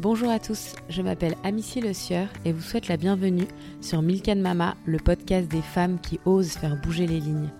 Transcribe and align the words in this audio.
Bonjour 0.00 0.30
à 0.30 0.38
tous, 0.38 0.76
je 0.88 1.02
m'appelle 1.02 1.34
Amicie 1.44 1.82
Le 1.82 1.92
Sieur 1.92 2.26
et 2.46 2.52
vous 2.52 2.62
souhaite 2.62 2.88
la 2.88 2.96
bienvenue 2.96 3.46
sur 3.82 4.00
Milkan 4.00 4.36
Mama, 4.36 4.74
le 4.86 4.96
podcast 4.96 5.46
des 5.46 5.60
femmes 5.60 5.98
qui 6.00 6.18
osent 6.24 6.52
faire 6.52 6.80
bouger 6.80 7.06
les 7.06 7.20
lignes. 7.20 7.50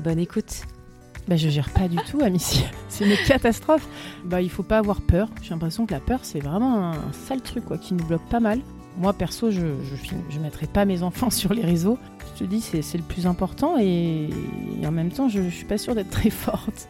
Bonne 0.00 0.18
écoute 0.18 0.64
bah, 1.26 1.36
je 1.36 1.48
gère 1.48 1.70
pas 1.70 1.88
du 1.88 1.96
tout, 1.96 2.20
Amicie. 2.20 2.64
C'est 2.88 3.04
une 3.04 3.16
catastrophe. 3.26 3.88
Bah, 4.26 4.42
il 4.42 4.50
faut 4.50 4.62
pas 4.62 4.78
avoir 4.78 5.00
peur. 5.00 5.28
J'ai 5.42 5.50
l'impression 5.50 5.86
que 5.86 5.92
la 5.92 5.98
peur, 5.98 6.20
c'est 6.22 6.38
vraiment 6.38 6.92
un 6.92 7.12
sale 7.12 7.40
truc 7.40 7.64
quoi, 7.64 7.78
qui 7.78 7.94
nous 7.94 8.04
bloque 8.04 8.28
pas 8.28 8.38
mal. 8.38 8.60
Moi, 8.98 9.12
perso, 9.12 9.50
je 9.50 9.66
ne 9.66 10.42
mettrai 10.42 10.66
pas 10.66 10.84
mes 10.84 11.02
enfants 11.02 11.30
sur 11.30 11.52
les 11.52 11.64
réseaux. 11.64 11.98
Je 12.34 12.44
te 12.44 12.48
dis, 12.48 12.60
c'est 12.60 12.96
le 12.96 13.02
plus 13.02 13.26
important 13.26 13.76
et, 13.76 14.28
en 14.84 14.92
même 14.92 15.10
temps, 15.10 15.28
je, 15.28 15.40
ne 15.40 15.50
suis 15.50 15.64
pas 15.64 15.78
sûre 15.78 15.96
d'être 15.96 16.10
très 16.10 16.30
forte. 16.30 16.88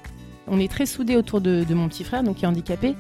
On 0.49 0.61
est 0.61 0.71
très 0.71 0.85
soudés 0.85 1.17
autour 1.17 1.41
de, 1.41 1.65
mon 1.71 1.89
petit 1.89 2.05
frère, 2.05 2.23
donc 2.23 2.37
qui 2.37 2.45
est 2.45 2.49
handicapé. 2.49 2.95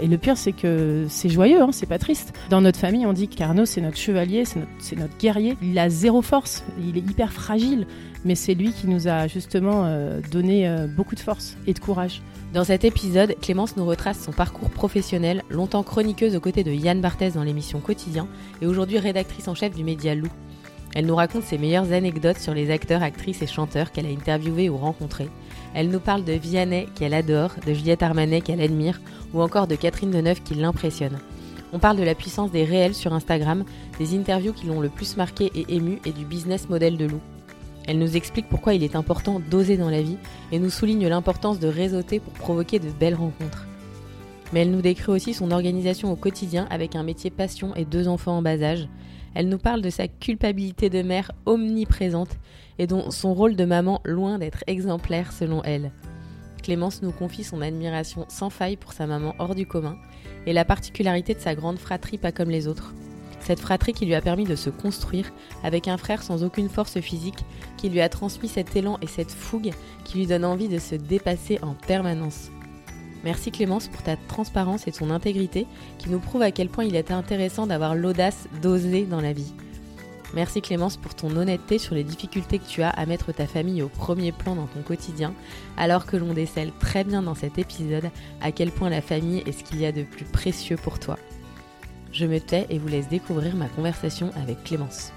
Et 0.00 0.06
le 0.06 0.18
pire, 0.18 0.36
c'est 0.36 0.52
que 0.52 1.06
c'est 1.08 1.28
joyeux, 1.28 1.62
hein, 1.62 1.70
c'est 1.72 1.86
pas 1.86 1.98
triste. 1.98 2.32
Dans 2.50 2.60
notre 2.60 2.78
famille, 2.78 3.06
on 3.06 3.12
dit 3.12 3.28
qu'Arnaud, 3.28 3.66
c'est 3.66 3.80
notre 3.80 3.96
chevalier, 3.96 4.44
c'est 4.44 4.96
notre, 4.96 5.16
guerrier. 5.18 5.56
Il 5.62 5.78
a 5.78 5.88
zéro 5.88 6.22
force, 6.22 6.64
il 6.80 6.96
est 6.96 7.00
hyper 7.00 7.32
fragile, 7.32 7.86
mais 8.24 8.34
c'est 8.34 8.54
lui 8.54 8.72
qui 8.72 8.86
nous 8.86 9.08
a 9.08 9.26
justement 9.26 9.84
euh, 9.84 10.20
donné 10.30 10.68
euh, 10.68 10.86
beaucoup 10.86 11.14
de 11.14 11.20
force 11.20 11.56
et 11.66 11.74
de 11.74 11.78
courage. 11.78 12.22
Dans 12.54 12.64
cet 12.64 12.84
épisode, 12.84 13.34
Clémence 13.40 13.76
nous 13.76 13.84
retrace 13.84 14.22
son 14.22 14.32
parcours 14.32 14.70
professionnel, 14.70 15.42
longtemps 15.50 15.82
chroniqueuse 15.82 16.34
aux 16.34 16.40
côtés 16.40 16.64
de 16.64 16.72
Yann 16.72 17.00
Barthès 17.00 17.34
dans 17.34 17.42
l'émission 17.42 17.80
Quotidien 17.80 18.26
et 18.62 18.66
aujourd'hui 18.66 18.98
rédactrice 18.98 19.48
en 19.48 19.54
chef 19.54 19.74
du 19.74 19.84
média 19.84 20.14
Lou. 20.14 20.28
Elle 20.94 21.06
nous 21.06 21.14
raconte 21.14 21.44
ses 21.44 21.58
meilleures 21.58 21.92
anecdotes 21.92 22.38
sur 22.38 22.54
les 22.54 22.70
acteurs, 22.70 23.02
actrices 23.02 23.42
et 23.42 23.46
chanteurs 23.46 23.92
qu'elle 23.92 24.06
a 24.06 24.10
interviewés 24.10 24.70
ou 24.70 24.76
rencontrés. 24.76 25.28
Elle 25.74 25.90
nous 25.90 26.00
parle 26.00 26.24
de 26.24 26.32
Vianney 26.32 26.86
qu'elle 26.94 27.14
adore, 27.14 27.50
de 27.66 27.72
Juliette 27.72 28.02
Armanet 28.02 28.40
qu'elle 28.40 28.60
admire 28.60 29.00
ou 29.34 29.42
encore 29.42 29.66
de 29.66 29.76
Catherine 29.76 30.10
Deneuve 30.10 30.42
qui 30.42 30.54
l'impressionne. 30.54 31.18
On 31.72 31.78
parle 31.78 31.98
de 31.98 32.02
la 32.02 32.14
puissance 32.14 32.50
des 32.50 32.64
réels 32.64 32.94
sur 32.94 33.12
Instagram, 33.12 33.64
des 33.98 34.16
interviews 34.16 34.54
qui 34.54 34.66
l'ont 34.66 34.80
le 34.80 34.88
plus 34.88 35.16
marqué 35.16 35.50
et 35.54 35.74
ému 35.74 35.98
et 36.06 36.12
du 36.12 36.24
business 36.24 36.68
model 36.68 36.96
de 36.96 37.04
Lou. 37.04 37.20
Elle 37.86 37.98
nous 37.98 38.16
explique 38.16 38.48
pourquoi 38.48 38.74
il 38.74 38.82
est 38.82 38.96
important 38.96 39.40
d'oser 39.50 39.76
dans 39.76 39.90
la 39.90 40.02
vie 40.02 40.18
et 40.52 40.58
nous 40.58 40.70
souligne 40.70 41.08
l'importance 41.08 41.58
de 41.58 41.68
réseauter 41.68 42.20
pour 42.20 42.32
provoquer 42.34 42.78
de 42.78 42.90
belles 42.90 43.14
rencontres. 43.14 43.66
Mais 44.52 44.60
elle 44.60 44.70
nous 44.70 44.82
décrit 44.82 45.12
aussi 45.12 45.34
son 45.34 45.50
organisation 45.50 46.10
au 46.10 46.16
quotidien 46.16 46.66
avec 46.70 46.96
un 46.96 47.02
métier 47.02 47.30
passion 47.30 47.74
et 47.76 47.84
deux 47.84 48.08
enfants 48.08 48.38
en 48.38 48.42
bas 48.42 48.62
âge. 48.62 48.88
Elle 49.34 49.48
nous 49.48 49.58
parle 49.58 49.82
de 49.82 49.90
sa 49.90 50.08
culpabilité 50.08 50.90
de 50.90 51.02
mère 51.02 51.32
omniprésente 51.46 52.36
et 52.78 52.86
dont 52.86 53.10
son 53.10 53.34
rôle 53.34 53.56
de 53.56 53.64
maman 53.64 54.00
loin 54.04 54.38
d'être 54.38 54.64
exemplaire 54.66 55.32
selon 55.32 55.62
elle. 55.64 55.92
Clémence 56.62 57.02
nous 57.02 57.12
confie 57.12 57.44
son 57.44 57.62
admiration 57.62 58.26
sans 58.28 58.50
faille 58.50 58.76
pour 58.76 58.92
sa 58.92 59.06
maman 59.06 59.34
hors 59.38 59.54
du 59.54 59.66
commun 59.66 59.96
et 60.46 60.52
la 60.52 60.64
particularité 60.64 61.34
de 61.34 61.40
sa 61.40 61.54
grande 61.54 61.78
fratrie 61.78 62.18
pas 62.18 62.32
comme 62.32 62.50
les 62.50 62.68
autres. 62.68 62.94
Cette 63.40 63.60
fratrie 63.60 63.92
qui 63.92 64.04
lui 64.04 64.14
a 64.14 64.20
permis 64.20 64.44
de 64.44 64.56
se 64.56 64.68
construire 64.68 65.32
avec 65.62 65.88
un 65.88 65.96
frère 65.96 66.22
sans 66.22 66.44
aucune 66.44 66.68
force 66.68 67.00
physique, 67.00 67.44
qui 67.76 67.88
lui 67.88 68.00
a 68.00 68.08
transmis 68.08 68.48
cet 68.48 68.76
élan 68.76 68.98
et 69.00 69.06
cette 69.06 69.30
fougue 69.30 69.70
qui 70.04 70.18
lui 70.18 70.26
donne 70.26 70.44
envie 70.44 70.68
de 70.68 70.78
se 70.78 70.96
dépasser 70.96 71.58
en 71.62 71.74
permanence. 71.74 72.50
Merci 73.24 73.50
Clémence 73.50 73.88
pour 73.88 74.02
ta 74.02 74.16
transparence 74.16 74.86
et 74.86 74.92
ton 74.92 75.10
intégrité 75.10 75.66
qui 75.98 76.08
nous 76.08 76.20
prouve 76.20 76.42
à 76.42 76.52
quel 76.52 76.68
point 76.68 76.84
il 76.84 76.94
est 76.94 77.10
intéressant 77.10 77.66
d'avoir 77.66 77.94
l'audace 77.94 78.48
d'oser 78.62 79.04
dans 79.04 79.20
la 79.20 79.32
vie. 79.32 79.52
Merci 80.34 80.60
Clémence 80.60 80.98
pour 80.98 81.14
ton 81.14 81.34
honnêteté 81.36 81.78
sur 81.78 81.94
les 81.94 82.04
difficultés 82.04 82.58
que 82.58 82.66
tu 82.68 82.82
as 82.82 82.90
à 82.90 83.06
mettre 83.06 83.32
ta 83.32 83.46
famille 83.46 83.82
au 83.82 83.88
premier 83.88 84.30
plan 84.30 84.54
dans 84.54 84.66
ton 84.66 84.82
quotidien, 84.82 85.32
alors 85.76 86.04
que 86.04 86.16
l'on 86.16 86.34
décèle 86.34 86.70
très 86.78 87.02
bien 87.02 87.22
dans 87.22 87.34
cet 87.34 87.58
épisode 87.58 88.10
à 88.40 88.52
quel 88.52 88.70
point 88.70 88.90
la 88.90 89.00
famille 89.00 89.42
est 89.46 89.52
ce 89.52 89.64
qu'il 89.64 89.80
y 89.80 89.86
a 89.86 89.92
de 89.92 90.02
plus 90.02 90.26
précieux 90.26 90.76
pour 90.76 90.98
toi. 90.98 91.18
Je 92.12 92.26
me 92.26 92.40
tais 92.40 92.66
et 92.68 92.78
vous 92.78 92.88
laisse 92.88 93.08
découvrir 93.08 93.56
ma 93.56 93.68
conversation 93.68 94.30
avec 94.36 94.62
Clémence. 94.64 95.12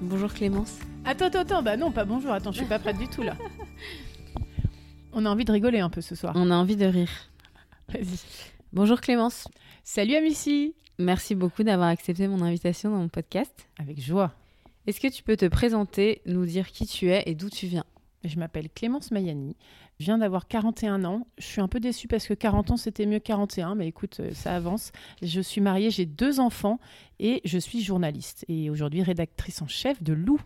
Bonjour 0.00 0.32
Clémence. 0.32 0.78
Attends, 1.04 1.26
attends, 1.26 1.40
attends, 1.40 1.62
bah 1.62 1.76
non, 1.76 1.90
pas 1.90 2.04
bonjour, 2.04 2.32
attends, 2.32 2.52
je 2.52 2.58
suis 2.58 2.66
pas 2.66 2.78
prête 2.78 2.98
du 2.98 3.08
tout 3.08 3.22
là. 3.22 3.36
On 5.12 5.26
a 5.26 5.30
envie 5.30 5.44
de 5.44 5.52
rigoler 5.52 5.80
un 5.80 5.90
peu 5.90 6.00
ce 6.00 6.14
soir. 6.14 6.34
On 6.36 6.50
a 6.50 6.54
envie 6.54 6.76
de 6.76 6.86
rire. 6.86 7.10
Vas-y. 7.88 8.20
Bonjour 8.72 9.00
Clémence. 9.00 9.48
Salut 9.82 10.14
Amici. 10.14 10.74
Merci 10.98 11.34
beaucoup 11.34 11.64
d'avoir 11.64 11.88
accepté 11.88 12.28
mon 12.28 12.42
invitation 12.42 12.90
dans 12.90 12.98
mon 12.98 13.08
podcast. 13.08 13.68
Avec 13.78 14.00
joie. 14.00 14.32
Est-ce 14.86 15.00
que 15.00 15.08
tu 15.08 15.24
peux 15.24 15.36
te 15.36 15.46
présenter, 15.46 16.22
nous 16.26 16.46
dire 16.46 16.70
qui 16.70 16.86
tu 16.86 17.10
es 17.10 17.24
et 17.26 17.34
d'où 17.34 17.50
tu 17.50 17.66
viens? 17.66 17.84
Je 18.22 18.38
m'appelle 18.38 18.68
Clémence 18.70 19.10
Mayani. 19.10 19.56
Je 19.98 20.04
viens 20.04 20.18
d'avoir 20.18 20.46
41 20.46 21.04
ans. 21.04 21.26
Je 21.38 21.44
suis 21.44 21.60
un 21.60 21.68
peu 21.68 21.80
déçue 21.80 22.06
parce 22.06 22.28
que 22.28 22.34
40 22.34 22.70
ans, 22.70 22.76
c'était 22.76 23.06
mieux 23.06 23.18
que 23.18 23.24
41, 23.24 23.74
mais 23.74 23.88
écoute, 23.88 24.20
euh, 24.20 24.30
ça 24.32 24.54
avance. 24.54 24.92
Je 25.22 25.40
suis 25.40 25.60
mariée, 25.60 25.90
j'ai 25.90 26.06
deux 26.06 26.38
enfants 26.38 26.78
et 27.18 27.40
je 27.44 27.58
suis 27.58 27.82
journaliste 27.82 28.44
et 28.48 28.70
aujourd'hui 28.70 29.02
rédactrice 29.02 29.60
en 29.60 29.66
chef 29.66 30.02
de 30.02 30.12
Lou. 30.12 30.40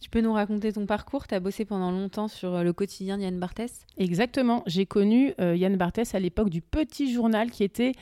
Tu 0.00 0.08
peux 0.08 0.22
nous 0.22 0.32
raconter 0.32 0.72
ton 0.72 0.86
parcours? 0.86 1.26
Tu 1.26 1.34
as 1.34 1.40
bossé 1.40 1.66
pendant 1.66 1.90
longtemps 1.90 2.28
sur 2.28 2.54
euh, 2.54 2.62
le 2.62 2.72
quotidien 2.72 3.18
d'Yann 3.18 3.38
Barthès? 3.38 3.86
Exactement. 3.98 4.62
J'ai 4.66 4.86
connu 4.86 5.34
euh, 5.40 5.54
Yann 5.54 5.76
Barthès 5.76 6.14
à 6.14 6.18
l'époque 6.18 6.48
du 6.48 6.62
petit 6.62 7.12
journal 7.12 7.50
qui 7.50 7.64
était 7.64 7.92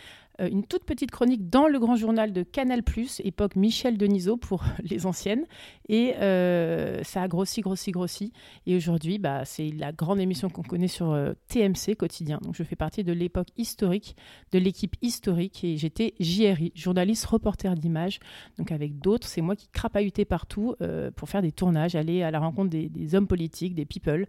euh, 0.40 0.48
une 0.48 0.64
toute 0.64 0.84
petite 0.84 1.10
chronique 1.10 1.48
dans 1.48 1.66
le 1.66 1.78
grand 1.78 1.96
journal 1.96 2.32
de 2.32 2.42
Canal+, 2.42 2.82
époque 3.24 3.56
Michel 3.56 3.98
Denisot 3.98 4.36
pour 4.36 4.64
les 4.82 5.06
anciennes. 5.06 5.44
Et 5.88 6.14
euh, 6.16 7.02
ça 7.02 7.22
a 7.22 7.28
grossi, 7.28 7.60
grossi, 7.60 7.90
grossi. 7.90 8.32
Et 8.66 8.76
aujourd'hui, 8.76 9.18
bah, 9.18 9.44
c'est 9.44 9.70
la 9.70 9.92
grande 9.92 10.20
émission 10.20 10.48
qu'on 10.48 10.62
connaît 10.62 10.88
sur 10.88 11.10
euh, 11.10 11.32
TMC 11.48 11.96
quotidien. 11.96 12.38
Donc 12.42 12.54
je 12.54 12.62
fais 12.62 12.76
partie 12.76 13.04
de 13.04 13.12
l'époque 13.12 13.48
historique, 13.56 14.16
de 14.52 14.58
l'équipe 14.58 14.96
historique. 15.02 15.64
Et 15.64 15.76
j'étais 15.76 16.14
JRI, 16.20 16.72
journaliste 16.74 17.26
reporter 17.26 17.74
d'images. 17.74 18.20
Donc 18.58 18.70
avec 18.72 18.98
d'autres, 18.98 19.26
c'est 19.26 19.40
moi 19.40 19.56
qui 19.56 19.68
crapahutais 19.68 20.24
partout 20.24 20.74
pour 21.16 21.28
faire 21.28 21.42
des 21.42 21.52
tournages, 21.52 21.94
aller 21.94 22.22
à 22.22 22.30
la 22.30 22.38
rencontre 22.38 22.70
des, 22.70 22.88
des 22.88 23.14
hommes 23.14 23.26
politiques, 23.26 23.74
des 23.74 23.84
people 23.84 24.26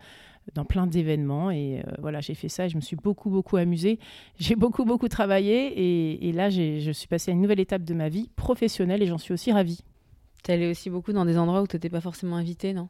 dans 0.56 0.66
plein 0.66 0.88
d'événements. 0.88 1.52
Et 1.52 1.80
euh, 1.80 1.92
voilà, 2.00 2.22
j'ai 2.22 2.36
fait 2.36 2.50
ça 2.50 2.66
et 2.66 2.70
je 2.70 2.76
me 2.76 2.82
suis 2.82 2.96
beaucoup, 2.96 3.30
beaucoup 3.30 3.58
amusée. 3.58 4.00
J'ai 4.40 4.56
beaucoup, 4.56 4.86
beaucoup 4.86 5.08
travaillé. 5.08 6.28
Et, 6.28 6.32
là, 6.32 6.50
je 6.50 6.92
suis 6.92 7.08
passée 7.08 7.32
à 7.32 7.34
une 7.34 7.42
nouvelle 7.42 7.60
étape 7.60 7.84
de 7.84 7.94
ma 7.94 8.10
vie 8.10 8.30
professionnelle 8.36 9.02
et 9.02 9.06
j'en 9.06 9.18
suis 9.18 9.34
aussi 9.34 9.52
ravie. 9.52 9.84
Tu 10.44 10.52
allais 10.52 10.70
aussi 10.70 10.90
beaucoup 10.90 11.12
dans 11.12 11.26
des 11.26 11.38
endroits 11.38 11.62
où 11.62 11.68
tu 11.68 11.76
n'étais 11.76 11.90
pas 11.90 12.02
forcément 12.02 12.38
invitée, 12.38 12.74
non? 12.74 12.88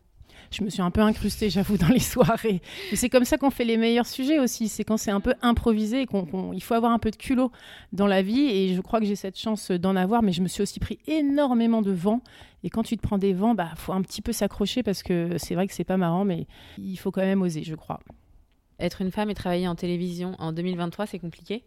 Je 0.51 0.63
me 0.63 0.69
suis 0.69 0.81
un 0.81 0.91
peu 0.91 1.01
incrustée, 1.01 1.49
j'avoue, 1.49 1.77
dans 1.77 1.87
les 1.87 1.99
soirées. 1.99 2.61
Mais 2.91 2.97
c'est 2.97 3.09
comme 3.09 3.25
ça 3.25 3.37
qu'on 3.37 3.49
fait 3.49 3.65
les 3.65 3.77
meilleurs 3.77 4.05
sujets 4.05 4.39
aussi. 4.39 4.67
C'est 4.67 4.83
quand 4.83 4.97
c'est 4.97 5.11
un 5.11 5.19
peu 5.19 5.33
improvisé 5.41 6.01
et 6.01 6.07
qu'il 6.07 6.63
faut 6.63 6.73
avoir 6.73 6.91
un 6.91 6.99
peu 6.99 7.11
de 7.11 7.15
culot 7.15 7.51
dans 7.93 8.07
la 8.07 8.21
vie. 8.21 8.41
Et 8.41 8.75
je 8.75 8.81
crois 8.81 8.99
que 8.99 9.05
j'ai 9.05 9.15
cette 9.15 9.37
chance 9.37 9.71
d'en 9.71 9.95
avoir. 9.95 10.21
Mais 10.21 10.31
je 10.31 10.41
me 10.41 10.47
suis 10.47 10.61
aussi 10.61 10.79
pris 10.79 10.99
énormément 11.07 11.81
de 11.81 11.91
vent. 11.91 12.21
Et 12.63 12.69
quand 12.69 12.83
tu 12.83 12.97
te 12.97 13.01
prends 13.01 13.17
des 13.17 13.33
vents, 13.33 13.55
bah 13.55 13.71
faut 13.75 13.93
un 13.93 14.01
petit 14.01 14.21
peu 14.21 14.33
s'accrocher 14.33 14.83
parce 14.83 15.03
que 15.03 15.37
c'est 15.37 15.55
vrai 15.55 15.67
que 15.67 15.73
c'est 15.73 15.85
pas 15.85 15.97
marrant, 15.97 16.25
mais 16.25 16.47
il 16.77 16.97
faut 16.97 17.11
quand 17.11 17.21
même 17.21 17.41
oser, 17.41 17.63
je 17.63 17.75
crois. 17.75 17.99
Être 18.79 19.01
une 19.01 19.11
femme 19.11 19.29
et 19.29 19.35
travailler 19.35 19.67
en 19.67 19.75
télévision 19.75 20.35
en 20.39 20.51
2023, 20.51 21.05
c'est 21.05 21.19
compliqué? 21.19 21.63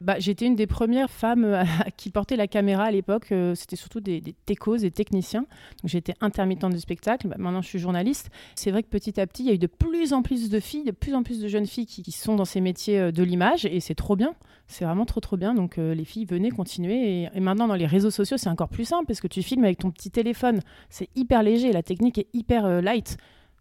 Bah, 0.00 0.18
J'étais 0.18 0.46
une 0.46 0.56
des 0.56 0.66
premières 0.66 1.10
femmes 1.10 1.44
euh, 1.44 1.64
qui 1.96 2.10
portait 2.10 2.36
la 2.36 2.46
caméra 2.46 2.84
à 2.84 2.90
l'époque. 2.90 3.32
Euh, 3.32 3.54
c'était 3.54 3.76
surtout 3.76 4.00
des, 4.00 4.20
des 4.20 4.32
techos, 4.32 4.78
des 4.78 4.90
techniciens. 4.90 5.46
J'étais 5.84 6.14
intermittente 6.20 6.72
du 6.72 6.80
spectacle. 6.80 7.28
Bah, 7.28 7.36
maintenant, 7.38 7.62
je 7.62 7.68
suis 7.68 7.78
journaliste. 7.78 8.30
C'est 8.54 8.70
vrai 8.70 8.82
que 8.82 8.88
petit 8.88 9.20
à 9.20 9.26
petit, 9.26 9.44
il 9.44 9.46
y 9.46 9.50
a 9.50 9.54
eu 9.54 9.58
de 9.58 9.66
plus 9.66 10.12
en 10.12 10.22
plus 10.22 10.50
de 10.50 10.60
filles, 10.60 10.84
de 10.84 10.90
plus 10.90 11.14
en 11.14 11.22
plus 11.22 11.40
de 11.40 11.48
jeunes 11.48 11.66
filles 11.66 11.86
qui, 11.86 12.12
sont 12.12 12.36
dans 12.36 12.44
ces 12.44 12.60
métiers 12.60 12.98
euh, 12.98 13.12
de 13.12 13.22
l'image. 13.22 13.66
Et 13.66 13.80
c'est 13.80 13.94
trop 13.94 14.16
bien. 14.16 14.34
C'est 14.68 14.84
vraiment 14.84 15.06
trop, 15.06 15.20
trop 15.20 15.36
bien. 15.36 15.54
Donc 15.54 15.76
les 15.76 16.04
filles, 16.04 16.24
venez 16.24 16.50
continuer. 16.50 17.22
Et, 17.22 17.28
et, 17.32 17.40
maintenant, 17.40 17.68
dans 17.68 17.76
les 17.76 17.86
réseaux 17.86 18.10
sociaux, 18.10 18.36
c'est 18.36 18.48
encore 18.48 18.68
plus 18.68 18.84
simple 18.84 19.06
parce 19.06 19.20
que 19.20 19.28
tu 19.28 19.42
filmes 19.42 19.62
avec 19.62 19.78
ton 19.78 19.92
petit 19.92 20.10
téléphone. 20.10 20.60
C'est 20.90 21.08
hyper 21.14 21.44
léger. 21.44 21.70
La 21.72 21.84
technique 21.84 22.18
est 22.18 22.26
hyper 22.32 22.82
light. 22.82 23.16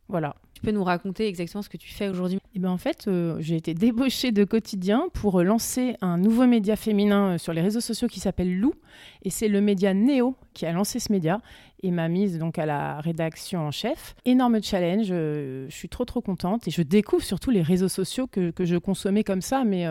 Voilà. 0.07 0.35
Peux 0.65 0.71
nous 0.71 0.83
raconter 0.83 1.27
exactement 1.27 1.61
ce 1.61 1.69
que 1.69 1.77
tu 1.77 1.93
fais 1.93 2.09
aujourd'hui? 2.09 2.39
Eh 2.55 2.59
ben 2.59 2.71
En 2.71 2.79
fait, 2.79 3.05
euh, 3.07 3.37
j'ai 3.39 3.55
été 3.55 3.75
débauchée 3.75 4.31
de 4.31 4.43
quotidien 4.43 5.03
pour 5.13 5.43
lancer 5.43 5.95
un 6.01 6.17
nouveau 6.17 6.47
média 6.47 6.75
féminin 6.75 7.35
euh, 7.35 7.37
sur 7.37 7.53
les 7.53 7.61
réseaux 7.61 7.81
sociaux 7.81 8.07
qui 8.07 8.19
s'appelle 8.19 8.59
Lou. 8.59 8.73
Et 9.21 9.29
c'est 9.29 9.47
le 9.47 9.61
média 9.61 9.93
Néo 9.93 10.35
qui 10.55 10.65
a 10.65 10.71
lancé 10.71 10.97
ce 10.97 11.11
média 11.11 11.39
et 11.83 11.91
m'a 11.91 12.07
mise 12.07 12.39
donc 12.39 12.57
à 12.57 12.65
la 12.65 12.99
rédaction 12.99 13.59
en 13.59 13.69
chef. 13.69 14.15
Énorme 14.25 14.63
challenge, 14.63 15.09
euh, 15.11 15.67
je 15.69 15.75
suis 15.75 15.87
trop 15.87 16.03
trop 16.03 16.21
contente 16.21 16.67
et 16.67 16.71
je 16.71 16.81
découvre 16.81 17.23
surtout 17.23 17.51
les 17.51 17.61
réseaux 17.61 17.87
sociaux 17.87 18.25
que, 18.25 18.49
que 18.49 18.65
je 18.65 18.77
consommais 18.77 19.23
comme 19.23 19.41
ça, 19.41 19.65
mais, 19.65 19.85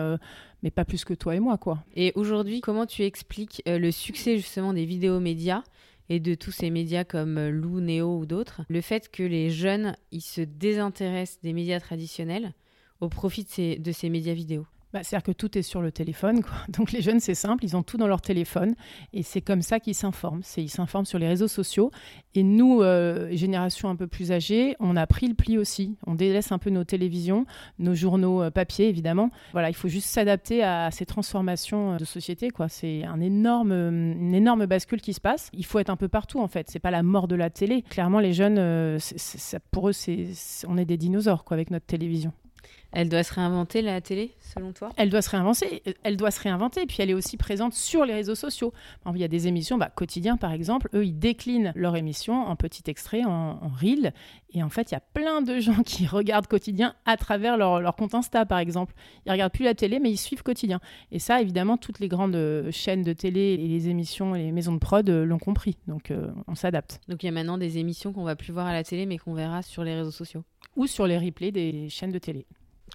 mais 0.61 0.71
pas 0.71 0.83
plus 0.83 1.05
que 1.05 1.13
toi 1.13 1.35
et 1.35 1.39
moi. 1.39 1.57
quoi. 1.57 1.85
Et 1.95 2.11
aujourd'hui, 2.15 2.59
comment 2.59 2.85
tu 2.85 3.03
expliques 3.03 3.63
le 3.65 3.91
succès 3.91 4.35
justement 4.35 4.73
des 4.73 4.83
vidéos 4.83 5.21
médias? 5.21 5.63
Et 6.09 6.19
de 6.19 6.35
tous 6.35 6.51
ces 6.51 6.69
médias 6.69 7.03
comme 7.03 7.37
euh, 7.37 7.49
Lou, 7.49 7.81
Néo 7.81 8.19
ou 8.19 8.25
d'autres, 8.25 8.61
le 8.67 8.81
fait 8.81 9.09
que 9.09 9.23
les 9.23 9.49
jeunes 9.49 9.95
ils 10.11 10.21
se 10.21 10.41
désintéressent 10.41 11.41
des 11.41 11.53
médias 11.53 11.79
traditionnels 11.79 12.53
au 13.01 13.09
profit 13.09 13.43
de 13.43 13.49
ces, 13.49 13.75
de 13.77 13.91
ces 13.91 14.09
médias 14.09 14.33
vidéo 14.33 14.65
bah, 14.95 15.01
C'est-à-dire 15.03 15.25
que 15.25 15.33
tout 15.33 15.57
est 15.57 15.61
sur 15.61 15.81
le 15.81 15.91
téléphone. 15.91 16.41
Donc 16.69 16.93
les 16.93 17.01
jeunes, 17.01 17.19
c'est 17.19 17.35
simple, 17.35 17.65
ils 17.65 17.75
ont 17.75 17.83
tout 17.83 17.97
dans 17.97 18.07
leur 18.07 18.21
téléphone 18.21 18.75
et 19.11 19.23
c'est 19.23 19.41
comme 19.41 19.61
ça 19.61 19.81
qu'ils 19.81 19.93
s'informent. 19.93 20.41
Ils 20.55 20.69
s'informent 20.69 21.05
sur 21.05 21.19
les 21.19 21.27
réseaux 21.27 21.49
sociaux. 21.49 21.91
Et 22.33 22.43
nous, 22.43 22.81
euh, 22.81 23.27
génération 23.35 23.89
un 23.89 23.97
peu 23.97 24.07
plus 24.07 24.31
âgée, 24.31 24.77
on 24.79 24.95
a 24.95 25.05
pris 25.05 25.27
le 25.27 25.33
pli 25.33 25.57
aussi. 25.57 25.97
On 26.07 26.15
délaisse 26.15 26.53
un 26.53 26.59
peu 26.59 26.69
nos 26.69 26.85
télévisions, 26.85 27.45
nos 27.77 27.93
journaux 27.93 28.41
euh, 28.41 28.51
papier, 28.51 28.87
évidemment. 28.87 29.31
Voilà, 29.51 29.67
il 29.67 29.75
faut 29.75 29.89
juste 29.89 30.07
s'adapter 30.07 30.63
à 30.63 30.91
ces 30.91 31.05
transformations 31.05 31.95
euh, 31.95 31.97
de 31.97 32.05
société. 32.05 32.47
C'est 32.69 33.03
un 33.03 33.19
énorme, 33.19 33.73
une 33.73 34.33
énorme 34.33 34.65
bascule 34.65 35.01
qui 35.01 35.11
se 35.11 35.19
passe. 35.19 35.49
Il 35.51 35.65
faut 35.65 35.79
être 35.79 35.89
un 35.89 35.97
peu 35.97 36.07
partout, 36.07 36.39
en 36.39 36.47
fait. 36.47 36.69
C'est 36.69 36.79
pas 36.79 36.91
la 36.91 37.03
mort 37.03 37.27
de 37.27 37.35
la 37.35 37.49
télé. 37.49 37.81
Clairement, 37.81 38.21
les 38.21 38.31
jeunes, 38.31 38.97
pour 39.71 39.89
eux, 39.89 39.93
on 40.69 40.77
est 40.77 40.85
des 40.85 40.97
dinosaures 40.97 41.43
avec 41.51 41.69
notre 41.69 41.85
télévision. 41.85 42.31
Elle 42.95 43.09
doit 43.09 43.23
se 43.23 43.33
réinventer, 43.33 43.81
la 43.81 43.99
télé, 43.99 44.31
selon 44.39 44.71
toi? 44.71 44.89
Elle 44.95 45.09
doit 45.09 45.21
se 45.21 45.29
réinventer. 45.29 45.83
Elle 46.03 46.15
doit 46.15 46.31
se 46.31 46.39
réinventer. 46.39 46.83
Et 46.83 46.85
puis, 46.85 46.97
elle 47.01 47.09
est 47.09 47.13
aussi 47.13 47.35
présente 47.35 47.73
sur 47.73 48.05
les 48.05 48.13
réseaux 48.13 48.35
sociaux. 48.35 48.71
Il 49.13 49.19
y 49.19 49.23
a 49.25 49.27
des 49.27 49.47
émissions, 49.47 49.77
bah, 49.77 49.91
Quotidien, 49.93 50.37
par 50.37 50.53
exemple. 50.53 50.87
Eux, 50.93 51.05
ils 51.05 51.19
déclinent 51.19 51.73
leur 51.75 51.97
émission 51.97 52.47
en 52.47 52.55
petit 52.55 52.83
extrait, 52.87 53.25
en, 53.25 53.59
reel. 53.81 54.13
Et 54.53 54.63
en 54.63 54.69
fait, 54.69 54.91
il 54.91 54.93
y 54.93 54.97
a 54.97 55.01
plein 55.01 55.41
de 55.41 55.59
gens 55.59 55.83
qui 55.83 56.07
regardent 56.07 56.47
Quotidien 56.47 56.95
à 57.05 57.17
travers 57.17 57.57
leur, 57.57 57.93
compte 57.97 58.15
Insta, 58.15 58.45
par 58.45 58.59
exemple. 58.59 58.93
Ils 59.25 59.31
regardent 59.33 59.51
plus 59.51 59.65
la 59.65 59.75
télé, 59.75 59.99
mais 59.99 60.09
ils 60.09 60.17
suivent 60.17 60.43
Quotidien. 60.43 60.79
Et 61.11 61.19
ça, 61.19 61.41
évidemment, 61.41 61.75
toutes 61.75 61.99
les 61.99 62.07
grandes 62.07 62.37
euh, 62.37 62.71
chaînes 62.71 63.03
de 63.03 63.11
télé 63.11 63.59
et 63.59 63.67
les 63.67 63.89
émissions 63.89 64.35
et 64.35 64.43
les 64.43 64.51
maisons 64.53 64.73
de 64.73 64.79
prod 64.79 65.09
euh, 65.09 65.25
l'ont 65.25 65.37
compris. 65.37 65.75
Donc, 65.89 66.11
euh, 66.11 66.29
on 66.47 66.55
s'adapte. 66.55 67.01
Donc, 67.09 67.23
il 67.23 67.25
y 67.25 67.29
a 67.29 67.33
maintenant 67.33 67.57
des 67.57 67.77
émissions 67.77 68.13
qu'on 68.13 68.23
va 68.23 68.37
plus 68.37 68.53
voir 68.53 68.67
à 68.67 68.71
la 68.73 68.85
télé, 68.85 69.05
mais 69.05 69.17
qu'on 69.17 69.33
verra 69.33 69.63
sur 69.63 69.83
les 69.83 69.95
réseaux 69.95 70.11
sociaux. 70.11 70.45
Ou 70.77 70.87
sur 70.87 71.07
les 71.07 71.17
replays 71.17 71.51
des 71.51 71.89
chaînes 71.89 72.13
de 72.13 72.19
télé. 72.19 72.45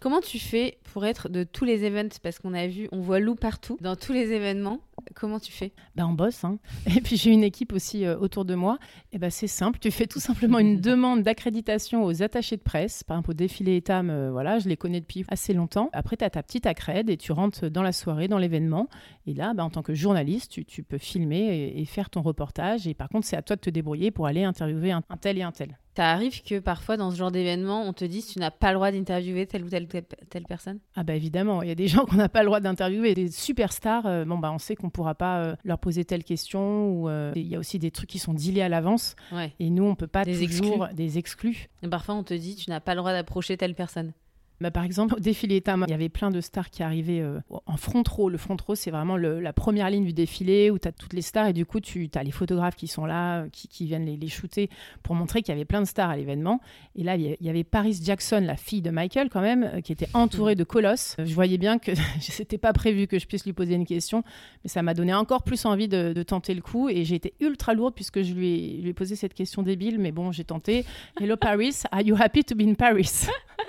Comment 0.00 0.22
tu 0.22 0.38
fais 0.38 0.78
pour 0.94 1.04
être 1.04 1.28
de 1.28 1.44
tous 1.44 1.66
les 1.66 1.84
events? 1.84 2.18
Parce 2.22 2.38
qu'on 2.38 2.54
a 2.54 2.66
vu, 2.66 2.88
on 2.90 3.00
voit 3.00 3.20
Lou 3.20 3.34
partout, 3.34 3.76
dans 3.82 3.96
tous 3.96 4.14
les 4.14 4.32
événements. 4.32 4.80
Comment 5.14 5.38
tu 5.38 5.52
fais? 5.52 5.72
Ben, 5.94 6.06
On 6.06 6.14
bosse. 6.14 6.42
Hein. 6.42 6.58
Et 6.96 7.02
puis 7.02 7.18
j'ai 7.18 7.30
une 7.30 7.44
équipe 7.44 7.74
aussi 7.74 8.06
euh, 8.06 8.18
autour 8.18 8.46
de 8.46 8.54
moi. 8.54 8.78
Et 9.12 9.18
ben, 9.18 9.28
c'est 9.28 9.46
simple. 9.46 9.78
Tu 9.78 9.90
fais 9.90 10.06
tout 10.06 10.18
simplement 10.18 10.58
une 10.58 10.80
demande 10.80 11.22
d'accréditation 11.22 12.02
aux 12.02 12.22
attachés 12.22 12.56
de 12.56 12.62
presse. 12.62 13.04
Par 13.04 13.18
exemple, 13.18 13.32
au 13.32 13.34
défilé 13.34 13.76
ETAM, 13.76 14.08
euh, 14.08 14.30
voilà, 14.30 14.58
je 14.58 14.70
les 14.70 14.76
connais 14.78 15.00
depuis 15.00 15.26
assez 15.28 15.52
longtemps. 15.52 15.90
Après, 15.92 16.16
tu 16.16 16.24
as 16.24 16.30
ta 16.30 16.42
petite 16.42 16.64
accrède 16.64 17.10
et 17.10 17.18
tu 17.18 17.32
rentres 17.32 17.70
dans 17.70 17.82
la 17.82 17.92
soirée, 17.92 18.26
dans 18.26 18.38
l'événement. 18.38 18.88
Et 19.26 19.34
là, 19.34 19.52
ben, 19.52 19.64
en 19.64 19.70
tant 19.70 19.82
que 19.82 19.92
journaliste, 19.92 20.64
tu, 20.66 20.82
peux 20.82 20.98
filmer 20.98 21.74
et, 21.76 21.84
faire 21.84 22.08
ton 22.08 22.22
reportage. 22.22 22.86
Et 22.86 22.94
par 22.94 23.10
contre, 23.10 23.26
c'est 23.26 23.36
à 23.36 23.42
toi 23.42 23.56
de 23.56 23.60
te 23.60 23.70
débrouiller 23.70 24.10
pour 24.10 24.26
aller 24.26 24.44
interviewer 24.44 24.92
un 24.92 25.02
tel 25.20 25.36
et 25.36 25.42
un 25.42 25.52
tel. 25.52 25.76
Ça 25.96 26.12
arrive 26.12 26.42
que 26.42 26.60
parfois 26.60 26.96
dans 26.96 27.10
ce 27.10 27.16
genre 27.16 27.32
d'événement, 27.32 27.82
on 27.82 27.92
te 27.92 28.04
dise 28.04 28.26
tu 28.26 28.38
n'as 28.38 28.50
pas 28.50 28.68
le 28.68 28.74
droit 28.76 28.90
d'interviewer 28.92 29.46
telle 29.46 29.64
ou 29.64 29.68
telle, 29.68 29.86
telle, 29.86 30.44
personne? 30.44 30.78
Ah 30.94 31.02
bah 31.02 31.14
évidemment, 31.14 31.62
il 31.62 31.68
y 31.68 31.72
a 31.72 31.74
des 31.74 31.88
gens 31.88 32.04
qu'on 32.04 32.16
n'a 32.16 32.28
pas 32.28 32.40
le 32.40 32.46
droit 32.46 32.60
d'interviewer, 32.60 33.14
des 33.14 33.30
superstars, 33.30 34.06
euh, 34.06 34.24
bon 34.24 34.38
bah 34.38 34.52
on 34.52 34.58
sait 34.58 34.76
qu'on 34.76 34.86
ne 34.86 34.92
pourra 34.92 35.14
pas 35.14 35.42
euh, 35.42 35.56
leur 35.64 35.78
poser 35.78 36.04
telle 36.04 36.24
question 36.24 36.90
ou 36.90 37.08
euh, 37.08 37.32
il 37.34 37.48
y 37.48 37.56
a 37.56 37.58
aussi 37.58 37.78
des 37.78 37.90
trucs 37.90 38.08
qui 38.08 38.18
sont 38.18 38.34
dealés 38.34 38.62
à 38.62 38.68
l'avance 38.68 39.16
et 39.58 39.70
nous 39.70 39.84
on 39.84 39.94
peut 39.94 40.06
pas 40.06 40.24
des 40.24 40.46
toujours 40.46 40.84
exclus. 40.84 40.96
des 40.96 41.18
exclus. 41.18 41.68
Et 41.82 41.88
parfois 41.88 42.14
on 42.14 42.22
te 42.22 42.34
dit 42.34 42.56
tu 42.56 42.70
n'as 42.70 42.80
pas 42.80 42.94
le 42.94 43.00
droit 43.00 43.12
d'approcher 43.12 43.56
telle 43.56 43.74
personne. 43.74 44.12
Bah, 44.60 44.70
par 44.70 44.84
exemple, 44.84 45.14
au 45.14 45.20
défilé 45.20 45.56
ETAM, 45.56 45.86
il 45.88 45.90
y 45.90 45.94
avait 45.94 46.10
plein 46.10 46.30
de 46.30 46.42
stars 46.42 46.68
qui 46.68 46.82
arrivaient 46.82 47.20
euh, 47.20 47.40
en 47.64 47.78
front 47.78 48.02
row. 48.06 48.28
Le 48.28 48.36
front 48.36 48.58
row, 48.66 48.74
c'est 48.74 48.90
vraiment 48.90 49.16
la 49.16 49.52
première 49.54 49.88
ligne 49.88 50.04
du 50.04 50.12
défilé 50.12 50.70
où 50.70 50.78
tu 50.78 50.86
as 50.86 50.92
toutes 50.92 51.14
les 51.14 51.22
stars 51.22 51.48
et 51.48 51.52
du 51.54 51.64
coup, 51.64 51.80
tu 51.80 52.10
as 52.14 52.22
les 52.22 52.30
photographes 52.30 52.76
qui 52.76 52.86
sont 52.86 53.06
là, 53.06 53.46
qui, 53.52 53.86
viennent 53.86 54.04
les, 54.04 54.28
shooter 54.28 54.68
pour 55.02 55.14
montrer 55.14 55.40
qu'il 55.40 55.52
y 55.52 55.56
avait 55.56 55.64
plein 55.64 55.80
de 55.80 55.86
stars 55.86 56.10
à 56.10 56.16
l'événement. 56.16 56.60
Et 56.94 57.02
là, 57.02 57.16
il 57.16 57.36
y 57.40 57.48
avait 57.48 57.64
Paris 57.64 57.98
Jackson, 58.02 58.42
la 58.44 58.56
fille 58.56 58.82
de 58.82 58.90
Michael, 58.90 59.30
quand 59.30 59.40
même, 59.40 59.64
euh, 59.64 59.80
qui 59.80 59.92
était 59.92 60.08
entourée 60.12 60.56
de 60.56 60.64
colosses. 60.64 61.16
Je 61.18 61.34
voyais 61.34 61.58
bien 61.58 61.78
que 61.78 61.92
c'était 62.20 62.58
pas 62.58 62.74
prévu 62.74 63.06
que 63.06 63.18
je 63.18 63.26
puisse 63.26 63.46
lui 63.46 63.54
poser 63.54 63.74
une 63.74 63.86
question, 63.86 64.22
mais 64.62 64.68
ça 64.68 64.82
m'a 64.82 64.92
donné 64.92 65.14
encore 65.14 65.42
plus 65.42 65.64
envie 65.64 65.88
de, 65.88 66.22
tenter 66.22 66.52
le 66.52 66.60
coup. 66.60 66.90
Et 66.90 67.06
j'ai 67.06 67.14
été 67.14 67.32
ultra 67.40 67.72
lourde 67.72 67.94
puisque 67.94 68.20
je 68.20 68.34
lui 68.34 68.86
ai 68.86 68.92
posé 68.92 69.16
cette 69.16 69.32
question 69.32 69.62
débile, 69.62 69.98
mais 69.98 70.12
bon, 70.12 70.32
j'ai 70.32 70.44
tenté. 70.44 70.84
Hello 71.18 71.36
Paris, 71.36 71.82
are 71.90 72.02
you 72.02 72.14
happy 72.14 72.44
to 72.44 72.54
be 72.54 72.60
in 72.60 72.74
Paris? 72.74 73.26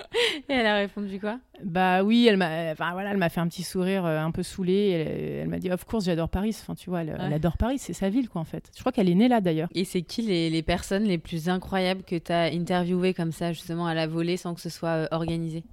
Et 0.50 0.54
elle 0.54 0.66
a 0.66 0.76
répondu 0.76 1.20
quoi? 1.20 1.40
Bah 1.64 2.04
oui, 2.04 2.28
elle 2.28 2.38
m'a, 2.38 2.72
enfin 2.72 2.92
voilà, 2.94 3.12
elle 3.12 3.18
m'a 3.18 3.30
fait 3.30 3.40
un 3.40 3.48
petit 3.48 3.64
sourire 3.64 4.06
euh, 4.06 4.20
un 4.20 4.32
peu 4.32 4.44
saoulé. 4.44 5.42
Elle, 5.42 5.48
m'a 5.48 5.60
dit, 5.60 5.72
of 5.72 5.84
course, 5.86 6.06
j'adore 6.06 6.30
Paris. 6.30 6.56
Enfin, 6.60 6.76
tu 6.76 6.90
vois, 6.90 7.02
elle, 7.02 7.34
adore 7.34 7.58
Paris, 7.58 7.78
c'est 7.80 7.94
sa 7.94 8.10
ville, 8.10 8.30
quoi, 8.30 8.42
en 8.42 8.46
fait. 8.46 8.72
Je 8.76 8.80
crois 8.80 8.92
qu'elle 8.92 9.10
est 9.10 9.16
née 9.16 9.28
là, 9.28 9.42
d'ailleurs. 9.42 9.70
Et 9.76 9.86
c'est 9.86 10.02
qui 10.02 10.22
les, 10.24 10.62
personnes 10.64 11.04
les 11.04 11.18
plus 11.18 11.50
incroyables 11.50 12.04
que 12.04 12.16
tu 12.16 12.32
as 12.32 12.44
interviewées 12.54 13.14
comme 13.14 13.32
ça, 13.32 13.54
justement, 13.54 13.88
à 13.88 13.94
la 13.94 14.08
volée, 14.08 14.38
sans 14.38 14.54
que 14.54 14.62
ce 14.62 14.70
soit 14.70 14.90
euh, 14.90 15.08
organisé? 15.12 15.64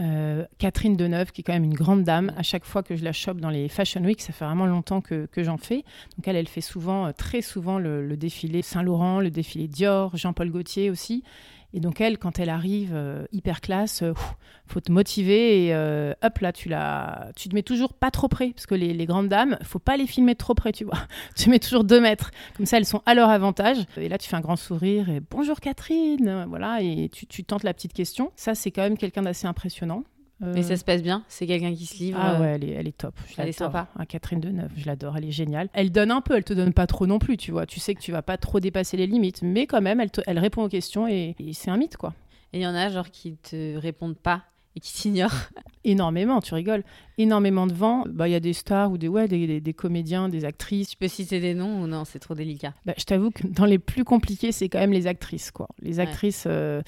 Euh, 0.00 0.44
Catherine 0.58 0.96
Deneuve, 0.96 1.32
qui 1.32 1.40
est 1.40 1.44
quand 1.44 1.52
même 1.52 1.64
une 1.64 1.74
grande 1.74 2.04
dame. 2.04 2.32
À 2.36 2.42
chaque 2.42 2.64
fois 2.64 2.82
que 2.82 2.94
je 2.94 3.02
la 3.02 3.12
chope 3.12 3.40
dans 3.40 3.50
les 3.50 3.68
Fashion 3.68 4.02
Week, 4.04 4.20
ça 4.20 4.32
fait 4.32 4.44
vraiment 4.44 4.66
longtemps 4.66 5.00
que, 5.00 5.26
que 5.26 5.42
j'en 5.42 5.56
fais. 5.56 5.84
Donc 6.16 6.28
elle, 6.28 6.36
elle 6.36 6.46
fait 6.46 6.60
souvent, 6.60 7.12
très 7.12 7.42
souvent, 7.42 7.78
le, 7.78 8.06
le 8.06 8.16
défilé 8.16 8.62
Saint-Laurent, 8.62 9.18
le 9.18 9.30
défilé 9.30 9.66
Dior, 9.66 10.16
Jean-Paul 10.16 10.50
Gaultier 10.50 10.90
aussi. 10.90 11.24
Et 11.74 11.80
donc 11.80 12.00
elle, 12.00 12.18
quand 12.18 12.38
elle 12.38 12.48
arrive 12.48 12.92
euh, 12.94 13.26
hyper 13.30 13.60
classe, 13.60 14.02
euh, 14.02 14.14
faut 14.66 14.80
te 14.80 14.90
motiver 14.90 15.66
et 15.66 15.74
euh, 15.74 16.14
hop 16.22 16.38
là, 16.38 16.52
tu 16.52 16.68
la, 16.68 17.30
tu 17.36 17.48
te 17.48 17.54
mets 17.54 17.62
toujours 17.62 17.92
pas 17.92 18.10
trop 18.10 18.28
près 18.28 18.50
parce 18.50 18.66
que 18.66 18.74
les, 18.74 19.06
grandes 19.06 19.28
dames, 19.28 19.58
faut 19.62 19.78
pas 19.78 19.96
les 19.96 20.06
filmer 20.06 20.34
trop 20.34 20.54
près, 20.54 20.72
tu 20.72 20.84
vois. 20.84 20.98
tu 21.36 21.50
mets 21.50 21.58
toujours 21.58 21.84
deux 21.84 22.00
mètres, 22.00 22.30
comme 22.56 22.66
ça 22.66 22.78
elles 22.78 22.86
sont 22.86 23.02
à 23.04 23.14
leur 23.14 23.28
avantage. 23.28 23.78
Et 23.98 24.08
là, 24.08 24.16
tu 24.16 24.28
fais 24.28 24.36
un 24.36 24.40
grand 24.40 24.56
sourire 24.56 25.10
et 25.10 25.20
bonjour 25.20 25.60
Catherine, 25.60 26.46
voilà, 26.48 26.80
et 26.80 27.10
tu, 27.12 27.26
tu 27.26 27.44
tentes 27.44 27.64
la 27.64 27.74
petite 27.74 27.92
question. 27.92 28.32
Ça, 28.36 28.54
c'est 28.54 28.70
quand 28.70 28.82
même 28.82 28.96
quelqu'un 28.96 29.22
d'assez 29.22 29.46
impressionnant. 29.46 30.04
Mais 30.40 30.62
ça 30.62 30.76
se 30.76 30.84
passe 30.84 31.02
bien 31.02 31.24
C'est 31.28 31.46
quelqu'un 31.46 31.74
qui 31.74 31.86
se 31.86 31.98
livre 31.98 32.18
Ah 32.20 32.40
ouais, 32.40 32.48
elle 32.48 32.64
est, 32.64 32.72
elle 32.72 32.88
est 32.88 32.96
top. 32.96 33.14
Je 33.26 33.34
elle 33.38 33.48
est 33.48 33.52
sympa. 33.52 33.88
Ah, 33.98 34.06
Catherine 34.06 34.40
Deneuve, 34.40 34.70
je 34.76 34.86
l'adore, 34.86 35.16
elle 35.16 35.24
est 35.24 35.32
géniale. 35.32 35.68
Elle 35.72 35.90
donne 35.90 36.10
un 36.10 36.20
peu, 36.20 36.36
elle 36.36 36.44
te 36.44 36.52
donne 36.52 36.72
pas 36.72 36.86
trop 36.86 37.06
non 37.06 37.18
plus, 37.18 37.36
tu 37.36 37.50
vois. 37.50 37.66
Tu 37.66 37.80
sais 37.80 37.94
que 37.94 38.00
tu 38.00 38.12
vas 38.12 38.22
pas 38.22 38.36
trop 38.36 38.60
dépasser 38.60 38.96
les 38.96 39.06
limites, 39.06 39.42
mais 39.42 39.66
quand 39.66 39.80
même, 39.80 40.00
elle, 40.00 40.10
elle 40.26 40.38
répond 40.38 40.62
aux 40.62 40.68
questions 40.68 41.08
et, 41.08 41.34
c'est 41.52 41.70
un 41.70 41.76
mythe, 41.76 41.96
quoi. 41.96 42.14
Et 42.52 42.58
il 42.58 42.62
y 42.62 42.66
en 42.66 42.74
a, 42.74 42.88
genre, 42.88 43.10
qui 43.10 43.36
te 43.36 43.76
répondent 43.76 44.16
pas 44.16 44.44
et 44.76 44.80
qui 44.80 44.92
t'ignorent 44.92 45.34
Énormément, 45.84 46.40
tu 46.40 46.54
rigoles. 46.54 46.84
Énormément 47.18 47.66
de 47.66 47.72
vent. 47.72 48.04
Bah, 48.08 48.28
il 48.28 48.32
y 48.32 48.34
a 48.34 48.40
des 48.40 48.52
stars 48.52 48.92
ou 48.92 48.98
des, 48.98 49.08
ouais, 49.08 49.26
des, 49.26 49.60
des, 49.60 49.74
comédiens, 49.74 50.28
des 50.28 50.44
actrices. 50.44 50.90
Tu 50.90 50.96
peux 50.96 51.08
citer 51.08 51.40
des 51.40 51.54
noms 51.54 51.82
ou 51.82 51.86
non 51.86 52.04
C'est 52.04 52.18
trop 52.18 52.34
délicat. 52.34 52.74
Bah, 52.86 52.94
je 52.96 53.04
t'avoue 53.04 53.30
que 53.30 53.46
dans 53.46 53.64
les 53.64 53.78
plus 53.78 54.04
compliqués, 54.04 54.52
c'est 54.52 54.68
quand 54.68 54.78
même 54.78 54.92
les 54.92 55.06
actrices, 55.06 55.50
quoi. 55.50 55.68
Les 55.80 55.98
actrices. 56.00 56.44
Euh, 56.46 56.82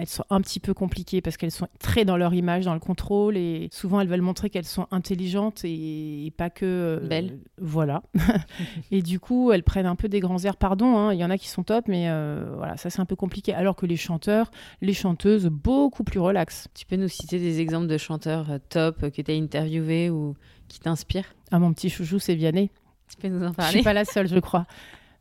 elles 0.00 0.08
sont 0.08 0.24
un 0.30 0.40
petit 0.40 0.60
peu 0.60 0.72
compliquées 0.72 1.20
parce 1.20 1.36
qu'elles 1.36 1.50
sont 1.50 1.68
très 1.78 2.06
dans 2.06 2.16
leur 2.16 2.32
image, 2.32 2.64
dans 2.64 2.72
le 2.72 2.80
contrôle 2.80 3.36
et 3.36 3.68
souvent 3.70 4.00
elles 4.00 4.08
veulent 4.08 4.22
montrer 4.22 4.48
qu'elles 4.48 4.64
sont 4.64 4.86
intelligentes 4.90 5.60
et, 5.64 6.32
pas 6.36 6.48
que 6.48 6.64
euh, 6.64 7.06
belles. 7.06 7.38
Voilà. 7.58 8.02
et 8.90 9.02
du 9.02 9.20
coup, 9.20 9.52
elles 9.52 9.62
prennent 9.62 9.86
un 9.86 9.96
peu 9.96 10.08
des 10.08 10.20
grands 10.20 10.42
airs. 10.42 10.56
Pardon, 10.56 10.96
hein, 10.96 11.12
il 11.12 11.20
y 11.20 11.24
en 11.24 11.30
a 11.30 11.36
qui 11.36 11.48
sont 11.48 11.62
top, 11.62 11.86
mais 11.86 12.08
euh, 12.08 12.54
voilà, 12.56 12.78
ça 12.78 12.88
c'est 12.88 13.00
un 13.00 13.04
peu 13.04 13.16
compliqué. 13.16 13.52
Alors 13.52 13.76
que 13.76 13.84
les 13.84 13.96
chanteurs, 13.96 14.50
les 14.80 14.94
chanteuses, 14.94 15.46
beaucoup 15.46 16.02
plus 16.02 16.18
relax. 16.18 16.68
Tu 16.74 16.86
peux 16.86 16.96
nous 16.96 17.08
citer 17.08 17.38
des 17.38 17.60
exemples 17.60 17.86
de 17.86 17.98
chanteurs 17.98 18.50
euh, 18.50 18.58
top 18.70 19.10
que 19.10 19.20
tu 19.20 19.30
as 19.30 19.34
interviewés 19.34 20.08
ou 20.08 20.34
qui 20.68 20.80
t'inspirent? 20.80 21.34
Ah, 21.50 21.58
mon 21.58 21.74
petit 21.74 21.90
chouchou, 21.90 22.18
c'est 22.18 22.34
Vianney. 22.34 22.70
Tu 23.08 23.16
peux 23.16 23.28
nous 23.28 23.44
en 23.44 23.52
parler? 23.52 23.72
Je 23.72 23.76
suis 23.78 23.84
pas 23.84 23.92
la 23.92 24.04
seule, 24.04 24.28
je 24.28 24.38
crois. 24.38 24.66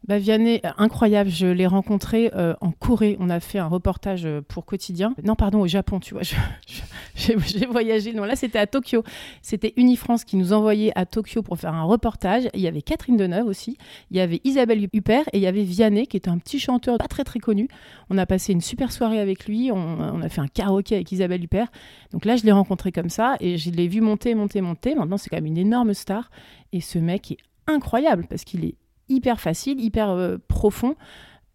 Bah, 0.07 0.17
Vianney, 0.17 0.61
incroyable. 0.77 1.29
Je 1.29 1.45
l'ai 1.45 1.67
rencontré 1.67 2.31
euh, 2.33 2.55
en 2.61 2.71
Corée. 2.71 3.17
On 3.19 3.29
a 3.29 3.39
fait 3.39 3.59
un 3.59 3.67
reportage 3.67 4.25
euh, 4.25 4.41
pour 4.41 4.65
Quotidien. 4.65 5.13
Non, 5.23 5.35
pardon, 5.35 5.59
au 5.59 5.67
Japon, 5.67 5.99
tu 5.99 6.13
vois. 6.13 6.23
J'ai 7.15 7.65
voyagé. 7.65 8.13
Non, 8.13 8.23
là, 8.23 8.35
c'était 8.35 8.59
à 8.59 8.65
Tokyo. 8.65 9.03
C'était 9.41 9.73
Unifrance 9.75 10.23
qui 10.23 10.37
nous 10.37 10.53
envoyait 10.53 10.91
à 10.95 11.05
Tokyo 11.05 11.41
pour 11.41 11.59
faire 11.59 11.73
un 11.73 11.83
reportage. 11.83 12.47
Il 12.53 12.61
y 12.61 12.67
avait 12.67 12.81
Catherine 12.81 13.17
Deneuve 13.17 13.45
aussi. 13.47 13.77
Il 14.09 14.17
y 14.17 14.21
avait 14.21 14.39
Isabelle 14.45 14.87
Huppert 14.91 15.27
et 15.33 15.37
il 15.37 15.41
y 15.41 15.47
avait 15.47 15.63
Vianney 15.63 16.07
qui 16.07 16.17
était 16.17 16.29
un 16.29 16.37
petit 16.37 16.59
chanteur 16.59 16.97
pas 16.97 17.07
très 17.07 17.25
très 17.25 17.39
connu. 17.39 17.67
On 18.09 18.17
a 18.17 18.25
passé 18.25 18.53
une 18.53 18.61
super 18.61 18.91
soirée 18.91 19.19
avec 19.19 19.47
lui. 19.47 19.69
On, 19.71 20.21
a 20.21 20.29
fait 20.29 20.41
un 20.41 20.47
karaoké 20.47 20.95
avec 20.95 21.11
Isabelle 21.11 21.43
Huppert. 21.43 21.67
Donc 22.13 22.25
là, 22.25 22.37
je 22.37 22.43
l'ai 22.43 22.51
rencontré 22.51 22.91
comme 22.91 23.09
ça 23.09 23.35
et 23.41 23.57
je 23.57 23.69
l'ai 23.69 23.87
vu 23.87 23.99
monter, 23.99 24.33
monter, 24.33 24.61
monter. 24.61 24.95
Maintenant, 24.95 25.17
c'est 25.17 25.29
quand 25.29 25.37
même 25.37 25.45
une 25.45 25.57
énorme 25.57 25.93
star. 25.93 26.31
Et 26.71 26.79
ce 26.79 26.99
mec 26.99 27.31
est 27.31 27.37
incroyable 27.67 28.25
parce 28.29 28.43
qu'il 28.45 28.65
est 28.65 28.75
hyper 29.09 29.39
facile, 29.39 29.79
hyper 29.79 30.09
euh, 30.09 30.37
profond 30.47 30.95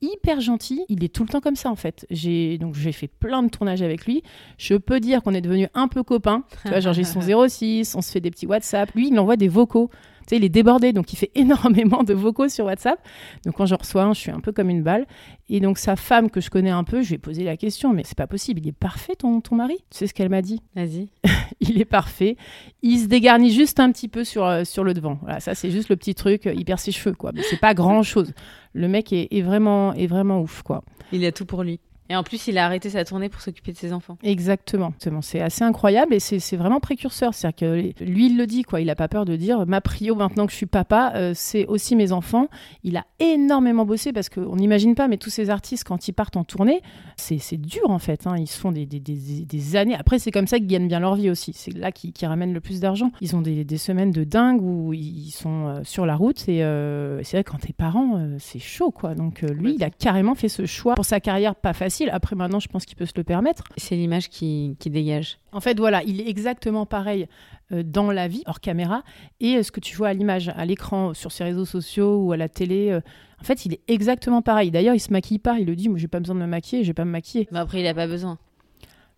hyper 0.05 0.41
gentil. 0.41 0.85
Il 0.89 1.03
est 1.03 1.09
tout 1.09 1.23
le 1.23 1.29
temps 1.29 1.41
comme 1.41 1.57
ça 1.57 1.71
en 1.71 1.77
fait. 1.77 2.07
J'ai 2.11 2.59
donc 2.59 2.75
j'ai 2.75 2.93
fait 2.93 3.09
plein 3.09 3.43
de 3.43 3.49
tournages 3.49 3.83
avec 3.83 4.07
lui. 4.07 4.23
Je 4.59 4.75
peux 4.75 5.01
dire 5.01 5.23
qu'on 5.23 5.35
est 5.35 5.41
devenu 5.41 5.69
un 5.75 5.89
peu 5.89 6.03
copains. 6.03 6.45
Tu 6.63 6.69
vois, 6.69 6.81
genre 6.81 6.93
j'ai 6.93 7.05
son 7.05 7.21
06, 7.49 7.95
on 7.95 8.03
se 8.03 8.11
fait 8.11 8.21
des 8.21 8.31
petits 8.31 8.47
WhatsApp. 8.47 8.93
Lui, 8.95 9.09
il 9.09 9.19
envoie 9.19 9.37
des 9.37 9.49
vocaux. 9.49 9.91
Tu 10.27 10.31
sais, 10.31 10.37
il 10.37 10.45
est 10.45 10.49
débordé, 10.49 10.93
donc 10.93 11.13
il 11.13 11.17
fait 11.17 11.31
énormément 11.35 12.03
de 12.03 12.15
vocaux 12.15 12.49
sur 12.49 12.67
WhatsApp. 12.67 12.99
Donc 13.45 13.55
quand 13.57 13.67
j'en 13.67 13.77
reçois 13.77 14.05
un, 14.05 14.15
je 14.15 14.21
suis 14.21 14.31
un 14.31 14.41
peu 14.41 14.53
comme 14.53 14.71
une 14.71 14.83
balle. 14.83 15.07
Et 15.49 15.61
donc 15.61 15.79
sa 15.79 15.97
femme, 15.97 16.31
que 16.31 16.41
je 16.41 16.51
connais 16.51 16.71
un 16.71 16.85
peu, 16.85 17.03
je 17.03 17.09
lui 17.09 17.15
ai 17.17 17.19
posé 17.19 17.45
la 17.45 17.57
question, 17.57 17.93
mais 17.93 18.03
c'est 18.05 18.17
pas 18.17 18.27
possible, 18.27 18.61
il 18.61 18.69
est 18.69 18.73
parfait 18.73 19.15
ton, 19.15 19.41
ton 19.41 19.57
mari? 19.57 19.77
Tu 19.91 19.99
sais 19.99 20.07
ce 20.07 20.15
qu'elle 20.15 20.31
m'a 20.31 20.43
dit? 20.43 20.61
Vas-y. 20.75 21.09
il 21.61 21.81
est 21.81 21.85
parfait. 21.85 22.37
Il 22.83 22.99
se 22.99 23.07
dégarnit 23.07 23.53
juste 23.53 23.81
un 23.81 23.91
petit 23.93 24.09
peu 24.09 24.25
sur, 24.25 24.45
euh, 24.45 24.65
sur 24.65 24.85
le 24.85 24.95
devant. 24.95 25.19
Voilà, 25.23 25.41
ça 25.41 25.55
c'est 25.55 25.71
juste 25.71 25.89
le 25.89 25.97
petit 25.97 26.15
truc, 26.15 26.49
il 26.53 26.65
perd 26.65 26.79
ses 26.79 26.93
cheveux, 26.93 27.15
quoi. 27.15 27.33
Mais 27.35 27.43
c'est 27.43 27.61
pas 27.61 27.75
grand-chose. 27.75 28.33
Le 28.73 28.89
mec 28.89 29.13
est, 29.13 29.29
est, 29.31 29.43
vraiment, 29.43 29.93
est 29.95 30.07
vraiment 30.07 30.41
ouf, 30.41 30.63
quoi. 30.63 30.83
Il 31.13 31.25
a 31.25 31.33
tout 31.33 31.47
pour 31.47 31.63
lui. 31.63 31.81
Et 32.11 32.17
en 32.17 32.23
plus, 32.23 32.49
il 32.49 32.59
a 32.59 32.67
arrêté 32.67 32.91
sa 32.91 33.05
tournée 33.05 33.31
pour 33.31 33.41
s'occuper 33.41 33.73
de 33.73 33.79
ses 33.79 33.95
enfants. 33.95 34.19
Exactement. 34.23 34.93
C'est 35.23 35.41
assez 35.41 35.65
incroyable 35.65 36.13
et 36.13 36.21
c'est 36.21 36.57
vraiment 36.57 36.79
précurseur. 36.79 37.33
C'est-à-dire 37.33 37.57
que 37.57 38.05
lui, 38.05 38.27
il 38.27 38.37
le 38.37 38.47
dit, 38.47 38.63
quoi. 38.63 38.83
Il 38.83 38.87
n'a 38.87 38.95
pas 38.95 39.09
peur 39.09 39.25
de 39.25 39.37
dire 39.37 39.67
ma 39.67 39.81
prio 39.81 40.15
maintenant 40.15 40.45
que 40.45 40.53
je 40.53 40.57
suis 40.57 40.67
papa, 40.67 41.13
euh, 41.15 41.33
c'est 41.35 41.65
aussi 41.67 41.97
mes 41.97 42.13
enfants. 42.13 42.49
Il 42.83 42.99
a 42.99 43.07
énormément 43.21 43.87
bossé 43.87 44.13
parce 44.13 44.29
qu'on 44.29 44.57
n'imagine 44.57 44.95
pas, 44.95 45.09
mais 45.09 45.17
tous 45.17 45.31
ces 45.31 45.49
artistes, 45.49 45.85
quand 45.85 46.07
ils 46.07 46.13
partent 46.13 46.37
en 46.37 46.45
tournée, 46.45 46.83
c'est 47.17 47.57
dur 47.57 47.89
en 47.89 47.99
fait. 47.99 48.27
Hein. 48.27 48.37
Ils 48.37 48.49
se 48.49 48.61
font 48.61 48.71
des, 48.71 48.85
des, 48.85 49.01
des, 49.01 49.77
années. 49.77 49.95
Après, 49.95 50.19
c'est 50.19 50.31
comme 50.31 50.47
ça 50.47 50.59
qu'ils 50.59 50.67
gagnent 50.67 50.89
bien 50.89 51.01
leur 51.01 51.15
vie 51.15 51.31
aussi. 51.31 51.55
C'est 51.55 51.75
là 51.75 51.91
qu'ils 51.91 52.29
ramènent 52.29 52.53
le 52.53 52.61
plus 52.61 52.81
d'argent. 52.81 53.13
Ils 53.23 53.35
ont 53.35 53.41
des, 53.41 53.65
semaines 53.79 54.13
de 54.13 54.25
dingue 54.25 54.63
où 54.63 54.93
ils 54.93 55.31
sont 55.31 55.67
euh, 55.67 55.81
sur 55.85 56.07
la 56.07 56.17
route 56.17 56.49
et 56.49 56.63
euh, 56.63 57.23
c'est 57.23 57.39
vrai, 57.39 57.45
quand 57.45 57.59
t'es 57.59 57.73
parent, 57.73 58.21
c'est 58.39 58.59
chaud, 58.59 58.91
quoi. 58.91 59.15
Donc 59.15 59.41
lui, 59.41 59.75
il 59.75 59.85
a 59.85 59.91
carrément 59.91 60.35
fait 60.35 60.49
ce 60.49 60.67
choix 60.67 60.95
pour 60.95 61.07
sa 61.07 61.19
carrière 61.19 61.55
pas 61.55 61.73
facile 61.73 61.94
après, 62.11 62.37
maintenant, 62.37 62.61
je 62.61 62.69
pense 62.69 62.85
qu'il 62.85 62.97
peut 62.97 63.07
se 63.07 63.13
le 63.17 63.25
permettre. 63.25 63.65
C'est 63.77 63.97
l'image 63.97 64.29
qui, 64.29 64.77
dégage. 64.87 65.39
En 65.53 65.61
fait, 65.61 65.79
voilà, 65.79 66.03
il 66.05 66.21
est 66.21 66.29
exactement 66.29 66.87
pareil 66.87 67.27
euh, 67.73 67.83
dans 67.85 68.11
la 68.11 68.29
vie, 68.29 68.43
hors 68.47 68.61
caméra, 68.61 69.03
et 69.41 69.57
euh, 69.57 69.63
ce 69.63 69.73
que 69.73 69.81
tu 69.81 69.97
vois 69.97 70.09
à 70.09 70.13
l'image, 70.13 70.51
à 70.55 70.65
l'écran, 70.65 71.15
sur 71.15 71.33
ses 71.33 71.45
réseaux 71.45 71.65
sociaux 71.65 72.19
ou 72.19 72.33
à 72.33 72.37
la 72.37 72.49
télé. 72.49 72.91
Euh, 72.91 73.01
en 73.41 73.45
fait, 73.45 73.67
il 73.67 73.75
est 73.75 73.81
exactement 73.89 74.43
pareil. 74.43 74.71
D'ailleurs, 74.71 74.95
il 74.95 75.01
se 75.01 75.13
maquille 75.13 75.39
pas. 75.39 75.59
Il 75.59 75.67
le 75.67 75.77
dit, 75.77 75.89
moi, 75.89 75.99
j'ai 75.99 76.09
pas 76.09 76.21
besoin 76.21 76.35
de 76.35 76.41
me 76.41 76.47
maquiller, 76.47 76.83
je 76.83 76.89
vais 76.89 76.95
pas 76.95 77.05
me 77.05 77.11
maquiller. 77.11 77.49
Mais 77.51 77.59
après, 77.59 77.81
il 77.81 77.87
a 77.87 77.95
pas 77.95 78.07
besoin. 78.07 78.39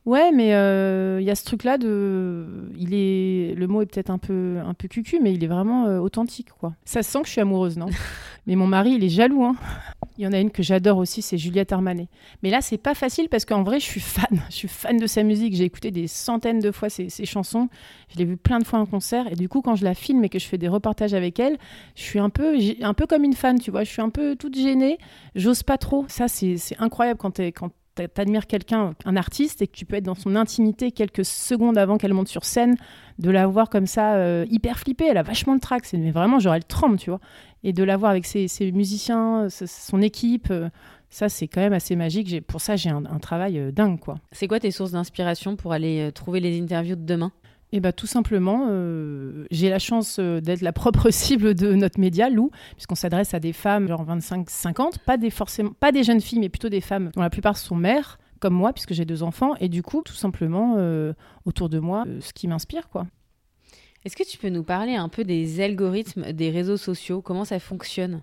Ouais, 0.05 0.31
mais 0.31 0.51
il 0.51 1.25
y 1.25 1.31
a 1.31 1.35
ce 1.35 1.45
truc-là 1.45 1.79
de, 1.79 2.71
il 2.77 2.95
est, 2.95 3.55
le 3.57 3.67
mot 3.67 3.83
est 3.83 3.87
peut-être 3.87 4.11
un 4.11 4.19
peu, 4.19 4.59
un 4.65 4.73
peu 4.73 4.87
cucu, 4.87 5.19
mais 5.21 5.35
il 5.35 5.43
est 5.43 5.49
vraiment 5.49 5.87
authentique, 5.99 6.51
quoi. 6.53 6.75
Ça 6.85 7.03
sent 7.03 7.23
que 7.23 7.27
je 7.27 7.33
suis 7.33 7.41
amoureuse, 7.41 7.77
non? 7.77 7.89
Mais 8.47 8.57
mon 8.57 8.67
mari, 8.67 8.93
il 8.93 9.05
est 9.05 9.09
jaloux, 9.09 9.45
hein. 9.45 9.57
Il 10.19 10.25
y 10.25 10.27
en 10.27 10.33
a 10.33 10.39
une 10.39 10.51
que 10.51 10.63
j'adore 10.63 10.97
aussi, 10.97 11.21
c'est 11.21 11.37
Juliette 11.37 11.73
Armanet. 11.73 12.09
Mais 12.43 12.49
là, 12.49 12.63
c'est 12.63 12.79
pas 12.79 12.95
facile 12.95 13.29
parce 13.29 13.45
qu'en 13.45 13.63
vrai, 13.63 13.81
je 13.81 13.85
suis 13.85 14.01
fan. 14.01 14.41
Je 14.49 14.55
suis 14.55 14.69
fan 14.69 14.97
de 14.97 15.07
sa 15.07 15.23
musique. 15.23 15.55
J'ai 15.55 15.65
écouté 15.65 15.91
des 15.91 16.07
centaines 16.07 16.61
de 16.61 16.71
fois 16.71 16.89
ses, 16.89 17.11
chansons. 17.27 17.69
Je 18.09 18.19
l'ai 18.19 18.25
vue 18.25 18.39
plein 18.39 18.59
de 18.59 18.65
fois 18.65 18.79
en 18.79 18.87
concert. 18.87 19.31
Et 19.31 19.35
du 19.35 19.51
coup, 19.51 19.61
quand 19.61 19.77
je 19.77 19.85
la 19.85 19.95
filme 19.95 20.25
et 20.25 20.31
que 20.31 20.39
je 20.39 20.47
fais 20.47 20.57
des 20.57 20.69
reportages 20.69 21.13
avec 21.13 21.39
elle, 21.39 21.59
je 21.97 22.03
suis 22.03 22.19
un 22.19 22.31
peu, 22.31 22.57
un 22.81 22.95
peu 22.95 23.07
comme 23.07 23.25
une 23.25 23.35
fan, 23.35 23.59
tu 23.59 23.71
vois. 23.71 23.85
Je 23.85 23.91
suis 23.91 24.01
un 24.01 24.09
peu 24.09 24.37
toute 24.37 24.57
gênée. 24.57 24.97
J'ose 25.35 25.63
pas 25.63 25.77
trop. 25.77 26.07
Ça, 26.09 26.29
c'est 26.29 26.57
incroyable 26.79 27.19
quand 27.21 27.41
t'admires 28.15 28.47
quelqu'un, 28.47 28.95
un 29.05 29.17
artiste, 29.17 29.63
et 29.63 29.67
que 29.67 29.73
tu 29.73 29.87
peux 29.87 29.97
être 29.97 30.05
dans 30.05 30.15
son 30.15 30.37
intimité 30.37 30.93
quelques 30.93 31.25
secondes 31.25 31.79
avant 31.79 31.97
qu'elle 31.97 32.13
monte 32.13 32.29
sur 32.29 32.45
scène, 32.45 32.77
de 33.19 33.31
la 33.31 33.47
voir 33.47 33.71
comme 33.71 33.87
ça, 33.87 34.17
euh, 34.17 34.45
hyper 34.51 34.79
flippée, 34.79 35.07
elle 35.09 35.17
a 35.17 35.23
vachement 35.23 35.55
de 35.55 35.61
trac, 35.61 35.83
mais 35.95 36.11
vraiment, 36.11 36.39
genre, 36.39 36.55
elle 36.55 36.65
tremble, 36.65 36.99
tu 36.99 37.11
vois 37.11 37.21
et 37.67 37.73
de 37.73 37.83
l'avoir 37.83 38.13
avec 38.13 38.27
ses, 38.27 38.49
musiciens, 38.73 39.49
son 39.51 40.01
équipe, 40.01 40.53
euh, 40.53 40.69
ça 41.11 41.29
c'est 41.29 41.49
quand 41.49 41.61
même 41.61 41.73
assez 41.73 41.97
magique. 41.97 42.47
Pour 42.47 42.61
ça, 42.61 42.77
j'ai 42.77 42.91
un, 42.91 43.03
travail 43.19 43.59
euh, 43.59 43.73
dingue. 43.73 43.99
quoi. 43.99 44.19
C'est 44.31 44.47
quoi 44.47 44.61
tes 44.61 44.71
sources 44.71 44.93
d'inspiration 44.93 45.57
pour 45.57 45.73
aller 45.73 46.01
euh, 46.01 46.13
trouver 46.13 46.39
les 46.39 46.61
interviews 46.61 46.95
de 46.95 47.05
demain? 47.05 47.33
Eh 47.73 47.81
ben, 47.81 47.93
tout 47.93 48.07
simplement, 48.07 48.69
j'ai 49.51 49.69
la 49.69 49.81
chance 49.81 50.21
d'être 50.21 50.61
la 50.61 50.73
propre 50.73 51.11
cible 51.11 51.53
de 51.55 51.75
notre 51.75 51.99
média, 51.99 52.31
Lou, 52.31 52.53
puisqu'on 52.77 52.95
s'adresse 52.95 53.35
à 53.35 53.41
des 53.41 53.53
femmes 53.53 53.89
genre 53.89 54.07
25-50, 54.07 54.99
pas 55.05 55.17
des 55.17 55.31
forcément, 55.31 55.73
pas 55.81 55.91
des 55.91 56.05
jeunes 56.05 56.21
filles, 56.21 56.39
mais 56.39 56.49
plutôt 56.49 56.69
des 56.69 56.81
femmes 56.81 57.11
dont 57.17 57.23
la 57.23 57.29
plupart 57.29 57.57
sont 57.57 57.75
mères, 57.75 58.19
comme 58.39 58.55
moi, 58.55 58.73
puisque 58.73 58.95
j'ai 58.95 59.05
deux 59.05 59.25
enfants, 59.25 59.57
et 59.59 59.69
du 59.69 59.83
coup, 59.83 60.03
tout 60.05 60.15
simplement, 60.15 60.77
autour 61.45 61.69
de 61.69 61.81
moi, 61.81 62.05
ce 62.21 62.33
qui 62.33 62.47
m'inspire, 62.47 62.89
quoi. 62.89 63.09
Est-ce 64.07 64.15
que 64.15 64.23
tu 64.23 64.39
peux 64.39 64.51
nous 64.51 64.63
parler 64.63 64.95
un 64.95 65.09
peu 65.09 65.25
des 65.25 65.61
algorithmes 65.61 66.31
des 66.31 66.51
réseaux 66.51 66.77
sociaux? 66.77 67.21
Comment 67.23 67.45
ça 67.45 67.59
fonctionne? 67.59 68.23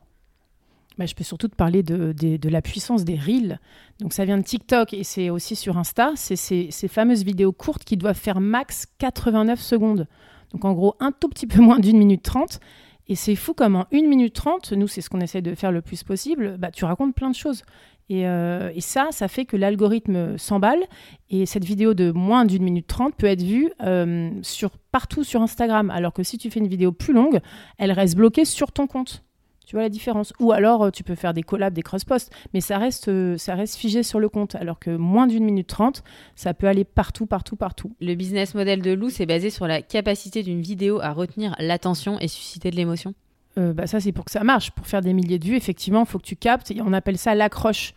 Bah, 0.98 1.06
je 1.06 1.14
peux 1.14 1.26
surtout 1.26 1.50
te 1.50 1.58
parler 1.58 1.84
de, 1.84 2.48
la 2.48 2.62
puissance 2.62 3.04
des 3.04 3.18
reels. 3.18 3.60
Donc 4.00 4.14
ça 4.14 4.24
vient 4.24 4.38
de 4.38 4.44
TikTok 4.44 4.94
et 4.94 5.04
c'est 5.04 5.30
aussi 5.30 5.58
sur 5.58 5.78
Insta. 5.78 6.14
C'est 6.16 6.38
ces, 6.38 6.70
ces, 6.72 6.88
fameuses 6.88 7.26
vidéos 7.26 7.52
courtes 7.52 7.84
qui 7.84 7.98
doivent 7.98 8.18
faire 8.18 8.40
max 8.40 8.86
89 9.00 9.60
secondes. 9.60 10.08
Donc 10.54 10.64
en 10.64 10.72
gros 10.72 10.96
un 11.02 11.12
tout 11.12 11.28
petit 11.28 11.48
peu 11.48 11.60
moins 11.60 11.80
d'une 11.80 11.98
minute 11.98 12.24
trente. 12.24 12.62
Et 13.08 13.16
c'est 13.16 13.36
fou 13.36 13.54
comme 13.54 13.76
en 13.76 13.86
une 13.92 14.08
minute 14.08 14.34
trente, 14.34 14.72
nous 14.72 14.88
c'est 14.88 15.02
ce 15.02 15.10
qu'on 15.10 15.20
essaie 15.20 15.42
de 15.42 15.56
faire 15.56 15.72
le 15.72 15.82
plus 15.82 16.04
possible, 16.04 16.58
bah, 16.58 16.72
tu 16.72 16.86
racontes 16.86 17.14
plein 17.14 17.30
de 17.30 17.36
choses. 17.36 17.64
Euh, 18.12 18.72
et, 18.76 18.82
ça, 18.82 19.08
ça 19.12 19.28
fait 19.28 19.46
que 19.46 19.58
l'algorithme 19.58 20.38
s'emballe. 20.38 20.84
Et 21.30 21.46
cette 21.46 21.64
vidéo 21.64 21.94
de 21.94 22.12
moins 22.12 22.46
d'une 22.46 22.64
minute 22.64 22.88
trente 22.88 23.16
peut 23.16 23.28
être 23.28 23.42
vue 23.42 23.72
euh, 23.82 24.30
sur, 24.42 24.72
partout 24.92 25.24
sur 25.24 25.42
Instagram. 25.42 25.90
Alors 25.90 26.14
que 26.14 26.24
si 26.24 26.38
tu 26.38 26.50
fais 26.50 26.60
une 26.60 26.68
vidéo 26.68 26.92
plus 26.92 27.14
longue, 27.14 27.40
elle 27.78 27.92
reste 27.92 28.16
bloquée 28.16 28.46
sur 28.46 28.72
ton 28.72 28.88
compte. 28.88 29.24
Tu 29.66 29.76
vois 29.76 29.84
la 29.84 29.90
différence 29.90 30.34
Ou 30.40 30.52
alors, 30.52 30.84
euh, 30.84 30.90
tu 30.92 31.04
peux 31.04 31.16
faire 31.16 31.34
des 31.34 31.44
collabs, 31.44 31.74
des 31.74 31.82
cross-posts, 31.82 32.32
mais 32.54 32.62
ça 32.62 32.78
reste, 32.78 33.38
ça 33.38 33.56
reste 33.56 33.76
figé 33.76 34.04
sur 34.04 34.20
le 34.20 34.30
compte. 34.30 34.56
Alors 34.56 34.80
que 34.80 34.96
moins 34.96 35.28
d'une 35.28 35.46
minute 35.46 35.68
trente, 35.68 36.04
ça 36.36 36.54
peut 36.54 36.68
aller 36.68 36.84
partout, 36.84 37.26
partout, 37.26 37.56
partout. 37.56 37.96
Le 38.02 38.16
business 38.16 38.56
model 38.56 38.82
de 38.82 38.92
Lou, 38.92 39.10
c'est 39.10 39.26
basé 39.26 39.50
sur 39.50 39.68
la 39.68 39.82
capacité 39.82 40.44
d'une 40.44 40.62
vidéo 40.62 41.00
à 41.02 41.12
retenir 41.12 41.56
l'attention 41.60 42.20
et 42.20 42.28
susciter 42.28 42.72
de 42.72 42.76
l'émotion 42.76 43.14
euh, 43.60 43.74
bah 43.74 43.86
ça 43.86 44.00
c'est 44.00 44.12
pour 44.12 44.26
que 44.26 44.32
ça 44.32 44.44
marche. 44.44 44.72
Pour 44.72 44.88
faire 44.88 45.02
des 45.02 45.14
milliers 45.14 45.40
de 45.40 45.46
vues, 45.46 45.56
effectivement, 45.56 46.02
il 46.02 46.08
faut 46.08 46.18
que 46.18 46.26
tu 46.26 46.36
captes. 46.36 46.74
on 46.84 46.94
appelle 46.94 47.18
ça 47.18 47.36
l'accroche. 47.36 47.94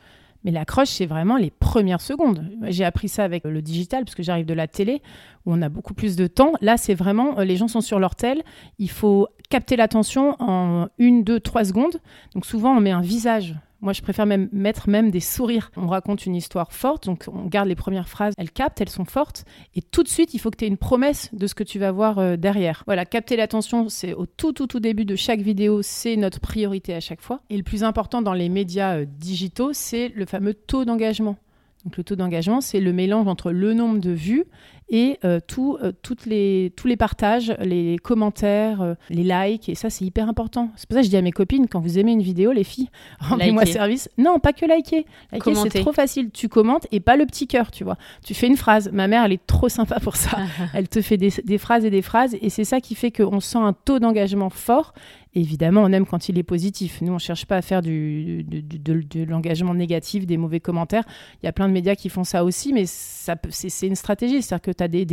Mais 0.46 0.52
l'accroche, 0.52 0.90
c'est 0.90 1.06
vraiment 1.06 1.36
les 1.36 1.50
premières 1.50 2.00
secondes. 2.00 2.48
J'ai 2.68 2.84
appris 2.84 3.08
ça 3.08 3.24
avec 3.24 3.42
le 3.44 3.60
digital, 3.60 4.04
parce 4.04 4.14
que 4.14 4.22
j'arrive 4.22 4.46
de 4.46 4.54
la 4.54 4.68
télé, 4.68 5.02
où 5.44 5.52
on 5.52 5.60
a 5.60 5.68
beaucoup 5.68 5.92
plus 5.92 6.14
de 6.14 6.28
temps. 6.28 6.52
Là, 6.60 6.76
c'est 6.76 6.94
vraiment, 6.94 7.40
euh, 7.40 7.44
les 7.44 7.56
gens 7.56 7.66
sont 7.66 7.80
sur 7.80 7.98
leur 7.98 8.14
tel. 8.14 8.44
Il 8.78 8.88
faut 8.88 9.26
capter 9.50 9.74
l'attention 9.74 10.36
en 10.38 10.86
une, 10.98 11.24
deux, 11.24 11.40
trois 11.40 11.64
secondes. 11.64 12.00
Donc 12.34 12.46
souvent, 12.46 12.76
on 12.76 12.80
met 12.80 12.92
un 12.92 13.00
visage 13.00 13.56
moi, 13.80 13.92
je 13.92 14.02
préfère 14.02 14.26
même 14.26 14.48
mettre 14.52 14.88
même 14.88 15.10
des 15.10 15.20
sourires. 15.20 15.70
On 15.76 15.86
raconte 15.86 16.26
une 16.26 16.34
histoire 16.34 16.72
forte, 16.72 17.04
donc 17.06 17.24
on 17.28 17.46
garde 17.46 17.68
les 17.68 17.74
premières 17.74 18.08
phrases, 18.08 18.34
elles 18.38 18.50
captent, 18.50 18.80
elles 18.80 18.88
sont 18.88 19.04
fortes, 19.04 19.44
et 19.74 19.82
tout 19.82 20.02
de 20.02 20.08
suite, 20.08 20.34
il 20.34 20.38
faut 20.38 20.50
que 20.50 20.56
tu 20.56 20.64
aies 20.64 20.68
une 20.68 20.76
promesse 20.76 21.30
de 21.32 21.46
ce 21.46 21.54
que 21.54 21.64
tu 21.64 21.78
vas 21.78 21.92
voir 21.92 22.18
euh, 22.18 22.36
derrière. 22.36 22.82
Voilà, 22.86 23.04
capter 23.04 23.36
l'attention, 23.36 23.88
c'est 23.88 24.14
au 24.14 24.26
tout, 24.26 24.52
tout, 24.52 24.66
tout 24.66 24.80
début 24.80 25.04
de 25.04 25.16
chaque 25.16 25.40
vidéo, 25.40 25.82
c'est 25.82 26.16
notre 26.16 26.40
priorité 26.40 26.94
à 26.94 27.00
chaque 27.00 27.20
fois. 27.20 27.40
Et 27.50 27.56
le 27.56 27.62
plus 27.62 27.84
important 27.84 28.22
dans 28.22 28.32
les 28.32 28.48
médias 28.48 28.98
euh, 28.98 29.06
digitaux, 29.06 29.72
c'est 29.72 30.08
le 30.08 30.26
fameux 30.26 30.54
taux 30.54 30.84
d'engagement. 30.84 31.36
Donc 31.86 31.96
le 31.98 32.02
taux 32.02 32.16
d'engagement, 32.16 32.60
c'est 32.60 32.80
le 32.80 32.92
mélange 32.92 33.28
entre 33.28 33.52
le 33.52 33.72
nombre 33.72 34.00
de 34.00 34.10
vues 34.10 34.46
et 34.88 35.20
euh, 35.24 35.38
tout, 35.46 35.78
euh, 35.80 35.92
toutes 36.02 36.26
les, 36.26 36.72
tous 36.76 36.88
les 36.88 36.96
partages, 36.96 37.54
les 37.60 37.96
commentaires, 38.02 38.82
euh, 38.82 38.94
les 39.08 39.22
likes. 39.22 39.68
Et 39.68 39.76
ça, 39.76 39.88
c'est 39.88 40.04
hyper 40.04 40.28
important. 40.28 40.70
C'est 40.74 40.88
pour 40.88 40.96
ça 40.96 41.02
que 41.02 41.04
je 41.04 41.10
dis 41.10 41.16
à 41.16 41.22
mes 41.22 41.30
copines, 41.30 41.68
quand 41.68 41.78
vous 41.78 42.00
aimez 42.00 42.10
une 42.10 42.22
vidéo, 42.22 42.50
les 42.50 42.64
filles, 42.64 42.88
rendez-moi 43.20 43.66
service. 43.66 44.10
Non, 44.18 44.40
pas 44.40 44.52
que 44.52 44.66
liker. 44.66 45.06
Liker, 45.30 45.54
c'est 45.54 45.80
trop 45.80 45.92
facile. 45.92 46.30
Tu 46.32 46.48
commentes 46.48 46.88
et 46.90 46.98
pas 46.98 47.16
le 47.16 47.24
petit 47.24 47.46
cœur, 47.46 47.70
tu 47.70 47.84
vois. 47.84 47.96
Tu 48.24 48.34
fais 48.34 48.48
une 48.48 48.56
phrase. 48.56 48.90
Ma 48.92 49.06
mère, 49.06 49.24
elle 49.24 49.32
est 49.32 49.46
trop 49.46 49.68
sympa 49.68 50.00
pour 50.00 50.16
ça. 50.16 50.38
elle 50.74 50.88
te 50.88 51.00
fait 51.00 51.16
des, 51.16 51.32
des 51.44 51.58
phrases 51.58 51.84
et 51.84 51.90
des 51.90 52.02
phrases. 52.02 52.36
Et 52.42 52.50
c'est 52.50 52.64
ça 52.64 52.80
qui 52.80 52.96
fait 52.96 53.12
qu'on 53.12 53.38
sent 53.38 53.58
un 53.58 53.74
taux 53.74 54.00
d'engagement 54.00 54.50
fort 54.50 54.92
évidemment, 55.36 55.82
on 55.82 55.92
aime 55.92 56.06
quand 56.06 56.28
il 56.28 56.38
est 56.38 56.42
positif. 56.42 57.00
Nous, 57.02 57.10
on 57.12 57.16
ne 57.16 57.20
cherche 57.20 57.44
pas 57.46 57.56
à 57.56 57.62
faire 57.62 57.82
de, 57.82 59.24
l'engagement 59.24 59.74
négatif, 59.74 60.26
des 60.26 60.36
mauvais 60.36 60.60
commentaires. 60.60 61.04
Il 61.42 61.46
y 61.46 61.48
a 61.48 61.52
plein 61.52 61.68
de 61.68 61.72
médias 61.72 61.94
qui 61.94 62.08
font 62.08 62.24
ça 62.24 62.42
aussi, 62.42 62.72
mais 62.72 62.84
c'est 62.86 63.86
une 63.86 63.94
stratégie. 63.94 64.42
C'est-à-dire 64.42 64.62
que 64.62 64.70
tu 64.70 64.82
as 64.82 64.88
des, 64.88 65.04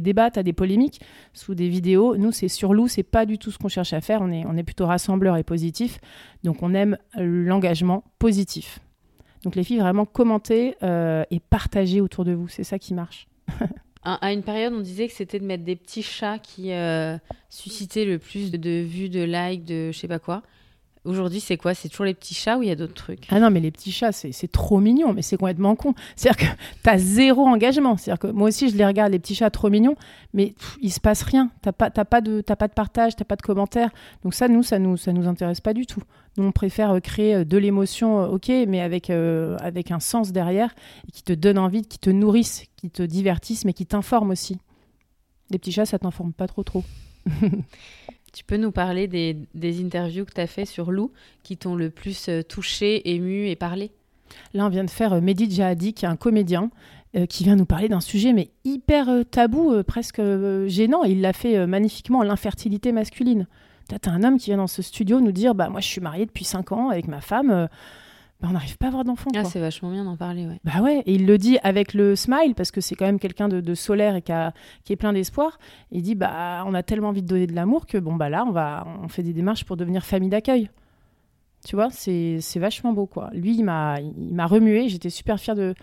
débats, 0.00 0.30
tu 0.30 0.38
as 0.38 0.42
des 0.42 0.52
polémiques 0.52 1.00
sous 1.34 1.54
des 1.54 1.68
vidéos. 1.68 2.16
Nous, 2.16 2.32
c'est 2.32 2.48
sur 2.48 2.72
loup, 2.72 2.88
c'est 2.88 3.02
pas 3.02 3.26
du 3.26 3.38
tout 3.38 3.50
ce 3.50 3.58
qu'on 3.58 3.68
cherche 3.68 3.92
à 3.92 4.00
faire. 4.00 4.22
On 4.22 4.56
est, 4.56 4.62
plutôt 4.62 4.86
rassembleur 4.86 5.36
et 5.36 5.44
positif. 5.44 6.00
Donc, 6.42 6.62
on 6.62 6.74
aime 6.74 6.96
l'engagement 7.16 8.02
positif. 8.18 8.80
Donc, 9.44 9.54
les 9.54 9.62
filles, 9.62 9.78
vraiment 9.78 10.06
commenter 10.06 10.74
euh, 10.82 11.22
et 11.30 11.38
partager 11.38 12.00
autour 12.00 12.24
de 12.24 12.32
vous. 12.32 12.48
C'est 12.48 12.64
ça 12.64 12.78
qui 12.78 12.94
marche. 12.94 13.28
à 14.06 14.32
une 14.32 14.42
période, 14.42 14.72
on 14.72 14.80
disait 14.80 15.08
que 15.08 15.14
c'était 15.14 15.40
de 15.40 15.44
mettre 15.44 15.64
des 15.64 15.74
petits 15.74 16.02
chats 16.02 16.38
qui 16.38 16.72
euh, 16.72 17.18
suscitaient 17.50 18.04
le 18.04 18.18
plus 18.18 18.52
de, 18.52 18.82
vues, 18.82 19.08
de 19.08 19.24
likes, 19.24 19.64
de 19.64 19.90
je 19.92 19.98
sais 19.98 20.06
pas 20.06 20.20
quoi. 20.20 20.42
Aujourd'hui, 21.06 21.40
c'est 21.40 21.56
quoi? 21.56 21.74
C'est 21.74 21.88
toujours 21.88 22.06
les 22.06 22.14
petits 22.14 22.34
chats 22.34 22.58
ou 22.58 22.62
il 22.62 22.68
y 22.68 22.72
a 22.72 22.76
d'autres 22.76 22.94
trucs? 22.94 23.26
Ah 23.30 23.40
non, 23.40 23.50
mais 23.50 23.60
les 23.60 23.70
petits 23.70 23.92
chats, 23.92 24.12
c'est 24.12 24.50
trop 24.50 24.78
mignon, 24.80 25.12
mais 25.12 25.22
c'est 25.22 25.36
complètement 25.36 25.76
con. 25.76 25.94
C'est-à-dire 26.16 26.48
que 26.48 26.56
tu 26.82 26.90
as 26.90 26.98
zéro 26.98 27.46
engagement. 27.46 27.96
C'est-à-dire 27.96 28.18
que 28.18 28.26
moi 28.28 28.48
aussi, 28.48 28.68
je 28.68 28.76
les 28.76 28.84
regarde, 28.84 29.12
les 29.12 29.18
petits 29.18 29.34
chats 29.34 29.50
trop 29.50 29.70
mignons, 29.70 29.96
mais 30.34 30.54
il 30.82 30.92
se 30.92 31.00
passe 31.00 31.22
rien. 31.22 31.50
Tu 31.62 31.70
pas, 31.72 31.90
pas, 31.90 32.20
de, 32.20 32.40
pas 32.42 32.68
de 32.68 32.72
partage, 32.72 33.16
tu 33.16 33.24
pas 33.24 33.36
de 33.36 33.42
commentaires. 33.42 33.90
Donc 34.22 34.34
ça, 34.34 34.48
nous, 34.48 34.62
ça 34.62 34.78
nous, 34.78 34.96
ça 34.96 35.12
nous 35.12 35.26
intéresse 35.28 35.60
pas 35.60 35.72
du 35.72 35.86
tout. 35.86 36.02
Nous, 36.36 36.44
on 36.44 36.52
préfère 36.52 36.90
euh, 36.92 37.00
créer 37.00 37.34
euh, 37.34 37.44
de 37.44 37.56
l'émotion, 37.56 38.20
euh, 38.20 38.26
ok, 38.28 38.48
mais 38.68 38.80
avec, 38.80 39.10
avec 39.10 39.90
un 39.90 40.00
sens 40.00 40.32
derrière, 40.32 40.74
et 41.08 41.12
qui 41.12 41.22
te 41.22 41.32
donne 41.32 41.58
envie, 41.58 41.82
qui 41.82 41.98
te 41.98 42.10
nourrisse, 42.10 42.64
qui 42.76 42.90
te 42.90 43.02
divertisse, 43.02 43.64
mais 43.64 43.72
qui 43.72 43.86
t'informe 43.86 44.30
aussi. 44.30 44.58
Les 45.50 45.58
petits 45.58 45.72
chats, 45.72 45.86
ça 45.86 45.98
t'informe 45.98 46.32
pas 46.32 46.46
trop 46.46 46.62
trop. 46.62 46.84
Tu 48.36 48.44
peux 48.44 48.58
nous 48.58 48.70
parler 48.70 49.08
des, 49.08 49.82
interviews 49.82 50.26
que 50.26 50.34
tu 50.34 50.42
as 50.42 50.46
fait 50.46 50.66
sur 50.66 50.92
Lou 50.92 51.10
qui 51.42 51.56
t'ont 51.56 51.74
le 51.74 51.88
plus 51.88 52.28
euh, 52.28 52.42
touché, 52.42 53.14
ému 53.14 53.48
et 53.48 53.56
parlé? 53.56 53.92
Là, 54.52 54.66
on 54.66 54.68
vient 54.68 54.84
de 54.84 54.90
faire 54.90 55.14
euh, 55.14 55.22
Mehdi 55.22 55.50
Jahadi, 55.50 55.94
qui 55.94 56.04
est 56.04 56.08
un 56.08 56.16
comédien, 56.16 56.70
euh, 57.16 57.24
qui 57.24 57.44
vient 57.44 57.56
nous 57.56 57.64
parler 57.64 57.88
d'un 57.88 58.02
sujet 58.02 58.34
mais 58.34 58.50
hyper 58.64 59.08
tabou, 59.30 59.82
presque 59.84 60.20
gênant. 60.66 61.02
il 61.04 61.22
l'a 61.22 61.32
fait 61.32 61.66
magnifiquement, 61.66 62.22
l'infertilité 62.22 62.92
masculine. 62.92 63.46
Tu 63.88 63.94
as 63.94 64.12
un 64.12 64.22
homme 64.22 64.36
qui 64.36 64.50
vient 64.50 64.58
dans 64.58 64.66
ce 64.66 64.82
studio 64.82 65.18
nous 65.20 65.32
dire 65.32 65.54
bah, 65.54 65.70
Moi, 65.70 65.80
je 65.80 65.88
suis 65.88 66.02
marié 66.02 66.26
depuis 66.26 66.44
5 66.44 66.72
ans 66.72 66.90
avec 66.90 67.08
ma 67.08 67.22
femme 67.22 67.70
bah, 68.40 68.48
on 68.50 68.52
n'arrive 68.52 68.76
pas 68.78 68.86
à 68.86 68.88
avoir 68.88 69.04
d'enfants. 69.04 69.30
Ah, 69.34 69.44
c'est 69.44 69.60
vachement 69.60 69.90
bien 69.90 70.04
d'en 70.04 70.16
parler, 70.16 70.46
ouais. 70.46 70.60
Bah 70.64 70.82
ouais, 70.82 71.02
et 71.06 71.14
il 71.14 71.26
le 71.26 71.38
dit 71.38 71.58
avec 71.62 71.94
le 71.94 72.14
smile 72.16 72.54
parce 72.54 72.70
que 72.70 72.80
c'est 72.80 72.94
quand 72.94 73.06
même 73.06 73.18
quelqu'un 73.18 73.48
de, 73.48 73.60
de 73.60 73.74
solaire 73.74 74.14
et 74.16 74.22
qui, 74.22 74.32
a- 74.32 74.52
qui 74.84 74.92
est 74.92 74.96
plein 74.96 75.12
d'espoir. 75.12 75.58
Il 75.90 76.02
dit 76.02 76.14
bah 76.14 76.62
on 76.66 76.74
a 76.74 76.82
tellement 76.82 77.08
envie 77.08 77.22
de 77.22 77.28
donner 77.28 77.46
de 77.46 77.54
l'amour 77.54 77.86
que 77.86 77.96
bon 77.98 78.14
bah 78.14 78.28
là 78.28 78.44
on 78.46 78.50
va 78.52 78.86
on 79.02 79.08
fait 79.08 79.22
des 79.22 79.32
démarches 79.32 79.64
pour 79.64 79.76
devenir 79.76 80.04
famille 80.04 80.28
d'accueil. 80.30 80.68
Tu 81.64 81.74
vois, 81.74 81.88
c'est 81.90 82.38
vachement 82.56 82.92
beau 82.92 83.06
quoi. 83.06 83.30
Lui 83.32 83.56
il 83.56 83.64
m'a 83.64 83.96
remué, 84.46 84.88
j'étais 84.88 85.10
super 85.10 85.38
fière 85.40 85.56
de 85.56 85.74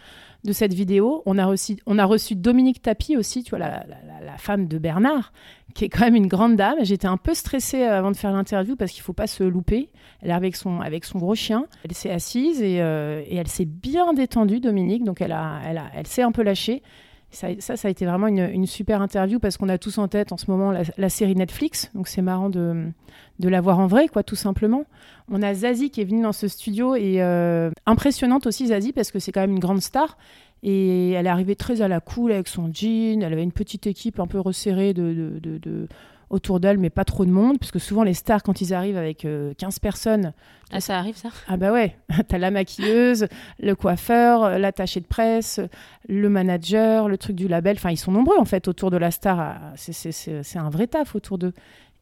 de 0.46 0.51
cette 0.51 0.74
vidéo. 0.74 1.24
On 1.25 1.38
a 1.38 1.46
reçu 1.46 1.77
on 1.86 1.98
a 1.98 2.06
reçu 2.06 2.36
Dominique 2.36 2.82
Tapi 2.82 3.15
aussi, 3.18 3.44
tu 3.44 3.51
vois 3.51 3.60
la, 3.60 3.70
la- 3.88 4.25
la- 4.25 4.38
femme 4.38 4.68
de 4.68 4.77
Bernard 4.77 5.32
qui 5.74 5.86
est 5.86 5.89
quand 5.89 6.01
même 6.06 6.15
une 6.15 6.27
grande 6.27 6.56
dame. 6.56 6.77
J'étais 6.82 7.08
un 7.08 7.18
peu 7.18 7.34
stressée 7.34 7.84
avant 7.84 8.12
de 8.12 8.18
faire 8.18 8.32
l'interview 8.34 8.75
parce 8.75 8.92
qu'il 8.92 9.01
faut 9.01 9.13
pas 9.13 9.27
se 9.27 9.44
louper. 9.44 9.89
Elle 10.22 10.30
est 10.32 10.34
avec 10.34 10.56
son, 10.56 10.82
avec 10.82 11.06
son 11.06 11.18
gros 11.20 11.36
chien. 11.36 11.65
Elle 11.86 11.94
s'est 11.94 12.12
assise 12.12 12.62
et, 12.62 12.82
euh, 12.82 13.22
et 13.25 13.36
elle 13.38 13.48
s'est 13.48 13.65
bien 13.65 14.13
détendue, 14.13 14.60
Dominique. 14.60 15.03
Donc 15.03 15.22
elle, 15.22 15.32
a, 15.32 15.60
elle, 15.65 15.77
a, 15.77 15.86
elle 15.96 16.08
s'est 16.08 16.24
un 16.24 16.32
peu 16.32 16.44
lâchée. 16.44 16.84
Ça, 17.34 17.50
ça, 17.60 17.88
a 17.88 17.92
été 17.92 18.06
vraiment 18.06 18.28
une, 18.28 18.68
super 18.68 19.02
interview 19.02 19.40
parce 19.40 19.58
qu'on 19.58 19.70
a 19.70 19.78
tous 19.78 19.98
en 19.98 20.08
tête 20.08 20.32
en 20.32 20.38
ce 20.38 20.50
moment 20.50 20.72
la, 20.72 21.10
série 21.10 21.36
Netflix. 21.36 21.90
Donc 21.96 22.08
c'est 22.08 22.22
marrant 22.22 22.50
de, 22.50 22.92
la 23.40 23.62
voir 23.62 23.80
en 23.80 23.88
vrai, 23.88 24.08
quoi, 24.08 24.24
tout 24.24 24.36
simplement. 24.36 24.86
On 25.32 25.42
a 25.42 25.54
Zazie 25.54 25.90
qui 25.90 26.02
est 26.02 26.06
venue 26.06 26.22
dans 26.22 26.32
ce 26.32 26.48
studio 26.48 26.96
et 26.96 27.22
euh, 27.22 27.72
impressionnante 27.86 28.46
aussi, 28.46 28.68
Zazie, 28.68 28.94
parce 28.94 29.12
que 29.12 29.20
c'est 29.20 29.32
quand 29.32 29.42
même 29.42 29.52
une 29.52 29.60
grande 29.60 29.82
star. 29.82 30.18
Et 30.62 31.12
elle 31.12 31.25
est 31.25 31.30
arrivée 31.30 31.56
très 31.56 31.82
à 31.82 31.88
la 31.88 32.00
cool 32.00 32.32
avec 32.32 32.48
son 32.48 32.72
jean. 32.72 33.22
Elle 33.22 33.34
avait 33.34 33.44
une 33.44 33.52
petite 33.52 33.86
équipe 33.88 34.20
un 34.20 34.28
peu 34.28 34.40
resserrée 34.40 34.94
de- 34.94 35.42
autour 36.34 36.60
d'elle, 36.60 36.78
mais 36.78 36.90
pas 36.90 37.06
trop 37.06 37.25
de 37.25 37.32
monde. 37.32 37.60
Parce 37.60 37.72
que 37.72 37.80
souvent, 37.80 38.04
les 38.04 38.13
stars, 38.13 38.44
quand 38.44 38.60
ils 38.62 38.74
arrivent 38.74 38.98
avec 38.98 39.24
euh, 39.24 39.54
15 39.58 39.80
personnes, 39.80 40.34
Ah, 40.72 40.82
ça 40.82 40.98
arrive, 40.98 41.16
ça? 41.16 41.30
Ah 41.48 41.56
bah 41.58 41.72
ouais, 41.72 41.96
t'as 42.28 42.38
la 42.38 42.52
maquilleuse, 42.52 43.28
le 43.60 43.75
coiffeur, 43.75 44.58
l'attaché 44.60 45.00
de 45.00 45.06
presse, 45.06 45.60
le 46.10 46.30
manager, 46.30 47.08
le 47.08 47.18
truc 47.18 47.36
du 47.36 47.48
label. 47.48 47.78
Enfin, 47.78 47.92
ils 47.92 47.98
sont 47.98 48.12
nombreux 48.12 48.38
en 48.40 48.46
fait 48.46 48.68
autour 48.68 48.92
de 48.92 48.98
la 48.98 49.12
star. 49.12 49.40
Ah, 49.40 49.60
c'est- 49.75 50.58
un 50.58 50.70
vrai 50.70 50.88
taf 50.88 51.16
autour 51.16 51.38
d'eux. 51.38 51.54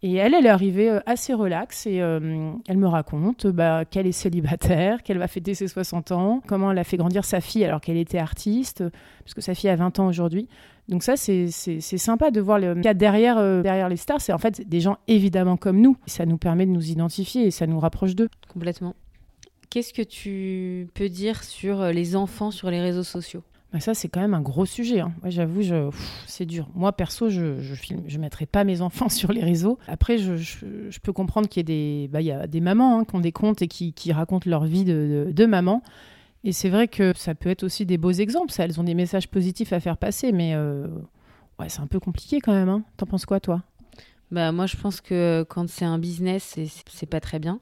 Et 0.03 0.15
elle, 0.15 0.33
elle 0.33 0.47
est 0.47 0.49
arrivée 0.49 0.89
euh, 0.89 0.99
assez 1.05 1.31
relax 1.31 1.85
et 1.85 2.01
euh, 2.01 2.51
elle 2.67 2.77
me 2.77 2.87
raconte 2.87 3.45
bah, 3.45 3.85
qu'elle 3.85 4.07
est 4.07 4.11
célibataire, 4.11 5.03
qu'elle 5.03 5.19
va 5.19 5.27
fêter 5.27 5.53
ses 5.53 5.67
60 5.67 6.11
ans, 6.11 6.41
comment 6.47 6.71
elle 6.71 6.79
a 6.79 6.83
fait 6.83 6.97
grandir 6.97 7.23
sa 7.23 7.39
fille 7.39 7.63
alors 7.63 7.81
qu'elle 7.81 7.97
était 7.97 8.17
artiste, 8.17 8.83
parce 9.23 9.35
que 9.35 9.41
sa 9.41 9.53
fille 9.53 9.69
a 9.69 9.75
20 9.75 9.99
ans 9.99 10.07
aujourd'hui. 10.07 10.47
Donc 10.89 11.03
ça, 11.03 11.15
c'est 11.15 11.47
sympa 11.81 12.31
de 12.31 12.41
voir 12.41 12.59
le 12.59 12.73
qu'il 12.75 12.83
y 12.85 12.87
a 12.87 12.93
derrière, 12.93 13.37
euh, 13.37 13.61
derrière 13.61 13.87
les 13.89 13.97
stars. 13.97 14.19
C'est 14.21 14.33
en 14.33 14.37
fait 14.37 14.67
des 14.67 14.81
gens 14.81 14.97
évidemment 15.07 15.57
comme 15.57 15.79
nous. 15.79 15.95
Ça 16.05 16.25
nous 16.25 16.37
permet 16.37 16.65
de 16.65 16.71
nous 16.71 16.89
identifier 16.89 17.45
et 17.45 17.51
ça 17.51 17.67
nous 17.67 17.79
rapproche 17.79 18.15
d'eux. 18.15 18.29
Complètement. 18.51 18.95
Qu'est-ce 19.69 19.93
que 19.93 20.01
tu 20.01 20.89
peux 20.93 21.07
dire 21.07 21.43
sur 21.43 21.79
euh, 21.81 21.91
les 21.91 22.15
enfants 22.17 22.51
sur 22.51 22.69
les 22.69 22.81
réseaux 22.81 23.03
sociaux? 23.03 23.43
Bah, 23.71 23.79
ça, 23.79 23.93
c'est 23.93 24.09
quand 24.09 24.19
même 24.19 24.33
un 24.33 24.41
gros 24.41 24.65
sujet. 24.65 24.99
hein. 24.99 25.13
Ouais, 25.23 25.31
J'avoue, 25.31 25.61
c'est 26.27 26.45
dur. 26.45 26.67
Moi, 26.75 26.91
perso, 26.91 27.29
je 27.29 27.61
je, 27.61 27.73
filme... 27.73 28.01
je 28.05 28.17
mettrai 28.17 28.45
pas 28.45 28.65
mes 28.65 28.81
enfants 28.81 29.07
sur 29.09 29.31
les 29.31 29.41
réseaux. 29.41 29.77
Après, 29.87 30.17
je, 30.17 30.35
je, 30.35 30.65
je 30.89 30.99
peux 30.99 31.13
comprendre 31.13 31.47
qu'il 31.47 31.61
y, 31.61 31.63
des... 31.63 32.09
bah, 32.11 32.19
il 32.19 32.27
y 32.27 32.31
a 32.33 32.47
des 32.47 32.59
mamans 32.59 32.99
hein, 32.99 33.05
qui 33.05 33.15
ont 33.15 33.21
des 33.21 33.31
comptes 33.31 33.61
et 33.61 33.69
qui, 33.69 33.93
qui 33.93 34.11
racontent 34.11 34.49
leur 34.49 34.65
vie 34.65 34.83
de, 34.83 35.25
de, 35.27 35.31
de 35.31 35.45
maman. 35.45 35.81
Et 36.43 36.53
c'est 36.53 36.69
vrai 36.69 36.87
que 36.87 37.13
ça 37.15 37.35
peut 37.35 37.49
être 37.49 37.63
aussi 37.63 37.85
des 37.85 37.97
beaux 37.97 38.11
exemples. 38.11 38.51
Ça, 38.51 38.65
elles 38.65 38.79
ont 38.79 38.83
des 38.83 38.95
messages 38.95 39.27
positifs 39.27 39.73
à 39.73 39.79
faire 39.79 39.97
passer, 39.97 40.31
mais 40.31 40.55
euh, 40.55 40.87
c'est 41.67 41.81
un 41.81 41.87
peu 41.87 41.99
compliqué 41.99 42.39
quand 42.39 42.53
même. 42.53 42.69
Hein. 42.69 42.83
T'en 42.97 43.05
penses 43.05 43.25
quoi, 43.25 43.39
toi? 43.39 43.61
Bah 44.31 44.53
moi 44.53 44.65
je 44.65 44.77
pense 44.77 45.01
que 45.01 45.45
quand 45.49 45.69
c'est 45.69 45.83
un 45.83 45.99
business, 45.99 46.57
c'est 46.89 47.05
pas 47.05 47.19
très 47.19 47.37
bien. 47.37 47.59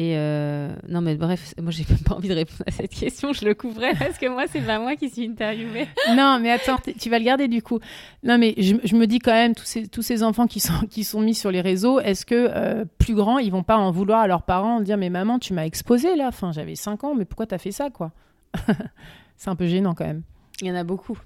Et 0.00 0.16
euh, 0.16 0.72
non 0.88 1.02
mais 1.02 1.14
bref, 1.14 1.52
moi 1.60 1.70
j'ai 1.70 1.84
pas 2.06 2.14
envie 2.14 2.30
de 2.30 2.34
répondre 2.34 2.62
à 2.66 2.70
cette 2.70 2.90
question, 2.90 3.34
je 3.34 3.44
le 3.44 3.54
couvrais 3.54 3.92
parce 3.94 4.16
que 4.16 4.26
moi 4.30 4.44
c'est 4.48 4.62
pas 4.62 4.78
moi 4.78 4.96
qui 4.96 5.10
suis 5.10 5.26
interviewée. 5.26 5.88
non, 6.16 6.38
mais 6.40 6.50
attends, 6.50 6.78
tu 6.98 7.10
vas 7.10 7.18
le 7.18 7.24
garder 7.26 7.48
du 7.48 7.60
coup. 7.60 7.80
Non, 8.22 8.38
mais 8.38 8.54
je, 8.56 8.76
je 8.82 8.96
me 8.96 9.06
dis 9.06 9.18
quand 9.18 9.34
même, 9.34 9.54
tous 9.54 9.66
ces, 9.66 9.88
tous 9.88 10.00
ces 10.00 10.22
enfants 10.22 10.46
qui 10.46 10.58
sont, 10.58 10.86
qui 10.88 11.04
sont 11.04 11.20
mis 11.20 11.34
sur 11.34 11.50
les 11.50 11.60
réseaux, 11.60 12.00
est-ce 12.00 12.24
que 12.24 12.34
euh, 12.34 12.86
plus 12.96 13.12
grands, 13.14 13.36
ils 13.36 13.52
vont 13.52 13.62
pas 13.62 13.76
en 13.76 13.90
vouloir 13.90 14.20
à 14.20 14.26
leurs 14.26 14.44
parents, 14.44 14.80
dire 14.80 14.96
Mais 14.96 15.10
maman, 15.10 15.38
tu 15.38 15.52
m'as 15.52 15.66
exposé 15.66 16.16
là, 16.16 16.28
enfin, 16.28 16.50
j'avais 16.50 16.76
5 16.76 17.04
ans, 17.04 17.14
mais 17.14 17.26
pourquoi 17.26 17.44
t'as 17.44 17.58
fait 17.58 17.72
ça, 17.72 17.90
quoi? 17.90 18.10
C'est 19.36 19.50
un 19.50 19.56
peu 19.56 19.66
gênant 19.66 19.92
quand 19.92 20.06
même. 20.06 20.22
Il 20.62 20.68
y 20.68 20.70
en 20.70 20.76
a 20.76 20.84
beaucoup. 20.84 21.18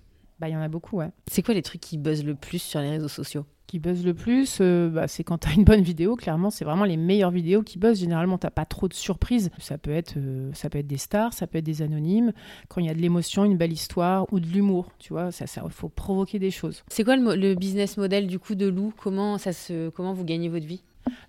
Bah, 0.45 0.51
il 0.51 0.53
y 0.53 0.57
en 0.59 0.61
a 0.61 0.69
beaucoup, 0.69 0.99
ouais. 0.99 1.09
C'est 1.27 1.41
quoi 1.41 1.55
les 1.55 1.63
trucs 1.63 1.81
qui 1.81 1.97
buzzent 1.97 2.23
le 2.23 2.35
plus 2.35 2.61
sur 2.61 2.79
les 2.79 2.91
réseaux 2.91 3.09
sociaux? 3.09 3.47
Qui 3.67 3.79
buzz 3.79 4.05
le 4.05 4.13
plus, 4.13 4.59
euh, 4.61 4.91
bah, 4.91 5.09
c'est 5.09 5.25
quand 5.25 5.39
t'as 5.39 5.55
une 5.55 5.65
bonne 5.65 5.81
vidéo, 5.81 6.17
clairement, 6.17 6.51
c'est 6.51 6.67
vraiment 6.67 6.85
les 6.85 6.99
meilleures 6.99 7.31
vidéos 7.31 7.63
qui 7.63 7.79
buzzent. 7.79 7.99
Généralement, 8.01 8.37
t'as 8.37 8.51
pas 8.51 8.67
trop 8.67 8.87
de 8.87 8.93
surprises. 8.93 9.51
Ça 9.59 9.79
peut, 9.79 9.91
être, 9.91 10.19
euh, 10.19 10.51
ça 10.53 10.69
peut 10.69 10.77
être 10.77 10.87
des 10.87 10.99
stars, 10.99 11.33
ça 11.33 11.47
peut 11.47 11.57
être 11.57 11.65
des 11.65 11.81
anonymes. 11.81 12.35
Quand 12.69 12.83
il 12.83 12.89
y 12.89 12.91
a 12.91 12.95
de 12.95 13.01
l'émotion, 13.01 13.47
une 13.47 13.57
belle 13.57 13.73
histoire 13.73 14.31
ou 14.35 14.39
de 14.39 14.47
l'humour, 14.47 14.91
tu 14.99 15.15
vois, 15.15 15.33
ça, 15.33 15.47
ça, 15.47 15.63
faut 15.71 15.89
provoquer 15.89 16.39
des 16.39 16.51
choses. 16.51 16.85
C'est 16.89 17.05
quoi 17.05 17.17
le, 17.17 17.55
business 17.55 17.97
model 17.97 18.27
du 18.27 18.39
coup 18.39 18.55
de 18.55 18.67
Lou? 18.67 18.93
Comment 18.99 19.39
ça 19.39 19.55
se 19.55 19.89
comment 19.89 20.13
vous 20.13 20.25
gagnez 20.25 20.51
votre 20.51 20.67
vie? 20.67 20.83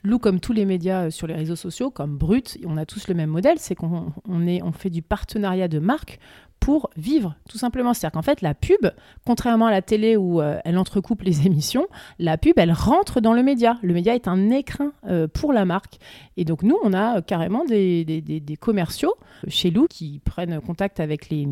Lou, 0.03 0.19
comme 0.19 0.39
tous 0.39 0.53
les 0.53 0.65
médias 0.65 1.05
euh, 1.05 1.09
sur 1.09 1.27
les 1.27 1.33
réseaux 1.33 1.55
sociaux, 1.55 1.89
comme 1.89 2.17
Brut, 2.17 2.57
on 2.65 2.77
a 2.77 2.85
tous 2.85 3.07
le 3.07 3.13
même 3.13 3.29
modèle, 3.29 3.59
c'est 3.59 3.75
qu'on 3.75 4.11
on 4.27 4.47
est, 4.47 4.61
on 4.61 4.71
fait 4.71 4.89
du 4.89 5.01
partenariat 5.01 5.67
de 5.67 5.79
marque 5.79 6.19
pour 6.59 6.89
vivre, 6.97 7.35
tout 7.47 7.59
simplement. 7.59 7.93
C'est-à-dire 7.93 8.13
qu'en 8.13 8.23
fait, 8.23 8.41
la 8.41 8.55
pub, 8.55 8.89
contrairement 9.23 9.67
à 9.67 9.71
la 9.71 9.83
télé 9.83 10.17
où 10.17 10.41
euh, 10.41 10.59
elle 10.65 10.79
entrecoupe 10.79 11.21
les 11.21 11.45
émissions, 11.45 11.87
la 12.17 12.37
pub, 12.37 12.57
elle 12.57 12.71
rentre 12.71 13.21
dans 13.21 13.33
le 13.33 13.43
média. 13.43 13.77
Le 13.83 13.93
média 13.93 14.15
est 14.15 14.27
un 14.27 14.49
écrin 14.49 14.91
euh, 15.07 15.27
pour 15.27 15.53
la 15.53 15.65
marque. 15.65 15.99
Et 16.37 16.43
donc, 16.43 16.63
nous, 16.63 16.77
on 16.83 16.93
a 16.93 17.17
euh, 17.17 17.21
carrément 17.21 17.65
des, 17.65 18.43
commerciaux 18.59 19.13
chez 19.47 19.69
Lou 19.69 19.85
qui 19.87 20.21
prennent 20.25 20.59
contact 20.59 20.99
avec 20.99 21.29
les... 21.29 21.47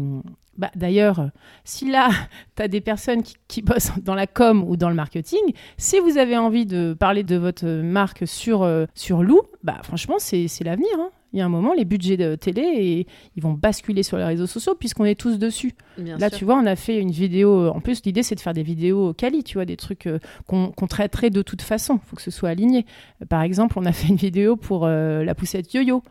Bah, 0.58 0.72
D'ailleurs, 0.76 1.30
si 1.64 1.90
là, 1.92 2.10
tu 2.56 2.64
as 2.64 2.68
des 2.68 2.82
personnes 2.82 3.22
qui, 3.48 3.62
bossent 3.62 3.92
dans 4.02 4.16
la 4.16 4.26
com 4.26 4.64
ou 4.68 4.78
dans 4.78 4.90
le 4.90 4.96
marketing, 4.96 5.54
si 5.78 6.00
vous 6.00 6.18
avez 6.18 6.38
envie 6.38 6.66
de 6.66 6.96
parler 7.00 7.24
de 7.24 7.36
votre 7.36 7.68
marque 7.68 8.28
sur, 8.28 8.68
sur 8.96 9.22
Lou, 9.22 9.42
bah, 9.64 9.80
franchement, 9.84 10.16
c'est 10.18 10.48
c'est 10.48 10.64
l'avenir. 10.64 10.90
hein. 10.98 11.10
Il 11.34 11.40
y 11.40 11.42
a 11.42 11.46
un 11.46 11.50
moment, 11.50 11.74
les 11.74 11.84
budgets 11.86 12.16
de 12.16 12.36
télé, 12.36 12.62
et, 12.62 13.08
ils 13.36 13.42
vont 13.44 13.54
basculer 13.54 14.04
sur 14.04 14.18
les 14.18 14.24
réseaux 14.24 14.46
sociaux 14.48 14.76
puisqu'on 14.76 15.06
est 15.06 15.20
tous 15.20 15.40
dessus. 15.40 15.74
Bien 15.98 16.18
Là, 16.20 16.30
sûr. 16.30 16.38
tu 16.38 16.46
vois, 16.46 16.56
on 16.58 16.66
a 16.66 16.76
fait 16.76 17.00
une 17.00 17.10
vidéo. 17.12 17.70
En 17.70 17.80
plus, 17.82 18.04
l'idée, 18.06 18.22
c'est 18.24 18.36
de 18.36 18.40
faire 18.40 18.54
des 18.54 18.62
vidéos 18.64 19.14
quali, 19.14 19.44
tu 19.44 19.56
vois, 19.56 19.66
des 19.66 19.76
trucs 19.78 20.06
euh, 20.08 20.20
qu'on 20.48 20.72
traiterait 20.88 21.32
de 21.32 21.42
toute 21.42 21.62
façon. 21.64 22.00
Il 22.04 22.08
faut 22.08 22.16
que 22.16 22.22
ce 22.22 22.32
soit 22.32 22.50
aligné. 22.50 22.86
Euh, 23.22 23.26
Par 23.26 23.42
exemple, 23.42 23.80
on 23.80 23.86
a 23.86 23.92
fait 23.92 24.08
une 24.10 24.16
vidéo 24.16 24.56
pour 24.56 24.86
euh, 24.86 25.24
la 25.24 25.34
poussette 25.36 25.74
yo-yo 25.74 26.04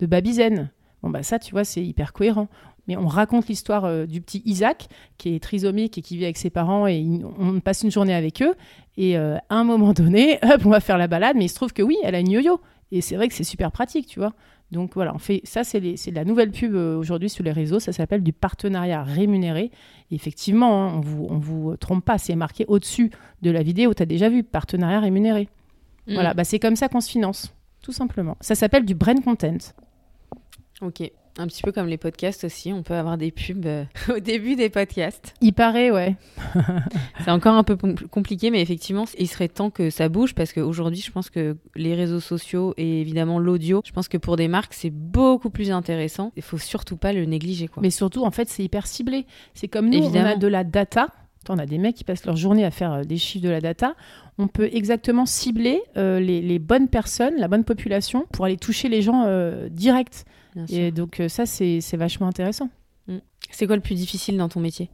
de 0.00 0.06
Babizen. 0.06 0.70
Bon, 1.02 1.10
bah, 1.10 1.22
ça, 1.22 1.38
tu 1.38 1.52
vois, 1.52 1.64
c'est 1.64 1.82
hyper 1.84 2.12
cohérent. 2.12 2.48
Mais 2.88 2.96
on 2.96 3.06
raconte 3.06 3.46
l'histoire 3.48 3.84
euh, 3.84 4.06
du 4.06 4.20
petit 4.20 4.42
Isaac, 4.44 4.88
qui 5.18 5.34
est 5.34 5.40
trisomique 5.40 5.98
et 5.98 6.02
qui 6.02 6.16
vit 6.16 6.24
avec 6.24 6.36
ses 6.36 6.50
parents, 6.50 6.86
et 6.88 6.96
il- 6.96 7.24
on 7.38 7.60
passe 7.60 7.82
une 7.82 7.90
journée 7.92 8.14
avec 8.14 8.42
eux. 8.42 8.54
Et 8.96 9.16
euh, 9.16 9.36
à 9.50 9.54
un 9.56 9.64
moment 9.64 9.92
donné, 9.92 10.38
hop, 10.42 10.62
on 10.64 10.70
va 10.70 10.80
faire 10.80 10.98
la 10.98 11.06
balade, 11.08 11.36
mais 11.36 11.44
il 11.44 11.48
se 11.48 11.54
trouve 11.54 11.72
que 11.72 11.82
oui, 11.82 11.96
elle 12.02 12.14
a 12.14 12.20
une 12.20 12.30
yo-yo. 12.30 12.60
Et 12.90 13.00
c'est 13.00 13.16
vrai 13.16 13.28
que 13.28 13.34
c'est 13.34 13.44
super 13.44 13.70
pratique, 13.72 14.06
tu 14.06 14.18
vois. 14.18 14.32
Donc 14.72 14.94
voilà, 14.94 15.14
on 15.14 15.18
fait 15.18 15.40
ça, 15.44 15.62
c'est 15.64 15.78
les- 15.80 15.96
c'est 15.96 16.10
de 16.10 16.16
la 16.16 16.24
nouvelle 16.24 16.50
pub 16.50 16.74
euh, 16.74 16.96
aujourd'hui 16.96 17.28
sur 17.28 17.44
les 17.44 17.52
réseaux. 17.52 17.78
Ça 17.78 17.92
s'appelle 17.92 18.22
du 18.22 18.32
partenariat 18.32 19.02
rémunéré. 19.04 19.70
Et 20.10 20.14
effectivement, 20.14 20.82
hein, 20.86 20.94
on 20.96 21.00
vous, 21.00 21.26
on 21.30 21.38
vous 21.38 21.76
trompe 21.76 22.04
pas, 22.04 22.16
c'est 22.18 22.34
marqué 22.34 22.64
au-dessus 22.68 23.10
de 23.42 23.50
la 23.50 23.62
vidéo. 23.62 23.92
Tu 23.94 24.02
as 24.02 24.06
déjà 24.06 24.28
vu 24.30 24.42
partenariat 24.42 24.98
rémunéré. 25.00 25.48
Mm. 26.08 26.14
Voilà, 26.14 26.34
bah, 26.34 26.44
c'est 26.44 26.58
comme 26.58 26.74
ça 26.76 26.88
qu'on 26.88 27.00
se 27.02 27.10
finance, 27.10 27.54
tout 27.82 27.92
simplement. 27.92 28.36
Ça 28.40 28.54
s'appelle 28.54 28.84
du 28.86 28.94
brand 28.94 29.22
content. 29.22 29.58
Ok. 30.80 31.10
Un 31.38 31.46
petit 31.46 31.62
peu 31.62 31.72
comme 31.72 31.86
les 31.86 31.96
podcasts 31.96 32.44
aussi, 32.44 32.74
on 32.74 32.82
peut 32.82 32.94
avoir 32.94 33.16
des 33.16 33.30
pubs 33.30 33.64
euh, 33.64 33.84
au 34.14 34.18
début 34.20 34.54
des 34.54 34.68
podcasts. 34.68 35.34
Il 35.40 35.54
paraît, 35.54 35.90
ouais. 35.90 36.16
C'est 37.24 37.30
encore 37.30 37.54
un 37.54 37.64
peu 37.64 37.76
compliqué, 38.10 38.50
mais 38.50 38.60
effectivement, 38.60 39.06
il 39.18 39.28
serait 39.28 39.48
temps 39.48 39.70
que 39.70 39.88
ça 39.88 40.10
bouge 40.10 40.34
parce 40.34 40.52
qu'aujourd'hui, 40.52 41.00
je 41.00 41.10
pense 41.10 41.30
que 41.30 41.56
les 41.74 41.94
réseaux 41.94 42.20
sociaux 42.20 42.74
et 42.76 43.00
évidemment 43.00 43.38
l'audio, 43.38 43.80
je 43.84 43.92
pense 43.92 44.08
que 44.08 44.18
pour 44.18 44.36
des 44.36 44.48
marques, 44.48 44.74
c'est 44.74 44.90
beaucoup 44.90 45.48
plus 45.48 45.70
intéressant. 45.70 46.32
Il 46.36 46.42
faut 46.42 46.58
surtout 46.58 46.98
pas 46.98 47.14
le 47.14 47.24
négliger, 47.24 47.66
quoi. 47.66 47.82
Mais 47.82 47.90
surtout, 47.90 48.24
en 48.24 48.30
fait, 48.30 48.50
c'est 48.50 48.62
hyper 48.62 48.86
ciblé. 48.86 49.24
C'est 49.54 49.68
comme 49.68 49.88
nous, 49.88 49.98
on 49.98 50.02
Évidemment. 50.04 50.32
a 50.32 50.36
de 50.36 50.46
la 50.46 50.64
data. 50.64 51.08
On 51.48 51.58
a 51.58 51.66
des 51.66 51.78
mecs 51.78 51.96
qui 51.96 52.04
passent 52.04 52.24
leur 52.24 52.36
journée 52.36 52.64
à 52.64 52.70
faire 52.70 52.92
euh, 52.92 53.02
des 53.04 53.16
chiffres 53.16 53.44
de 53.44 53.50
la 53.50 53.60
data. 53.60 53.94
On 54.38 54.46
peut 54.48 54.68
exactement 54.72 55.26
cibler 55.26 55.80
euh, 55.96 56.20
les, 56.20 56.40
les 56.40 56.58
bonnes 56.58 56.88
personnes, 56.88 57.34
la 57.38 57.48
bonne 57.48 57.64
population, 57.64 58.26
pour 58.32 58.44
aller 58.44 58.56
toucher 58.58 58.88
les 58.88 59.02
gens 59.02 59.24
euh, 59.26 59.68
direct. 59.68 60.24
Bien 60.54 60.66
sûr. 60.66 60.78
Et 60.78 60.90
donc 60.90 61.20
euh, 61.20 61.28
ça, 61.28 61.46
c'est 61.46 61.80
c'est 61.80 61.96
vachement 61.96 62.26
intéressant. 62.26 62.68
C'est 63.50 63.66
quoi 63.66 63.76
le 63.76 63.82
plus 63.82 63.96
difficile 63.96 64.36
dans 64.36 64.48
ton 64.48 64.60
métier? 64.60 64.88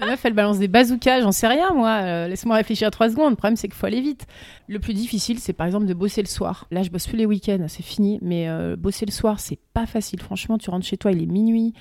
La 0.00 0.06
meuf, 0.06 0.24
elle 0.24 0.32
balance 0.32 0.58
des 0.60 0.68
bazookas, 0.68 1.22
j'en 1.22 1.32
sais 1.32 1.48
rien, 1.48 1.72
moi. 1.74 2.02
Euh, 2.02 2.28
Laisse-moi 2.28 2.54
réfléchir 2.54 2.88
trois 2.92 3.10
secondes. 3.10 3.30
Le 3.30 3.36
problème, 3.36 3.56
c'est 3.56 3.66
qu'il 3.66 3.76
faut 3.76 3.86
aller 3.86 4.00
vite. 4.00 4.26
Le 4.68 4.78
plus 4.78 4.94
difficile, 4.94 5.40
c'est 5.40 5.52
par 5.52 5.66
exemple 5.66 5.86
de 5.86 5.94
bosser 5.94 6.22
le 6.22 6.28
soir. 6.28 6.68
Là, 6.70 6.84
je 6.84 6.90
bosse 6.90 7.08
plus 7.08 7.16
les 7.16 7.26
week-ends, 7.26 7.66
c'est 7.68 7.82
fini. 7.82 8.20
Mais 8.22 8.48
euh, 8.48 8.76
bosser 8.76 9.06
le 9.06 9.10
soir, 9.10 9.40
c'est 9.40 9.58
pas 9.74 9.86
facile. 9.86 10.20
Franchement, 10.20 10.56
tu 10.56 10.70
rentres 10.70 10.86
chez 10.86 10.98
toi, 10.98 11.10
il 11.10 11.20
est 11.20 11.26
minuit. 11.26 11.74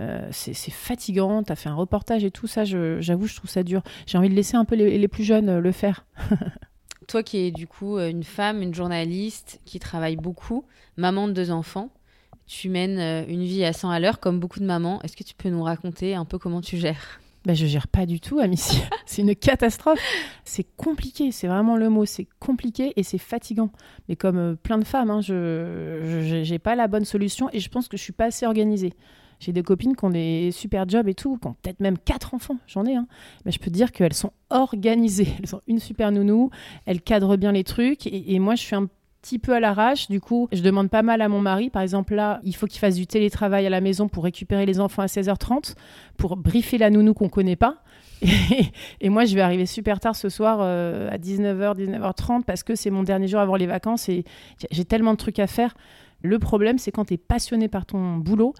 Euh, 0.00 0.28
c'est 0.30 0.54
fatigant. 0.70 1.42
T'as 1.42 1.56
fait 1.56 1.68
un 1.68 1.74
reportage 1.74 2.22
et 2.24 2.30
tout 2.30 2.46
ça. 2.46 2.64
J'avoue, 2.64 3.26
je 3.26 3.34
trouve 3.34 3.50
ça 3.50 3.64
dur. 3.64 3.82
J'ai 4.06 4.18
envie 4.18 4.28
de 4.28 4.34
laisser 4.34 4.56
un 4.56 4.64
peu 4.64 4.76
les, 4.76 4.96
les 4.96 5.08
plus 5.08 5.24
jeunes 5.24 5.58
le 5.58 5.72
faire. 5.72 6.06
Toi 7.06 7.22
qui 7.22 7.38
es 7.38 7.50
du 7.50 7.66
coup 7.66 7.98
une 7.98 8.24
femme, 8.24 8.62
une 8.62 8.74
journaliste 8.74 9.60
qui 9.64 9.78
travaille 9.78 10.16
beaucoup, 10.16 10.64
maman 10.96 11.28
de 11.28 11.32
deux 11.32 11.50
enfants, 11.50 11.90
tu 12.46 12.68
mènes 12.68 12.98
une 13.28 13.44
vie 13.44 13.64
à 13.64 13.72
100 13.72 13.90
à 13.90 14.00
l'heure 14.00 14.20
comme 14.20 14.40
beaucoup 14.40 14.60
de 14.60 14.66
mamans. 14.66 15.00
Est-ce 15.02 15.16
que 15.16 15.24
tu 15.24 15.34
peux 15.34 15.48
nous 15.48 15.62
raconter 15.62 16.14
un 16.14 16.24
peu 16.24 16.38
comment 16.38 16.60
tu 16.60 16.76
gères? 16.76 17.20
Bah, 17.44 17.52
je 17.52 17.66
gère 17.66 17.88
pas 17.88 18.06
du 18.06 18.20
tout, 18.20 18.38
Amici. 18.38 18.80
c'est 19.06 19.20
une 19.20 19.36
catastrophe. 19.36 20.00
C'est 20.44 20.66
compliqué, 20.76 21.30
c'est 21.30 21.46
vraiment 21.46 21.76
le 21.76 21.90
mot. 21.90 22.06
C'est 22.06 22.26
compliqué 22.40 22.94
et 22.96 23.02
c'est 23.02 23.18
fatigant. 23.18 23.70
Mais 24.08 24.16
comme 24.16 24.38
euh, 24.38 24.54
plein 24.54 24.78
de 24.78 24.84
femmes, 24.84 25.10
hein, 25.10 25.20
je 25.20 26.50
n'ai 26.50 26.58
pas 26.58 26.74
la 26.74 26.88
bonne 26.88 27.04
solution 27.04 27.50
et 27.52 27.60
je 27.60 27.68
pense 27.68 27.88
que 27.88 27.98
je 27.98 28.02
suis 28.02 28.14
pas 28.14 28.26
assez 28.26 28.46
organisée. 28.46 28.94
J'ai 29.44 29.52
des 29.52 29.62
copines 29.62 29.94
qui 29.94 30.04
ont 30.04 30.10
des 30.10 30.50
super 30.52 30.88
jobs 30.88 31.06
et 31.06 31.14
tout, 31.14 31.36
qui 31.36 31.46
ont 31.46 31.54
peut-être 31.62 31.80
même 31.80 31.98
quatre 31.98 32.32
enfants, 32.32 32.56
j'en 32.66 32.86
ai. 32.86 32.94
Hein. 32.94 33.06
Mais 33.44 33.52
je 33.52 33.58
peux 33.58 33.70
te 33.70 33.76
dire 33.76 33.92
qu'elles 33.92 34.14
sont 34.14 34.32
organisées. 34.48 35.28
Elles 35.42 35.54
ont 35.54 35.60
une 35.66 35.78
super 35.78 36.12
nounou, 36.12 36.50
elles 36.86 37.02
cadrent 37.02 37.36
bien 37.36 37.52
les 37.52 37.64
trucs. 37.64 38.06
Et, 38.06 38.38
moi, 38.38 38.54
je 38.54 38.62
suis 38.62 38.74
un 38.74 38.88
petit 39.20 39.38
peu 39.38 39.52
à 39.52 39.60
l'arrache. 39.60 40.08
Du 40.08 40.20
coup, 40.20 40.48
je 40.52 40.62
demande 40.62 40.88
pas 40.88 41.02
mal 41.02 41.20
à 41.20 41.28
mon 41.28 41.40
mari. 41.40 41.68
Par 41.68 41.82
exemple, 41.82 42.14
là, 42.14 42.40
il 42.42 42.56
faut 42.56 42.66
qu'il 42.66 42.78
fasse 42.78 42.94
du 42.94 43.06
télétravail 43.06 43.66
à 43.66 43.70
la 43.70 43.80
maison 43.82 44.08
pour 44.08 44.24
récupérer 44.24 44.64
les 44.64 44.80
enfants 44.80 45.02
à 45.02 45.06
16h30, 45.06 45.74
pour 46.16 46.36
briefer 46.36 46.78
la 46.78 46.88
nounou 46.88 47.12
qu'on 47.12 47.28
connaît 47.28 47.56
pas. 47.56 47.82
Et, 49.00 49.10
moi, 49.10 49.26
je 49.26 49.34
vais 49.34 49.42
arriver 49.42 49.66
super 49.66 50.00
tard 50.00 50.16
ce 50.16 50.30
soir 50.30 50.58
euh, 50.60 51.10
à 51.10 51.18
19h, 51.18 51.76
19h30 51.76 52.44
parce 52.44 52.62
que 52.62 52.74
c'est 52.74 52.90
mon 52.90 53.02
dernier 53.02 53.28
jour 53.28 53.40
avant 53.40 53.56
les 53.56 53.66
vacances 53.66 54.08
et 54.08 54.24
j'ai 54.70 54.84
tellement 54.86 55.12
de 55.12 55.18
trucs 55.18 55.38
à 55.38 55.46
faire. 55.46 55.74
Le 56.24 56.38
problème, 56.38 56.78
c'est 56.78 56.90
quand 56.90 57.04
tu 57.04 57.14
es 57.14 57.18
passionné 57.18 57.68
par 57.68 57.84
ton 57.84 58.16
boulot, 58.16 58.54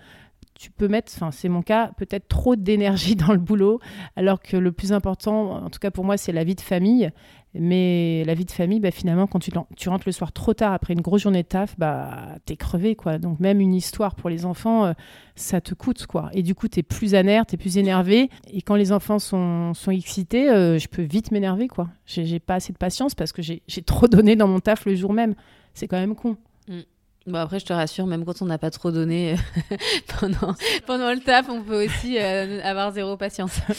tu 0.54 0.70
peux 0.70 0.88
mettre, 0.88 1.12
enfin 1.14 1.30
c'est 1.30 1.48
mon 1.48 1.62
cas, 1.62 1.90
peut-être 1.96 2.28
trop 2.28 2.56
d'énergie 2.56 3.16
dans 3.16 3.32
le 3.32 3.38
boulot, 3.38 3.80
alors 4.16 4.40
que 4.40 4.56
le 4.56 4.72
plus 4.72 4.92
important, 4.92 5.64
en 5.64 5.70
tout 5.70 5.78
cas 5.78 5.90
pour 5.90 6.04
moi, 6.04 6.16
c'est 6.16 6.32
la 6.32 6.44
vie 6.44 6.54
de 6.54 6.60
famille. 6.60 7.10
Mais 7.56 8.24
la 8.24 8.34
vie 8.34 8.44
de 8.44 8.50
famille, 8.50 8.80
bah, 8.80 8.90
finalement, 8.90 9.28
quand 9.28 9.38
tu, 9.38 9.88
rentres 9.88 10.04
le 10.06 10.12
soir 10.12 10.32
trop 10.32 10.54
tard 10.54 10.72
après 10.72 10.92
une 10.92 11.00
grosse 11.00 11.22
journée 11.22 11.44
de 11.44 11.48
taf, 11.48 11.78
bah, 11.78 12.36
t'es 12.46 12.56
crevé, 12.56 12.96
quoi. 12.96 13.18
Donc 13.18 13.38
même 13.38 13.60
une 13.60 13.74
histoire 13.74 14.16
pour 14.16 14.28
les 14.28 14.44
enfants, 14.44 14.86
euh, 14.86 14.92
ça 15.36 15.60
te 15.60 15.72
coûte, 15.72 16.06
quoi. 16.06 16.30
Et 16.32 16.42
du 16.42 16.56
coup, 16.56 16.66
t'es 16.66 16.82
plus 16.82 17.14
aner, 17.14 17.40
t'es 17.46 17.56
plus 17.56 17.78
énervé. 17.78 18.28
Et 18.50 18.60
quand 18.60 18.74
les 18.74 18.90
enfants 18.90 19.20
sont, 19.20 19.72
sont 19.72 19.92
excités, 19.92 20.50
euh, 20.50 20.78
je 20.78 20.88
peux 20.88 21.02
vite 21.02 21.30
m'énerver, 21.30 21.68
quoi. 21.68 21.88
J'ai 22.06 22.40
pas 22.40 22.56
assez 22.56 22.72
de 22.72 22.78
patience 22.78 23.14
parce 23.14 23.30
que 23.30 23.40
j'ai 23.40 23.60
trop 23.86 24.08
donné 24.08 24.34
dans 24.34 24.48
mon 24.48 24.58
taf 24.58 24.84
le 24.84 24.96
jour 24.96 25.12
même. 25.12 25.36
C'est 25.74 25.86
quand 25.86 25.98
même 25.98 26.16
con. 26.16 26.36
Bon 27.26 27.38
après 27.38 27.58
je 27.58 27.64
te 27.64 27.72
rassure, 27.72 28.06
même 28.06 28.24
quand 28.24 28.42
on 28.42 28.46
n'a 28.46 28.58
pas 28.58 28.70
trop 28.70 28.90
donné 28.90 29.32
euh, 29.32 29.76
pendant, 30.20 30.54
pendant 30.86 31.10
le 31.10 31.20
taf, 31.20 31.48
on 31.48 31.62
peut 31.62 31.86
aussi 31.86 32.18
avoir 32.18 32.92
zéro 32.92 33.16
patience. 33.16 33.60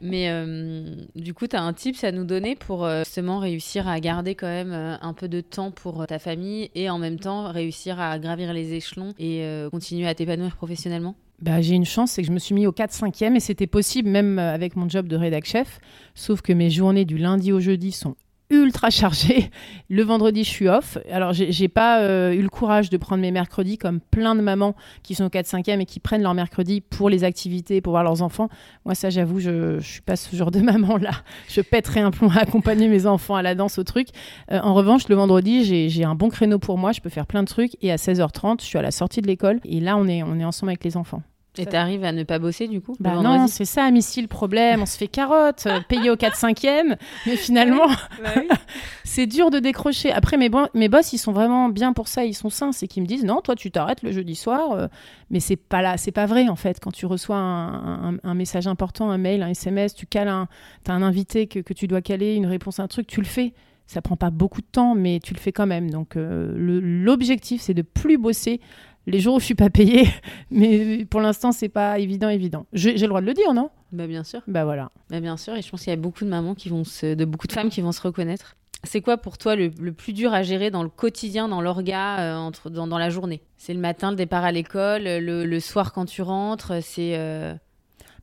Mais 0.00 0.28
euh, 0.28 0.94
du 1.14 1.32
coup, 1.32 1.46
tu 1.46 1.56
as 1.56 1.62
un 1.62 1.72
tips 1.72 2.04
à 2.04 2.12
nous 2.12 2.24
donner 2.24 2.54
pour 2.54 2.84
euh, 2.84 3.02
justement 3.04 3.38
réussir 3.38 3.88
à 3.88 3.98
garder 4.00 4.34
quand 4.34 4.46
même 4.46 4.72
euh, 4.72 4.96
un 5.00 5.14
peu 5.14 5.28
de 5.28 5.40
temps 5.40 5.70
pour 5.70 6.06
ta 6.06 6.18
famille 6.18 6.70
et 6.74 6.90
en 6.90 6.98
même 6.98 7.18
temps 7.18 7.50
réussir 7.50 7.98
à 7.98 8.18
gravir 8.18 8.52
les 8.52 8.74
échelons 8.74 9.14
et 9.18 9.44
continuer 9.70 10.06
à 10.06 10.14
t'épanouir 10.14 10.56
professionnellement? 10.56 11.14
Bah, 11.40 11.60
j'ai 11.60 11.74
une 11.74 11.84
chance, 11.84 12.12
c'est 12.12 12.22
que 12.22 12.28
je 12.28 12.32
me 12.32 12.38
suis 12.38 12.54
mis 12.54 12.66
au 12.66 12.72
4-5e 12.72 13.36
et 13.36 13.40
c'était 13.40 13.66
possible 13.66 14.08
même 14.08 14.38
avec 14.38 14.76
mon 14.76 14.88
job 14.88 15.06
de 15.06 15.16
rédac 15.16 15.44
chef. 15.44 15.80
Sauf 16.14 16.40
que 16.40 16.52
mes 16.52 16.70
journées 16.70 17.04
du 17.04 17.18
lundi 17.18 17.52
au 17.52 17.60
jeudi 17.60 17.92
sont 17.92 18.16
ultra 18.50 18.90
chargé. 18.90 19.50
Le 19.88 20.02
vendredi, 20.02 20.44
je 20.44 20.48
suis 20.48 20.68
off. 20.68 20.98
Alors, 21.10 21.32
j'ai 21.32 21.68
pas 21.68 22.00
euh, 22.00 22.32
eu 22.32 22.42
le 22.42 22.48
courage 22.48 22.90
de 22.90 22.96
prendre 22.96 23.20
mes 23.22 23.30
mercredis 23.30 23.78
comme 23.78 24.00
plein 24.00 24.34
de 24.34 24.40
mamans 24.40 24.74
qui 25.02 25.14
sont 25.14 25.24
au 25.24 25.28
4-5e 25.28 25.80
et 25.80 25.86
qui 25.86 26.00
prennent 26.00 26.22
leur 26.22 26.34
mercredi 26.34 26.80
pour 26.80 27.10
les 27.10 27.24
activités, 27.24 27.80
pour 27.80 27.92
voir 27.92 28.04
leurs 28.04 28.22
enfants. 28.22 28.48
Moi, 28.84 28.94
ça, 28.94 29.10
j'avoue, 29.10 29.40
je, 29.40 29.78
je 29.78 29.86
suis 29.86 30.00
pas 30.00 30.16
ce 30.16 30.34
genre 30.34 30.50
de 30.50 30.60
maman-là. 30.60 31.12
Je 31.48 31.60
pèterai 31.60 32.00
un 32.00 32.10
plomb 32.10 32.30
à 32.30 32.40
accompagner 32.40 32.88
mes 32.88 33.06
enfants 33.06 33.36
à 33.36 33.42
la 33.42 33.54
danse, 33.54 33.78
au 33.78 33.84
truc. 33.84 34.08
Euh, 34.50 34.60
en 34.60 34.74
revanche, 34.74 35.08
le 35.08 35.16
vendredi, 35.16 35.88
j'ai 35.88 36.04
un 36.04 36.14
bon 36.14 36.28
créneau 36.28 36.58
pour 36.58 36.78
moi. 36.78 36.92
Je 36.92 37.00
peux 37.00 37.10
faire 37.10 37.26
plein 37.26 37.42
de 37.42 37.48
trucs. 37.48 37.76
Et 37.82 37.92
à 37.92 37.96
16h30, 37.96 38.60
je 38.60 38.66
suis 38.66 38.78
à 38.78 38.82
la 38.82 38.90
sortie 38.90 39.22
de 39.22 39.26
l'école. 39.26 39.60
Et 39.64 39.80
là, 39.80 39.96
on 39.96 40.06
est, 40.06 40.22
on 40.22 40.38
est 40.38 40.44
ensemble 40.44 40.70
avec 40.70 40.84
les 40.84 40.96
enfants. 40.96 41.22
Et 41.58 41.66
t'arrives 41.66 42.04
à 42.04 42.12
ne 42.12 42.22
pas 42.22 42.38
bosser 42.38 42.68
du 42.68 42.80
coup 42.80 42.96
Bah 43.00 43.20
non, 43.22 43.46
c'est 43.46 43.64
ça, 43.64 43.90
Missy, 43.90 44.22
le 44.22 44.28
problème. 44.28 44.82
On 44.82 44.86
se 44.86 44.96
fait 44.96 45.08
carotte, 45.08 45.64
euh, 45.66 45.80
payé 45.88 46.10
au 46.10 46.16
4-5e, 46.16 46.96
mais 47.26 47.36
finalement, 47.36 47.88
bah 48.22 48.30
c'est 49.04 49.26
dur 49.26 49.50
de 49.50 49.58
décrocher. 49.58 50.12
Après, 50.12 50.36
mes, 50.36 50.50
mes 50.74 50.88
boss, 50.88 51.12
ils 51.12 51.18
sont 51.18 51.32
vraiment 51.32 51.68
bien 51.68 51.92
pour 51.92 52.08
ça, 52.08 52.24
ils 52.24 52.34
sont 52.34 52.50
sains. 52.50 52.72
C'est 52.72 52.86
qu'ils 52.86 53.02
me 53.02 53.08
disent 53.08 53.24
non, 53.24 53.40
toi, 53.40 53.54
tu 53.54 53.70
t'arrêtes 53.70 54.02
le 54.02 54.12
jeudi 54.12 54.34
soir. 54.34 54.72
Euh, 54.72 54.88
mais 55.30 55.40
c'est 55.40 55.56
pas 55.56 55.82
là, 55.82 55.96
c'est 55.96 56.12
pas 56.12 56.26
vrai 56.26 56.48
en 56.48 56.56
fait. 56.56 56.78
Quand 56.80 56.92
tu 56.92 57.06
reçois 57.06 57.36
un, 57.36 58.34
message 58.34 58.66
important, 58.66 59.10
un 59.10 59.18
mail, 59.18 59.42
un 59.42 59.48
SMS, 59.48 59.94
tu 59.94 60.06
cales 60.06 60.28
un, 60.28 60.48
as 60.86 60.92
un 60.92 61.02
invité 61.02 61.46
que, 61.46 61.58
que 61.58 61.72
tu 61.72 61.86
dois 61.86 62.02
caler, 62.02 62.34
une 62.34 62.46
réponse 62.46 62.80
à 62.80 62.82
un 62.82 62.88
truc, 62.88 63.06
tu 63.06 63.20
le 63.20 63.26
fais 63.26 63.52
ça 63.86 64.02
prend 64.02 64.16
pas 64.16 64.30
beaucoup 64.30 64.60
de 64.60 64.66
temps, 64.66 64.94
mais 64.94 65.20
tu 65.20 65.32
le 65.32 65.38
fais 65.38 65.52
quand 65.52 65.66
même. 65.66 65.90
Donc 65.90 66.16
euh, 66.16 66.52
l'objectif, 66.56 67.62
c'est 67.62 67.74
de 67.74 67.82
plus 67.82 68.18
bosser 68.18 68.60
les 69.06 69.20
jours 69.20 69.36
où 69.36 69.40
je 69.40 69.44
suis 69.44 69.54
pas 69.54 69.70
payée. 69.70 70.08
Mais 70.50 71.04
pour 71.04 71.20
l'instant, 71.20 71.52
c'est 71.52 71.68
pas 71.68 71.98
évident, 71.98 72.28
évident. 72.28 72.66
J'ai 72.72 72.94
le 72.94 73.08
droit 73.08 73.20
de 73.20 73.26
le 73.26 73.34
dire, 73.34 73.52
non? 73.54 73.70
Bah 73.92 74.06
bien 74.06 74.24
sûr. 74.24 74.42
Bah 74.46 74.64
voilà. 74.64 74.90
Bah 75.10 75.20
bien 75.20 75.36
sûr. 75.36 75.54
Et 75.56 75.62
je 75.62 75.70
pense 75.70 75.82
qu'il 75.82 75.90
y 75.90 75.94
a 75.94 75.96
beaucoup 75.96 76.24
de 76.24 76.30
mamans 76.30 76.54
qui 76.54 76.68
vont 76.68 76.84
se, 76.84 77.14
de 77.14 77.24
beaucoup 77.24 77.46
de 77.46 77.52
femmes 77.52 77.70
qui 77.70 77.80
vont 77.80 77.92
se 77.92 78.00
reconnaître. 78.00 78.56
C'est 78.84 79.00
quoi 79.00 79.16
pour 79.16 79.38
toi 79.38 79.56
le, 79.56 79.70
plus 79.70 80.12
dur 80.12 80.32
à 80.32 80.42
gérer 80.42 80.70
dans 80.70 80.82
le 80.82 80.88
quotidien, 80.88 81.48
dans 81.48 81.60
l'orga, 81.60 82.20
euh, 82.20 82.36
entre, 82.36 82.70
dans, 82.70 82.86
dans, 82.86 82.98
la 82.98 83.10
journée? 83.10 83.42
C'est 83.56 83.74
le 83.74 83.80
matin, 83.80 84.10
le 84.10 84.16
départ 84.16 84.44
à 84.44 84.52
l'école, 84.52 85.02
le, 85.04 85.44
le, 85.44 85.60
soir 85.60 85.92
quand 85.92 86.04
tu 86.04 86.22
rentres, 86.22 86.82
c'est... 86.82 87.16
Euh 87.16 87.54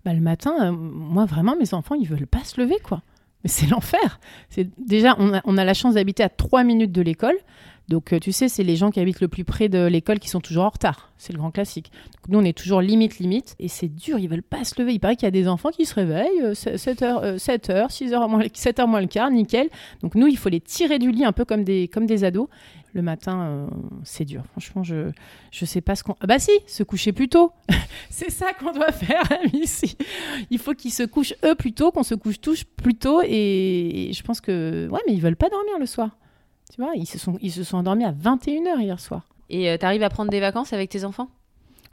bah, 0.06 0.14
le 0.14 0.20
matin, 0.20 0.54
euh, 0.62 0.72
moi 0.72 1.26
vraiment, 1.26 1.56
mes 1.56 1.74
enfants, 1.74 1.96
ils 1.96 2.08
veulent 2.08 2.28
pas 2.28 2.44
se 2.44 2.60
lever, 2.60 2.78
quoi. 2.84 3.02
Mais 3.44 3.50
c'est 3.50 3.68
l'enfer. 3.68 4.20
Déjà, 4.78 5.16
on 5.18 5.58
a, 5.58 5.64
la 5.66 5.74
chance 5.74 5.96
d'habiter 5.96 6.24
à 6.24 6.30
trois 6.30 6.64
minutes 6.64 6.92
de 6.92 7.02
l'école. 7.02 7.36
Donc, 7.90 8.14
euh, 8.14 8.20
tu 8.20 8.32
sais, 8.32 8.48
c'est 8.48 8.64
les 8.64 8.78
gens 8.78 8.92
qui 8.92 9.02
habitent 9.02 9.20
le 9.20 9.28
plus 9.28 9.44
près 9.44 9.68
de 9.68 9.86
l'école 9.86 10.20
qui 10.20 10.30
sont 10.30 10.40
toujours 10.40 10.64
en 10.64 10.70
retard. 10.70 11.12
C'est 11.18 11.34
le 11.34 11.40
grand 11.40 11.52
classique. 11.52 11.92
Nous, 12.30 12.40
on 12.40 12.44
est 12.44 12.58
toujours 12.58 12.80
limite, 12.80 13.20
limite. 13.20 13.56
Et 13.60 13.68
c'est 13.68 13.90
dur, 13.90 14.20
ils 14.20 14.30
veulent 14.30 14.42
pas 14.42 14.64
se 14.64 14.82
lever. 14.82 14.94
Il 14.94 15.00
paraît 15.00 15.18
qu'il 15.18 15.26
y 15.26 15.28
a 15.28 15.32
des 15.32 15.50
enfants 15.50 15.70
qui 15.70 15.86
se 15.86 15.94
réveillent 15.96 16.54
7h, 16.54 17.36
7h, 17.36 17.90
6h 17.90 18.30
moins, 18.30 18.40
7h 18.40 18.88
moins 18.88 19.02
le 19.02 19.08
quart, 19.08 19.30
nickel. 19.30 19.68
Donc, 20.02 20.16
nous, 20.16 20.28
il 20.28 20.38
faut 20.38 20.48
les 20.48 20.62
tirer 20.62 20.98
du 20.98 21.12
lit 21.12 21.26
un 21.26 21.34
peu 21.34 21.44
comme 21.44 21.66
des, 21.66 21.90
comme 21.90 22.06
des 22.06 22.24
ados. 22.24 22.48
Le 22.94 23.02
matin, 23.02 23.42
euh, 23.42 23.68
c'est 24.04 24.26
dur. 24.26 24.44
Franchement, 24.52 24.84
je 24.84 25.12
je 25.52 25.66
sais 25.66 25.82
pas 25.82 25.96
ce 25.96 26.04
qu'on. 26.04 26.16
Ah 26.22 26.28
bah 26.28 26.38
si, 26.38 26.52
se 26.68 26.84
coucher 26.84 27.12
plus 27.12 27.28
tôt. 27.28 27.52
c'est 28.10 28.30
ça 28.30 28.54
qu'on 28.54 28.72
doit 28.72 28.92
faire, 28.92 29.24
ici. 29.54 29.98
Il 30.52 30.60
faut 30.60 30.74
qu'ils 30.74 30.94
se 30.94 31.04
couchent 31.04 31.34
eux 31.44 31.56
plus 31.56 31.74
tôt, 31.74 31.92
qu'on 31.92 32.04
se 32.04 32.14
couche 32.14 32.40
tous 32.40 32.64
plus 32.64 32.94
tôt. 32.94 33.22
Et... 33.24 34.12
je 34.14 34.24
pense 34.24 34.42
que. 34.42 34.88
Ouais, 34.92 35.02
mais 35.08 35.14
ils 35.14 35.22
veulent 35.22 35.36
pas 35.36 35.50
dormir 35.50 35.80
le 35.80 35.88
soir. 35.88 36.18
Tu 36.72 36.82
vois, 36.82 36.92
ils 36.96 37.08
se 37.08 37.18
sont, 37.18 37.38
ils 37.42 37.52
se 37.52 37.64
sont 37.64 37.78
endormis 37.78 38.06
à 38.06 38.12
21h 38.12 38.80
hier 38.80 39.00
soir. 39.00 39.28
Et 39.50 39.70
euh, 39.70 39.78
tu 39.78 39.86
arrives 39.86 40.04
à 40.04 40.10
prendre 40.10 40.30
des 40.30 40.40
vacances 40.40 40.74
avec 40.74 40.90
tes 40.90 41.04
enfants? 41.04 41.30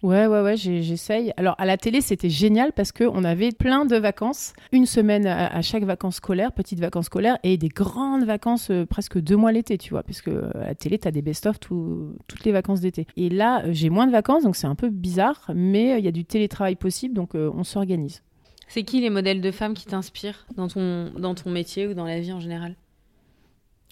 Ouais, 0.03 0.27
ouais, 0.27 0.41
ouais, 0.41 0.57
j'essaye. 0.57 1.33
Alors, 1.37 1.55
à 1.59 1.67
la 1.67 1.77
télé, 1.77 2.01
c'était 2.01 2.31
génial 2.31 2.73
parce 2.73 2.91
qu'on 2.91 3.23
avait 3.23 3.53
plein 3.53 3.85
de 3.85 3.97
vacances. 3.97 4.55
Une 4.73 4.87
semaine 4.87 5.27
à, 5.27 5.61
chaque 5.61 5.85
vacances 5.85 6.17
scolaires, 6.17 6.53
petites 6.53 6.81
vacances 6.81 7.07
scolaires, 7.07 7.39
et 7.43 7.59
des 7.59 7.69
grandes 7.69 8.25
vacances 8.25 8.71
euh, 8.71 8.87
presque 8.87 9.19
deux 9.19 9.37
mois 9.37 9.53
l'été, 9.53 9.77
tu 9.77 9.91
vois. 9.91 10.03
Parce 10.03 10.23
que 10.23 10.31
euh, 10.31 10.51
à 10.55 10.69
la 10.69 10.75
télé, 10.75 10.99
tu 10.99 11.07
as 11.07 11.11
des 11.11 11.21
best-of 11.21 11.61
toutes 11.61 12.45
les 12.45 12.53
vacances 12.53 12.81
d'été. 12.81 13.07
Et 13.17 13.29
là, 13.29 13.63
j'ai 13.73 13.91
moins 13.91 14.07
de 14.07 14.13
vacances, 14.13 14.45
donc 14.45 14.57
c'est 14.57 14.67
un 14.67 14.75
peu 14.75 14.89
bizarre, 14.89 15.51
mais 15.55 15.99
il 15.99 16.05
y 16.05 16.09
a 16.09 16.13
du 16.13 16.25
télétravail 16.25 16.77
possible, 16.77 17.15
donc 17.15 17.35
on 17.35 17.65
s'organise. 17.65 18.23
C'est 18.69 18.85
qui 18.85 19.01
les 19.01 19.11
modèles 19.11 19.41
de 19.41 19.51
femmes 19.51 19.75
qui 19.75 19.87
t'inspirent 19.87 20.47
dans 20.57 20.69
ton, 20.69 21.11
dans 21.19 21.35
ton 21.35 21.51
métier 21.51 21.89
ou 21.89 21.95
dans 21.95 22.05
la 22.05 22.21
vie 22.21 22.33
en 22.33 22.39
général? 22.39 22.77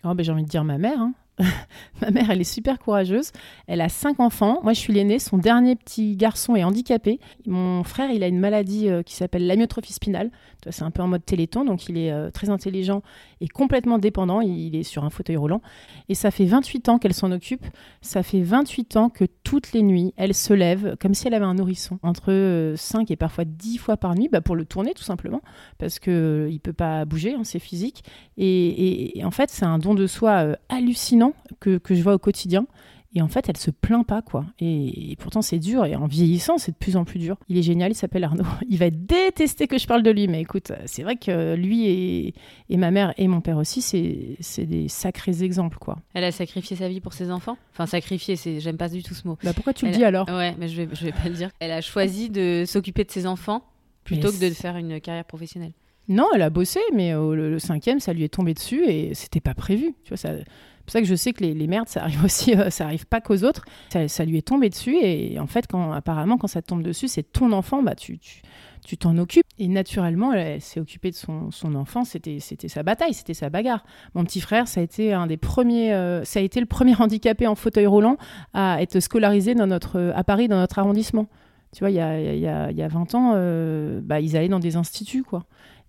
Oh, 0.04 0.14
ben, 0.14 0.22
j'ai 0.22 0.30
envie 0.30 0.44
de 0.44 0.48
dire 0.48 0.62
ma 0.62 0.78
mère. 0.78 1.00
Hein. 1.00 1.14
ma 2.00 2.10
mère, 2.10 2.30
elle 2.30 2.40
est 2.40 2.44
super 2.44 2.78
courageuse. 2.78 3.32
Elle 3.66 3.80
a 3.80 3.88
cinq 3.88 4.20
enfants. 4.20 4.60
Moi, 4.62 4.72
je 4.72 4.80
suis 4.80 4.92
l'aînée. 4.92 5.18
Son 5.18 5.38
dernier 5.38 5.76
petit 5.76 6.16
garçon 6.16 6.56
est 6.56 6.64
handicapé. 6.64 7.20
Mon 7.46 7.84
frère, 7.84 8.10
il 8.10 8.22
a 8.22 8.28
une 8.28 8.38
maladie 8.38 8.88
euh, 8.88 9.02
qui 9.02 9.14
s'appelle 9.14 9.46
l'amyotrophie 9.46 9.92
spinale. 9.92 10.30
C'est 10.70 10.82
un 10.82 10.90
peu 10.90 11.02
en 11.02 11.08
mode 11.08 11.24
téléthon, 11.24 11.64
donc 11.64 11.88
il 11.88 11.96
est 11.96 12.12
euh, 12.12 12.30
très 12.30 12.50
intelligent 12.50 13.02
et 13.40 13.48
complètement 13.48 13.98
dépendant. 13.98 14.40
Il 14.40 14.74
est 14.74 14.82
sur 14.82 15.04
un 15.04 15.10
fauteuil 15.10 15.36
roulant. 15.36 15.62
Et 16.08 16.14
ça 16.14 16.30
fait 16.30 16.44
28 16.44 16.88
ans 16.88 16.98
qu'elle 16.98 17.14
s'en 17.14 17.30
occupe. 17.32 17.64
Ça 18.02 18.22
fait 18.22 18.42
28 18.42 18.96
ans 18.96 19.08
que 19.08 19.24
toutes 19.44 19.72
les 19.72 19.82
nuits, 19.82 20.12
elle 20.16 20.34
se 20.34 20.52
lève 20.52 20.96
comme 21.00 21.14
si 21.14 21.26
elle 21.26 21.34
avait 21.34 21.44
un 21.44 21.54
nourrisson. 21.54 21.98
Entre 22.02 22.74
5 22.76 23.00
euh, 23.00 23.04
et 23.08 23.16
parfois 23.16 23.44
10 23.44 23.78
fois 23.78 23.96
par 23.96 24.14
nuit, 24.14 24.28
bah, 24.30 24.40
pour 24.40 24.56
le 24.56 24.64
tourner 24.64 24.94
tout 24.94 25.04
simplement, 25.04 25.40
parce 25.78 25.98
qu'il 25.98 26.12
ne 26.12 26.58
peut 26.58 26.72
pas 26.72 27.04
bouger, 27.04 27.34
hein, 27.34 27.44
c'est 27.44 27.58
physique. 27.58 28.02
Et, 28.36 29.18
et, 29.18 29.24
en 29.24 29.30
fait, 29.30 29.50
c'est 29.50 29.64
un 29.64 29.78
don 29.78 29.94
de 29.94 30.06
soi 30.06 30.56
hallucinant 30.68 31.27
que, 31.60 31.80
je 31.88 32.02
vois 32.02 32.14
au 32.14 32.18
quotidien. 32.18 32.66
Et 33.14 33.22
en 33.22 33.28
fait, 33.28 33.48
elle 33.48 33.56
se 33.56 33.70
plaint 33.70 34.06
pas, 34.06 34.20
quoi. 34.20 34.44
Et, 34.60 35.16
pourtant, 35.18 35.40
c'est 35.40 35.58
dur. 35.58 35.86
Et 35.86 35.96
en 35.96 36.06
vieillissant, 36.06 36.58
c'est 36.58 36.72
de 36.72 36.76
plus 36.76 36.96
en 36.96 37.04
plus 37.04 37.18
dur. 37.18 37.38
Il 37.48 37.56
est 37.56 37.62
génial, 37.62 37.90
il 37.90 37.94
s'appelle 37.94 38.22
Arnaud. 38.22 38.44
Il 38.68 38.76
va 38.76 38.90
détester 38.90 39.66
que 39.66 39.78
je 39.78 39.86
parle 39.86 40.02
de 40.02 40.10
lui. 40.10 40.28
Mais 40.28 40.42
écoute, 40.42 40.72
c'est 40.84 41.02
vrai 41.02 41.16
que 41.16 41.54
lui 41.54 41.86
et, 41.86 42.34
et, 42.68 42.76
ma 42.76 42.90
mère 42.90 43.14
et 43.16 43.26
mon 43.26 43.40
père 43.40 43.56
aussi, 43.56 43.80
c'est 43.80 44.66
des 44.66 44.88
sacrés 44.88 45.42
exemples, 45.42 45.78
quoi. 45.78 45.96
Elle 46.12 46.24
a 46.24 46.32
sacrifié 46.32 46.76
sa 46.76 46.88
vie 46.88 47.00
pour 47.00 47.14
ses 47.14 47.30
enfants? 47.30 47.56
Enfin, 47.72 47.86
sacrifié, 47.86 48.36
j'aime 48.58 48.76
pas 48.76 48.90
du 48.90 49.02
tout 49.02 49.14
ce 49.14 49.26
mot. 49.26 49.38
Bah 49.42 49.54
pourquoi 49.54 49.72
tu 49.72 49.86
le 49.86 49.92
dis 49.92 50.04
alors? 50.04 50.28
Ouais, 50.28 50.54
mais 50.58 50.68
je 50.68 50.82
vais, 50.82 50.88
je 50.92 51.04
vais 51.04 51.12
pas 51.12 51.28
le 51.28 51.34
dire. 51.34 51.50
Elle 51.60 51.72
a 51.72 51.80
choisi 51.80 52.28
de 52.28 52.64
s'occuper 52.66 53.04
de 53.04 53.10
ses 53.10 53.26
enfants 53.26 53.62
plutôt 54.04 54.30
que 54.30 54.38
de 54.38 54.50
faire 54.50 54.76
une 54.76 55.00
carrière 55.00 55.24
professionnelle. 55.24 55.72
Non, 56.08 56.28
elle 56.34 56.42
a 56.42 56.50
bossé, 56.50 56.80
mais 56.94 57.12
le, 57.12 57.58
cinquième, 57.58 58.00
ça 58.00 58.12
lui 58.12 58.24
est 58.24 58.32
tombé 58.32 58.54
dessus 58.54 58.84
et 58.86 59.14
c'était 59.14 59.40
pas 59.40 59.54
prévu. 59.54 59.94
Tu 60.04 60.10
vois, 60.10 60.16
ça, 60.16 60.30
c'est 60.36 60.44
pour 60.84 60.92
ça 60.92 61.00
que 61.00 61.06
je 61.06 61.14
sais 61.14 61.32
que 61.32 61.44
les, 61.44 61.66
merdes, 61.66 61.88
ça 61.88 62.02
arrive 62.02 62.24
aussi, 62.24 62.54
ça 62.70 62.84
arrive 62.84 63.06
pas 63.06 63.20
qu'aux 63.20 63.44
autres. 63.44 63.64
Ça, 64.06 64.24
lui 64.24 64.38
est 64.38 64.46
tombé 64.46 64.70
dessus 64.70 64.96
et 64.96 65.38
en 65.38 65.46
fait, 65.46 65.66
quand 65.66 65.92
apparemment, 65.92 66.38
quand 66.38 66.46
ça 66.46 66.62
te 66.62 66.68
tombe 66.68 66.82
dessus, 66.82 67.08
c'est 67.08 67.24
ton 67.24 67.52
enfant, 67.52 67.82
bah 67.82 67.94
tu, 67.94 68.18
tu 68.18 68.42
tu 68.88 68.96
t'en 68.96 69.18
occupes. 69.18 69.46
Et 69.58 69.68
naturellement, 69.68 70.32
elle, 70.32 70.62
s'est 70.62 70.80
occupée 70.80 71.10
de 71.10 71.16
son, 71.16 71.50
son 71.50 71.74
enfant. 71.74 72.04
C'était, 72.04 72.38
sa 72.40 72.82
bataille, 72.82 73.12
c'était 73.12 73.34
sa 73.34 73.50
bagarre. 73.50 73.84
Mon 74.14 74.24
petit 74.24 74.40
frère, 74.40 74.66
ça 74.66 74.80
a 74.80 74.82
été 74.82 75.12
un 75.12 75.26
des 75.26 75.36
premiers, 75.36 75.92
euh, 75.92 76.24
ça 76.24 76.40
a 76.40 76.42
été 76.42 76.58
le 76.58 76.66
premier 76.66 76.94
handicapé 76.98 77.46
en 77.46 77.54
fauteuil 77.54 77.86
roulant 77.86 78.16
à 78.54 78.80
être 78.80 79.00
scolarisé 79.00 79.54
dans 79.54 79.66
notre, 79.66 80.12
à 80.14 80.24
Paris, 80.24 80.48
dans 80.48 80.58
notre 80.58 80.78
arrondissement. 80.78 81.26
Tu 81.72 81.80
vois, 81.80 81.90
il 81.90 81.96
y 81.96 82.00
a, 82.00 82.18
y 82.18 82.46
a, 82.46 82.70
y 82.70 82.82
a 82.82 82.88
20 82.88 83.14
ans, 83.14 83.32
euh, 83.34 84.00
bah, 84.02 84.20
ils 84.20 84.38
allaient 84.38 84.48
dans 84.48 84.58
des 84.58 84.76
instituts, 84.76 85.22
quoi. 85.22 85.44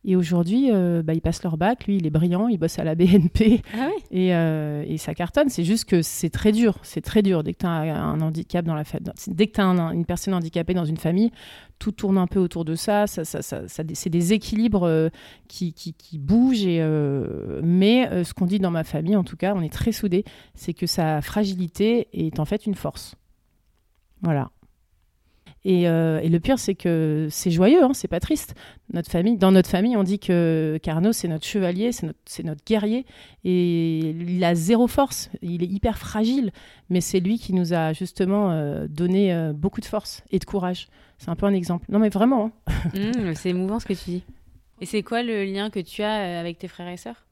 Et 0.05 0.15
aujourd'hui, 0.15 0.71
euh, 0.71 1.03
bah, 1.03 1.13
ils 1.13 1.21
passent 1.21 1.43
leur 1.43 1.57
bac. 1.57 1.85
Lui, 1.85 1.97
il 1.97 2.07
est 2.07 2.09
brillant, 2.09 2.47
il 2.47 2.57
bosse 2.57 2.79
à 2.79 2.83
la 2.83 2.95
BNP. 2.95 3.61
Ah 3.77 3.89
et, 4.11 4.33
euh, 4.33 4.83
et, 4.87 4.97
ça 4.97 5.13
cartonne. 5.13 5.49
C'est 5.49 5.65
juste 5.65 5.85
que 5.85 6.01
c'est 6.01 6.29
très 6.29 6.51
dur. 6.51 6.77
C'est 6.83 7.01
très 7.01 7.21
dur. 7.21 7.43
Dès 7.43 7.53
que 7.53 7.59
tu 7.59 7.65
as 7.65 7.69
un 7.69 8.21
handicap 8.21 8.65
dans 8.65 8.75
la 8.75 8.83
dès 9.27 9.47
que 9.47 9.53
tu 9.53 9.61
as 9.61 9.65
une 9.65 10.05
personne 10.05 10.33
handicapée 10.33 10.73
dans 10.73 10.85
une 10.85 10.97
famille, 10.97 11.31
tout 11.79 11.91
tourne 11.91 12.17
un 12.17 12.27
peu 12.27 12.39
autour 12.39 12.63
de 12.63 12.75
ça. 12.75 13.07
ça, 13.07 13.25
ça, 13.25 13.41
ça, 13.41 13.61
c'est 13.67 14.09
des 14.09 14.33
équilibres 14.33 14.83
euh, 14.83 15.09
qui, 15.47 15.73
qui, 15.73 15.93
qui, 15.93 16.17
bougent. 16.17 16.65
Et, 16.65 16.79
mais 17.61 18.23
ce 18.23 18.33
qu'on 18.33 18.45
dit 18.45 18.59
dans 18.59 18.71
ma 18.71 18.83
famille, 18.83 19.15
en 19.15 19.23
tout 19.23 19.37
cas, 19.37 19.53
on 19.55 19.61
est 19.61 19.73
très 19.73 19.91
soudés, 19.91 20.23
c'est 20.55 20.73
que 20.73 20.87
sa 20.87 21.21
fragilité 21.21 22.07
est 22.13 22.39
en 22.39 22.45
fait 22.45 22.65
une 22.65 22.75
force. 22.75 23.15
Voilà. 24.21 24.49
Euh, 25.65 26.19
et, 26.19 26.29
le 26.29 26.39
pire, 26.39 26.57
c'est 26.57 26.75
que 26.75 27.27
c'est 27.29 27.51
joyeux, 27.51 27.83
hein, 27.83 27.91
c'est 27.93 28.07
pas 28.07 28.19
triste. 28.19 28.55
Notre 28.93 29.11
famille, 29.11 29.37
dans 29.37 29.51
notre 29.51 29.69
famille, 29.69 29.97
on 29.97 30.03
dit 30.03 30.19
que 30.19 30.79
Carnot, 30.81 31.11
c'est 31.11 31.27
notre 31.27 31.45
chevalier, 31.45 31.91
c'est 31.91 32.07
notre, 32.07 32.19
notre, 32.43 32.63
guerrier. 32.65 33.05
Et 33.43 33.99
il 33.99 34.43
a 34.43 34.55
zéro 34.55 34.87
force, 34.87 35.29
il 35.41 35.63
est 35.63 35.67
hyper 35.67 35.97
fragile. 35.97 36.51
Mais 36.89 37.01
c'est 37.01 37.19
lui 37.19 37.39
qui 37.39 37.53
nous 37.53 37.73
a 37.73 37.93
justement 37.93 38.51
euh, 38.51 38.87
donné 38.87 39.33
euh, 39.33 39.53
beaucoup 39.53 39.81
de 39.81 39.85
force 39.85 40.23
et 40.31 40.39
de 40.39 40.45
courage. 40.45 40.87
C'est 41.17 41.29
un 41.29 41.35
peu 41.35 41.45
un 41.45 41.53
exemple. 41.53 41.85
Non, 41.89 41.99
mais 41.99 42.09
vraiment. 42.09 42.45
Hein. 42.45 42.73
Mmh, 42.93 43.35
c'est 43.35 43.49
émouvant 43.49 43.79
ce 43.79 43.85
que 43.85 43.93
tu 43.93 44.09
dis. 44.09 44.23
Et 44.81 44.85
c'est 44.85 45.03
quoi 45.03 45.21
le 45.21 45.43
lien 45.43 45.69
que 45.69 45.79
tu 45.79 46.01
as 46.01 46.39
avec 46.39 46.57
tes 46.57 46.67
frères 46.69 46.87
et 46.87 46.97
sœurs? 46.97 47.25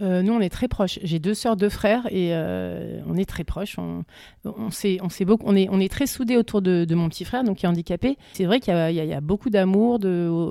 Euh, 0.00 0.22
nous, 0.22 0.32
on 0.32 0.40
est 0.40 0.50
très 0.50 0.68
proches. 0.68 0.98
J'ai 1.02 1.18
deux 1.18 1.34
sœurs, 1.34 1.56
deux 1.56 1.68
frères, 1.68 2.06
et 2.10 2.30
euh, 2.34 3.00
on 3.06 3.16
est 3.16 3.28
très 3.28 3.44
proches. 3.44 3.78
On, 3.78 4.04
on, 4.44 4.68
on, 4.68 5.24
beaucoup, 5.24 5.44
on, 5.46 5.56
est, 5.56 5.68
est 5.84 5.88
très 5.88 6.06
soudés 6.06 6.36
autour 6.36 6.62
de, 6.62 6.92
mon 6.94 7.08
petit 7.08 7.24
frère, 7.24 7.44
donc 7.44 7.58
qui 7.58 7.66
est 7.66 7.68
handicapé. 7.68 8.18
C'est 8.32 8.44
vrai 8.44 8.60
qu'il 8.60 8.74
y, 8.74 9.12
a 9.12 9.20
beaucoup 9.20 9.50
d'amour, 9.50 10.00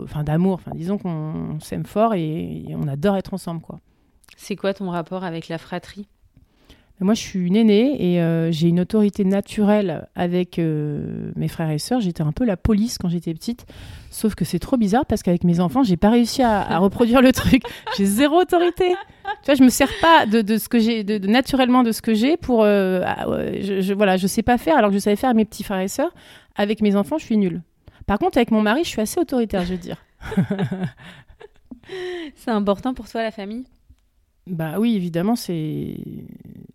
enfin 0.04 0.24
d'amour. 0.24 0.56
Enfin, 0.56 0.72
disons 0.76 0.98
qu'on 0.98 1.60
s'aime 1.60 1.86
fort 1.86 2.14
et, 2.14 2.66
on 2.70 2.88
adore 2.88 3.18
être 3.18 3.34
ensemble, 3.34 3.62
quoi. 3.62 3.80
C'est 4.38 4.56
quoi 4.56 4.74
ton 4.74 4.90
rapport 4.90 5.24
avec 5.24 5.48
la 5.48 5.58
fratrie? 5.58 6.08
Moi, 7.00 7.14
je 7.16 7.22
suis 7.22 7.40
une 7.40 7.56
aînée 7.56 8.14
et 8.14 8.22
euh, 8.22 8.52
j'ai 8.52 8.70
une 8.70 8.80
autorité 8.80 9.26
naturelle 9.26 10.08
avec 10.16 10.58
mes 10.58 11.48
frères 11.48 11.70
et 11.70 11.80
sœurs. 11.80 12.00
J'étais 12.00 12.22
un 12.22 12.32
peu 12.32 12.46
la 12.46 12.56
police 12.56 12.98
quand 12.98 13.10
j'étais 13.10 13.34
petite. 13.34 13.66
Sauf 14.10 14.36
que 14.36 14.46
c'est 14.46 14.60
trop 14.60 14.78
bizarre 14.78 15.06
parce 15.06 15.24
qu'avec 15.24 15.44
mes 15.44 15.60
enfants, 15.60 15.84
j'ai 15.84 15.98
pas 15.98 16.12
réussi 16.12 16.44
à, 16.44 16.62
à 16.62 16.78
reproduire 16.78 17.22
le 17.22 17.34
truc. 17.34 17.64
J'ai 17.98 18.06
zéro 18.06 18.40
autorité 18.42 18.94
tu 19.42 19.48
vois, 19.48 19.56
je 19.56 19.64
me 19.64 19.70
sers 19.70 19.90
pas 20.00 20.26
de, 20.26 20.42
de 20.42 20.58
ce 20.58 20.70
que 20.70 20.80
j'ai, 20.80 21.04
de, 21.04 21.18
naturellement 21.28 21.84
de 21.84 21.92
ce 21.92 22.02
que 22.02 22.14
j'ai 22.14 22.38
pour, 22.38 22.64
euh, 22.64 23.02
ah, 23.06 23.26
je, 23.62 23.82
je, 23.82 23.94
voilà, 23.94 24.18
je 24.18 24.28
sais 24.28 24.44
pas 24.44 24.58
faire 24.58 24.78
alors 24.78 24.90
que 24.90 24.96
je 24.96 25.00
savais 25.00 25.16
faire 25.16 25.30
avec 25.30 25.38
mes 25.38 25.46
petits 25.46 25.64
frères 25.64 25.80
et 25.80 25.88
sœurs. 25.88 26.14
Avec 26.56 26.82
mes 26.82 26.96
enfants, 26.96 27.18
je 27.18 27.26
suis 27.26 27.38
nulle. 27.38 27.62
Par 28.06 28.20
contre, 28.20 28.38
avec 28.38 28.52
mon 28.52 28.62
mari, 28.62 28.84
je 28.84 28.90
suis 28.90 29.02
assez 29.02 29.20
autoritaire, 29.20 29.66
je 29.66 29.72
veux 29.72 29.80
dire. 29.80 29.98
c'est 32.36 32.52
important 32.52 32.94
pour 32.94 33.10
toi 33.10 33.24
la 33.24 33.32
famille? 33.32 33.66
Bah 34.46 34.76
oui, 34.78 34.96
évidemment, 34.96 35.36
c'est, 35.36 35.96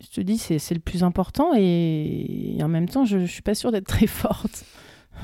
je 0.00 0.08
te 0.10 0.20
dis, 0.20 0.38
c'est, 0.38 0.74
le 0.74 0.80
plus 0.80 1.02
important 1.02 1.52
et... 1.56 2.58
en 2.62 2.68
même 2.68 2.88
temps, 2.88 3.04
je, 3.04 3.18
je 3.18 3.26
suis 3.26 3.42
pas 3.42 3.54
sûre 3.54 3.72
d'être 3.72 3.86
très 3.86 4.06
forte. 4.06 4.64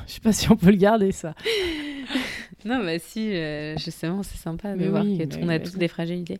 Je 0.07 0.11
sais 0.11 0.19
pas 0.19 0.33
si 0.33 0.51
on 0.51 0.57
peut 0.57 0.71
le 0.71 0.75
garder 0.75 1.13
ça. 1.13 1.35
non, 2.65 2.83
bah 2.83 2.99
si, 2.99 3.33
euh, 3.33 3.77
justement, 3.77 4.23
c'est 4.23 4.37
sympa 4.37 4.75
de 4.75 4.87
voir 4.87 5.03
qu'on 5.03 5.47
a 5.47 5.57
tous 5.57 5.77
des 5.77 5.87
fragilités. 5.87 6.37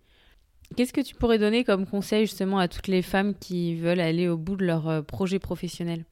Qu'est-ce 0.75 0.93
que 0.93 1.01
tu 1.01 1.15
pourrais 1.15 1.37
donner 1.37 1.63
comme 1.63 1.85
conseil 1.85 2.25
justement 2.25 2.59
à 2.59 2.67
toutes 2.67 2.87
les 2.87 3.01
femmes 3.01 3.33
qui 3.33 3.75
veulent 3.75 3.99
aller 3.99 4.27
au 4.27 4.37
bout 4.37 4.55
de 4.55 4.65
leur 4.65 4.89
euh, 4.89 5.01
projet 5.01 5.39
professionnel? 5.39 6.03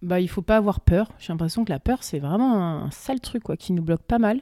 Bah, 0.00 0.18
il 0.18 0.28
faut 0.28 0.42
pas 0.42 0.56
avoir 0.56 0.80
peur. 0.80 1.12
J'ai 1.18 1.32
l'impression 1.32 1.64
que 1.64 1.70
la 1.70 1.78
peur, 1.78 2.02
c'est 2.02 2.18
vraiment 2.18 2.54
un, 2.56 2.90
sale 2.90 3.20
truc 3.20 3.44
quoi, 3.44 3.56
qui 3.56 3.72
nous 3.72 3.82
bloque 3.82 4.02
pas 4.02 4.18
mal. 4.18 4.40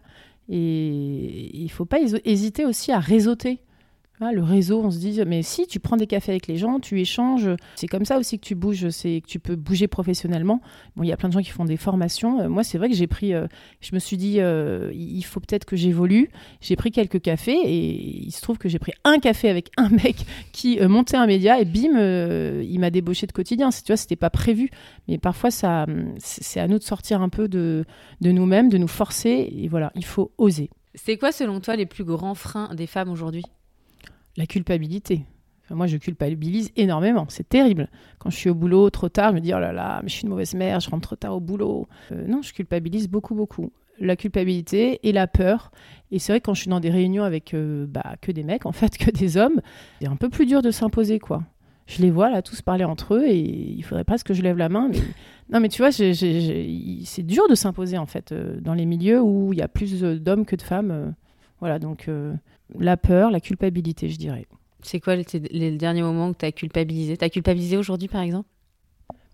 Et 0.49 1.51
il 1.57 1.71
faut 1.71 1.85
pas 1.85 1.99
hésiter 2.25 2.65
aussi 2.65 2.91
à 2.91 2.99
réseauter 2.99 3.61
le 4.33 4.43
réseau, 4.43 4.83
on 4.85 4.91
se 4.91 4.99
dit, 4.99 5.21
mais 5.27 5.43
si 5.43 5.67
tu 5.67 5.81
prends 5.81 5.97
des 5.97 6.07
cafés 6.07 6.33
avec 6.33 6.47
les 6.47 6.57
gens, 6.57 6.79
tu 6.79 7.01
échanges, 7.01 7.49
c'est 7.75 7.87
comme 7.87 8.05
ça 8.05 8.19
aussi 8.19 8.39
que 8.39 8.45
tu 8.45 8.55
bouges, 8.55 8.91
c'est 8.91 9.23
que 9.23 9.27
tu 9.27 9.39
peux 9.39 9.57
bouger 9.57 9.89
professionnellement. 9.89 10.61
Bon, 10.95 11.03
il 11.03 11.09
y 11.09 11.13
a 11.13 11.17
plein 11.17 11.29
de 11.29 11.33
gens 11.33 11.41
qui 11.41 11.51
font 11.51 11.65
des 11.65 11.79
formations. 11.79 12.41
Euh, 12.41 12.49
moi, 12.49 12.63
c'est 12.63 12.77
vrai 12.77 12.91
que 12.91 12.95
j'ai 12.95 13.07
pris, 13.07 13.33
euh, 13.33 13.47
je 13.81 13.95
me 13.95 13.99
suis 13.99 14.19
dit, 14.19 14.37
euh, 14.41 14.91
il 14.93 15.23
faut 15.23 15.41
peut-être 15.41 15.65
que 15.65 15.75
j'évolue. 15.75 16.31
J'ai 16.61 16.77
pris 16.77 16.91
quelques 16.91 17.23
cafés 17.23 17.59
et 17.65 18.27
il 18.27 18.31
se 18.31 18.43
trouve 18.43 18.59
que 18.59 18.69
j'ai 18.69 18.79
pris 18.79 18.93
un 19.05 19.19
café 19.19 19.49
avec 19.49 19.71
un 19.79 19.89
mec 20.05 20.17
qui 20.53 20.79
montait 20.81 21.17
un 21.17 21.27
média 21.27 21.59
et 21.59 21.65
bim, 21.65 21.99
il 22.63 22.79
m'a 22.79 22.91
débauché 22.91 23.27
de 23.27 23.33
quotidien. 23.33 23.71
Tu 23.71 23.81
vois, 23.87 23.97
c'était 23.97 24.17
pas 24.17 24.31
prévu, 24.31 24.69
mais 25.09 25.17
parfois 25.17 25.51
ça, 25.51 25.87
c'est 26.19 26.61
à 26.61 26.69
nous 26.69 26.79
de 26.79 26.85
sortir 26.85 27.23
un 27.23 27.31
peu 27.31 27.49
de, 27.49 27.87
de 28.21 28.33
nous-mêmes, 28.33 28.69
de 28.69 28.77
nous 28.77 28.89
forcer. 28.89 29.51
Et 29.57 29.69
voilà, 29.69 29.93
il 29.95 30.05
faut 30.05 30.33
oser. 30.37 30.69
C'est 30.95 31.17
quoi, 31.17 31.33
selon 31.33 31.61
toi, 31.61 31.77
les 31.77 31.87
plus 31.87 32.05
grands 32.05 32.35
freins 32.35 32.75
des 32.75 32.87
femmes 32.87 33.11
aujourd'hui? 33.11 33.45
La 34.40 34.46
culpabilité. 34.46 35.26
moi, 35.68 35.87
je 35.87 35.98
culpabilise 35.98 36.72
énormément. 36.74 37.26
C'est 37.29 37.48
terrible. 37.48 37.88
Quand 38.18 38.31
je 38.31 38.37
suis 38.37 38.48
au 38.48 38.55
boulot 38.55 38.88
trop 38.88 39.11
tard, 39.11 39.31
je 39.31 39.35
me 39.35 39.40
dis 39.40 39.53
oh 39.55 39.61
là 39.61 39.70
là, 39.70 40.00
mais 40.03 40.09
je 40.09 40.14
suis 40.14 40.22
une 40.22 40.31
mauvaise 40.31 40.55
mère, 40.55 40.81
je 40.81 40.88
rentre 40.88 41.09
trop 41.09 41.16
tard 41.16 41.37
au 41.37 41.40
boulot. 41.40 41.87
Euh, 42.11 42.26
non, 42.26 42.40
je 42.40 42.55
culpabilise 42.55 43.09
beaucoup, 43.09 43.35
beaucoup. 43.35 43.70
La 43.98 44.16
culpabilité 44.16 44.98
et 45.07 45.12
la 45.12 45.26
peur. 45.26 45.70
Et 46.11 46.18
c'est 46.18 46.33
vrai 46.33 46.40
que 46.40 46.46
quand 46.46 46.55
je 46.55 46.62
suis 46.62 46.70
dans 46.70 46.81
des 46.81 46.88
réunions 46.88 47.22
avec 47.22 47.53
euh, 47.53 47.87
bah, 47.87 48.16
que 48.22 48.33
des 48.33 48.42
mecs, 48.42 48.64
en 48.64 48.72
fait, 48.72 48.96
que 48.96 49.11
des 49.11 49.37
hommes, 49.37 49.61
c'est 50.00 50.09
un 50.09 50.16
peu 50.16 50.31
plus 50.31 50.46
dur 50.46 50.62
de 50.62 50.70
s'imposer, 50.70 51.18
quoi. 51.18 51.42
Je 51.87 52.00
les 52.00 52.11
vois 52.11 52.31
là 52.31 52.40
tous 52.40 52.62
parler 52.62 52.85
entre 52.85 53.16
eux 53.16 53.26
et 53.26 53.37
il 53.37 53.83
faudrait 53.83 54.05
presque 54.05 54.29
que 54.29 54.35
je 54.35 54.42
lève 54.42 54.57
la 54.57 54.70
main. 54.70 54.88
Mais... 54.88 55.00
non, 55.53 55.61
mais 55.61 55.68
tu 55.68 55.83
vois, 55.83 55.92
c'est 55.92 57.26
dur 57.26 57.46
de 57.48 57.55
s'imposer 57.55 57.98
en 57.98 58.07
fait 58.07 58.33
euh, 58.33 58.59
dans 58.61 58.74
les 58.74 58.87
milieux 58.87 59.20
où 59.20 59.53
il 59.53 59.59
y 59.59 59.62
a 59.62 59.68
plus 59.68 60.00
d'hommes 60.00 60.46
que 60.46 60.57
de 60.57 60.62
femmes. 60.62 61.14
voilà, 61.59 61.79
donc 61.79 62.09
la 62.79 62.97
peur, 62.97 63.31
la 63.31 63.41
culpabilité, 63.41 64.09
je 64.09 64.17
dirais. 64.17 64.47
C'est 64.83 65.01
quoi 65.01 65.17
les, 65.17 65.71
derniers 65.73 66.03
moments 66.03 66.29
où 66.29 66.35
tu 66.35 66.45
as 66.45 66.53
culpabilisé? 66.53 67.17
Tu 67.17 67.25
as 67.25 67.31
culpabilisé 67.31 67.77
aujourd'hui, 67.77 68.09
par 68.09 68.23
exemple? 68.23 68.49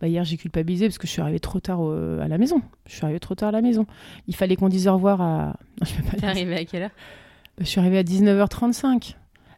Bah 0.01 0.09
hier, 0.09 0.25
j'ai 0.25 0.37
culpabilisé 0.37 0.87
parce 0.87 0.99
que 0.99 1.07
je 1.07 1.13
suis 1.13 1.23
arrivée 1.23 1.41
trop 1.41 1.61
tard 1.61 1.81
à 1.81 2.29
la 2.29 2.37
maison. 2.37 2.61
Je 2.87 2.95
suis 2.97 3.05
arrivée 3.05 3.21
trop 3.21 3.35
tard 3.35 3.49
à 3.49 3.53
la 3.53 3.63
maison. 3.63 3.87
Il 4.27 4.35
fallait 4.35 4.57
qu'on 4.57 4.69
dise 4.69 4.89
au 4.89 4.95
revoir 4.95 5.23
à. 5.23 5.57
Non, 5.81 5.87
je 6.13 6.17
T'es 6.17 6.27
arrivée 6.27 6.57
à 6.57 6.65
quelle 6.65 6.83
heure? 6.83 6.91
Bah, 7.57 7.65
Je 7.65 7.65
suis 7.65 7.81
arrivée 7.81 7.99
à 7.99 8.03
19h35 8.03 9.15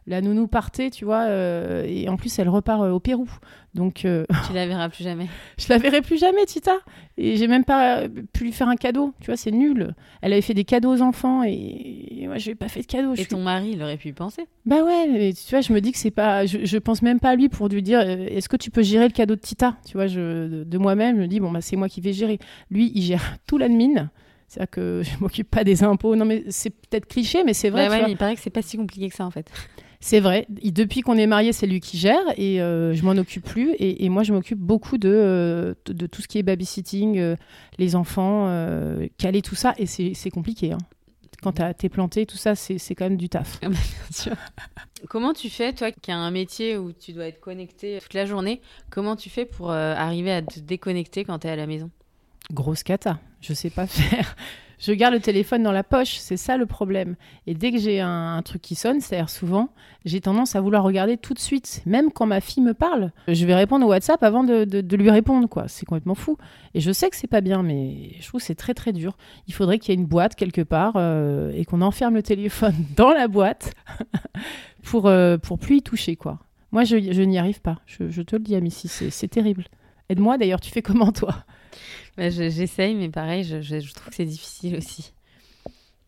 la 0.09 0.21
nounou 0.21 0.47
partait, 0.47 0.89
tu 0.89 1.05
vois, 1.05 1.21
euh, 1.27 1.85
et 1.87 2.09
en 2.09 2.17
plus 2.17 2.37
elle 2.39 2.49
repart 2.49 2.81
euh, 2.81 2.89
au 2.89 2.99
Pérou. 2.99 3.29
Donc 3.75 4.05
euh, 4.05 4.25
tu 4.47 4.53
la 4.53 4.65
verras 4.65 4.89
plus 4.89 5.03
jamais. 5.03 5.27
je 5.59 5.67
la 5.69 5.77
verrai 5.77 6.01
plus 6.01 6.19
jamais, 6.19 6.45
Tita. 6.45 6.77
Et 7.17 7.37
j'ai 7.37 7.47
même 7.47 7.63
pas 7.63 8.07
pu 8.33 8.45
lui 8.45 8.51
faire 8.51 8.67
un 8.67 8.75
cadeau, 8.75 9.13
tu 9.21 9.27
vois, 9.27 9.37
c'est 9.37 9.51
nul. 9.51 9.93
Elle 10.21 10.33
avait 10.33 10.41
fait 10.41 10.55
des 10.55 10.63
cadeaux 10.63 10.95
aux 10.95 11.01
enfants 11.01 11.43
et, 11.43 12.25
moi 12.25 12.39
je 12.39 12.49
n'ai 12.49 12.55
pas 12.55 12.67
fait 12.69 12.81
de 12.81 12.87
cadeau. 12.87 13.13
Et 13.15 13.25
ton 13.25 13.39
mari, 13.39 13.71
il 13.73 13.83
aurait 13.83 13.97
pu 13.97 14.07
y 14.07 14.13
penser. 14.13 14.47
Bah 14.65 14.83
ouais, 14.83 15.31
tu 15.33 15.51
vois, 15.51 15.61
je 15.61 15.71
me 15.71 15.79
dis 15.79 15.91
que 15.91 15.99
c'est 15.99 16.11
pas, 16.11 16.47
je, 16.47 16.65
je, 16.65 16.77
pense 16.79 17.03
même 17.03 17.19
pas 17.19 17.29
à 17.29 17.35
lui 17.35 17.47
pour 17.47 17.67
lui 17.67 17.83
dire, 17.83 17.99
est-ce 18.01 18.49
que 18.49 18.57
tu 18.57 18.71
peux 18.71 18.81
gérer 18.81 19.07
le 19.07 19.13
cadeau 19.13 19.35
de 19.35 19.41
Tita, 19.41 19.77
tu 19.85 19.93
vois, 19.93 20.07
je, 20.07 20.63
de, 20.63 20.77
moi-même, 20.79 21.17
je 21.17 21.21
me 21.21 21.27
dis 21.27 21.39
bon 21.39 21.51
bah 21.51 21.61
c'est 21.61 21.75
moi 21.75 21.87
qui 21.87 22.01
vais 22.01 22.13
gérer. 22.13 22.39
Lui, 22.71 22.91
il 22.95 23.03
gère 23.03 23.37
tout 23.45 23.59
l'admin. 23.59 24.09
C'est-à-dire 24.47 24.71
que 24.71 25.01
je 25.05 25.19
m'occupe 25.19 25.51
pas 25.51 25.63
des 25.63 25.83
impôts. 25.83 26.15
Non, 26.15 26.25
mais 26.25 26.43
c'est 26.49 26.71
peut-être 26.71 27.05
cliché, 27.05 27.43
mais 27.43 27.53
c'est 27.53 27.69
vrai. 27.69 27.87
Bah 27.87 27.99
ouais, 27.99 28.11
il 28.11 28.17
paraît 28.17 28.35
que 28.35 28.41
c'est 28.41 28.49
pas 28.49 28.63
si 28.63 28.77
compliqué 28.77 29.07
que 29.09 29.15
ça 29.15 29.25
en 29.25 29.31
fait. 29.31 29.49
C'est 30.01 30.21
vrai. 30.21 30.45
Depuis 30.49 31.01
qu'on 31.01 31.17
est 31.17 31.27
mariés, 31.27 31.51
c'est 31.51 31.67
lui 31.67 31.81
qui 31.81 31.97
gère 31.97 32.23
et 32.37 32.61
euh, 32.61 32.93
je 32.93 33.03
m'en 33.03 33.11
occupe 33.11 33.43
plus. 33.43 33.75
Et, 33.79 34.07
moi, 34.07 34.23
je 34.23 34.31
m'occupe 34.31 34.59
beaucoup 34.59 34.97
de, 34.97 35.09
euh, 35.11 35.73
tout 36.09 36.21
ce 36.21 36.27
qui 36.27 36.37
est 36.37 36.43
babysitting, 36.43 37.19
euh, 37.19 37.35
les 37.77 37.95
enfants, 37.95 38.47
caler 39.17 39.41
tout 39.41 39.55
ça. 39.55 39.73
Et 39.77 39.85
c'est 39.85 40.31
compliqué. 40.31 40.71
Hein. 40.71 40.77
Quand 41.41 41.53
t'es 41.77 41.89
planté, 41.89 42.25
tout 42.25 42.37
ça, 42.37 42.55
c'est 42.55 42.95
quand 42.95 43.05
même 43.05 43.17
du 43.17 43.29
taf. 43.29 43.59
Ah 43.61 43.69
bah, 43.69 44.35
comment 45.09 45.33
tu 45.33 45.49
fais, 45.49 45.73
toi, 45.73 45.91
qui 45.91 46.11
as 46.11 46.17
un 46.17 46.31
métier 46.31 46.77
où 46.77 46.91
tu 46.93 47.11
dois 47.11 47.27
être 47.27 47.39
connecté 47.39 47.99
toute 48.01 48.13
la 48.13 48.25
journée, 48.25 48.61
comment 48.89 49.15
tu 49.15 49.29
fais 49.29 49.45
pour 49.45 49.71
arriver 49.71 50.31
à 50.31 50.41
te 50.41 50.59
déconnecter 50.59 51.25
quand 51.25 51.39
tu 51.39 51.47
es 51.47 51.49
à 51.49 51.55
la 51.55 51.67
maison? 51.67 51.89
Grosse 52.51 52.83
cata. 52.83 53.19
Je 53.41 53.53
sais 53.53 53.69
pas 53.69 53.87
faire. 53.87 54.35
Je 54.79 54.93
garde 54.93 55.13
le 55.13 55.19
téléphone 55.19 55.61
dans 55.61 55.73
la 55.73 55.83
poche, 55.83 56.15
c'est 56.19 56.37
ça 56.37 56.55
le 56.55 56.65
problème. 56.65 57.15
Et 57.47 57.53
dès 57.53 57.71
que 57.71 57.77
j'ai 57.77 57.99
un, 57.99 58.41
truc 58.43 58.61
qui 58.61 58.75
sonne, 58.75 59.01
c'est-à-dire 59.01 59.29
souvent, 59.29 59.69
j'ai 60.05 60.21
tendance 60.21 60.55
à 60.55 60.61
vouloir 60.61 60.83
regarder 60.83 61.17
tout 61.17 61.33
de 61.33 61.39
suite. 61.39 61.81
Même 61.85 62.11
quand 62.13 62.25
ma 62.25 62.39
fille 62.39 62.63
me 62.63 62.73
parle, 62.73 63.11
je 63.27 63.45
vais 63.45 63.55
répondre 63.55 63.85
au 63.85 63.89
WhatsApp 63.89 64.23
avant 64.23 64.45
de, 64.45 64.95
lui 64.95 65.11
répondre, 65.11 65.49
quoi. 65.49 65.67
C'est 65.67 65.85
complètement 65.85 66.15
fou. 66.15 66.37
Et 66.75 66.79
je 66.79 66.93
sais 66.93 67.09
que 67.09 67.17
c'est 67.17 67.27
pas 67.27 67.41
bien, 67.41 67.61
mais 67.61 68.13
je 68.21 68.27
trouve 68.29 68.39
que 68.39 68.45
c'est 68.45 68.55
très 68.55 68.73
très 68.73 68.93
dur. 68.93 69.17
Il 69.47 69.53
faudrait 69.53 69.79
qu'il 69.79 69.93
y 69.93 69.97
ait 69.97 69.99
une 69.99 70.07
boîte 70.07 70.35
quelque 70.35 70.61
part 70.61 70.93
euh, 70.95 71.51
et 71.53 71.65
qu'on 71.65 71.81
enferme 71.81 72.15
le 72.15 72.23
téléphone 72.23 72.75
dans 72.95 73.11
la 73.11 73.27
boîte 73.27 73.73
pour, 74.83 75.07
euh, 75.07 75.37
pour 75.37 75.59
plus 75.59 75.77
y 75.77 75.81
toucher, 75.81 76.15
quoi. 76.15 76.39
Moi, 76.71 76.85
je, 76.85 76.95
n'y 76.95 77.37
arrive 77.37 77.59
pas. 77.59 77.79
Je, 77.85 78.09
je 78.09 78.21
te 78.21 78.37
le 78.37 78.43
dis, 78.43 78.55
Amici, 78.55 78.87
c'est 78.87 79.27
terrible. 79.27 79.65
Aide-moi 80.07 80.37
d'ailleurs, 80.37 80.61
tu 80.61 80.71
fais 80.71 80.81
comment 80.81 81.11
toi? 81.11 81.43
Bah, 82.17 82.29
je- 82.29 82.49
J'essaye, 82.49 82.95
mais 82.95 83.09
pareil, 83.09 83.43
je, 83.43 83.61
je- 83.61 83.79
je 83.79 83.93
trouve 83.93 84.09
que 84.09 84.15
c'est 84.15 84.25
difficile 84.25 84.75
aussi. 84.77 85.13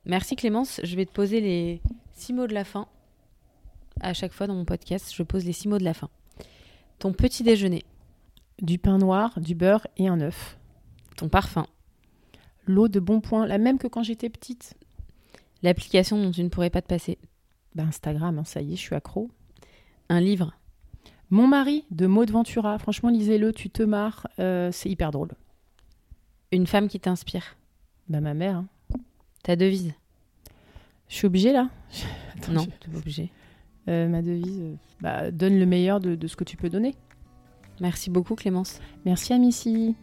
Merci 0.06 0.36
Clémence. 0.36 0.80
Je 0.84 0.96
vais 0.96 1.06
te 1.06 1.12
poser 1.12 1.42
les 1.42 1.82
six 2.14 2.34
mots 2.34 2.48
de 2.48 2.54
la 2.54 2.64
fin. 2.64 2.88
À 4.00 4.14
chaque 4.14 4.34
fois 4.34 4.48
dans 4.48 4.56
mon 4.56 4.66
podcast, 4.66 5.12
je 5.16 5.22
pose 5.24 5.46
les 5.46 5.54
six 5.54 5.68
mots 5.68 5.78
de 5.78 5.84
la 5.84 5.94
fin. 5.94 6.10
Ton 7.00 7.14
petit 7.14 7.44
déjeuner, 7.44 7.84
Du 8.62 8.78
pain 8.78 8.98
noir, 8.98 9.40
du 9.40 9.56
beurre 9.56 9.86
et 9.98 10.08
un 10.08 10.22
œuf. 10.22 10.58
ton 11.18 11.30
parfum, 11.30 11.66
L'eau 12.68 12.88
de 12.88 13.00
bon 13.00 13.22
point, 13.22 13.46
la 13.48 13.58
même 13.58 13.78
que 13.80 13.88
quand 13.88 14.04
j'étais 14.04 14.30
petite. 14.30 14.76
l'application 15.64 16.22
dont 16.22 16.32
tu 16.32 16.44
ne 16.44 16.50
pourrais 16.50 16.70
pas 16.72 16.82
te 16.82 16.88
passer, 16.88 17.18
Bah, 17.76 17.84
Instagram, 17.84 18.40
hein, 18.40 18.44
ça 18.44 18.62
y 18.62 18.74
est, 18.74 18.76
je 18.76 18.82
suis 18.82 18.96
accro. 18.96 19.30
un 20.10 20.20
livre, 20.22 20.54
Mon 21.30 21.48
mari 21.48 21.86
de 21.92 22.08
Maud 22.08 22.30
Ventura, 22.32 22.78
franchement, 22.80 23.10
lisez-le, 23.10 23.54
tu 23.54 23.70
te 23.70 23.82
marres, 23.84 24.28
euh, 24.40 24.70
c'est 24.72 24.90
hyper 24.90 25.12
drôle. 25.12 25.32
Une 26.52 26.68
femme 26.68 26.88
qui 26.88 27.00
t'inspire, 27.00 27.56
Bah, 28.10 28.20
ma 28.22 28.34
mère, 28.34 28.58
hein. 28.58 28.68
ta 29.44 29.56
devise. 29.56 29.94
je 31.08 31.16
suis 31.16 31.28
obligée 31.28 31.54
là 31.54 31.70
Attends, 32.38 32.52
non, 32.54 32.62
je- 32.64 32.70
tu 32.80 32.90
pas 32.90 32.98
obligé. 32.98 33.32
Euh, 33.88 34.08
ma 34.08 34.22
devise, 34.22 34.60
euh, 34.62 34.76
bah, 35.02 35.32
donne 35.32 35.58
le 35.60 35.66
meilleur 35.66 36.00
de, 36.00 36.16
de 36.16 36.28
ce 36.28 36.36
que 36.36 36.44
tu 36.44 36.58
peux 36.58 36.70
donner. 36.70 36.96
Merci 37.80 38.10
beaucoup 38.10 38.36
Clémence. 38.36 38.80
Merci 39.06 39.34
à 39.34 39.38
Missy. 39.40 39.96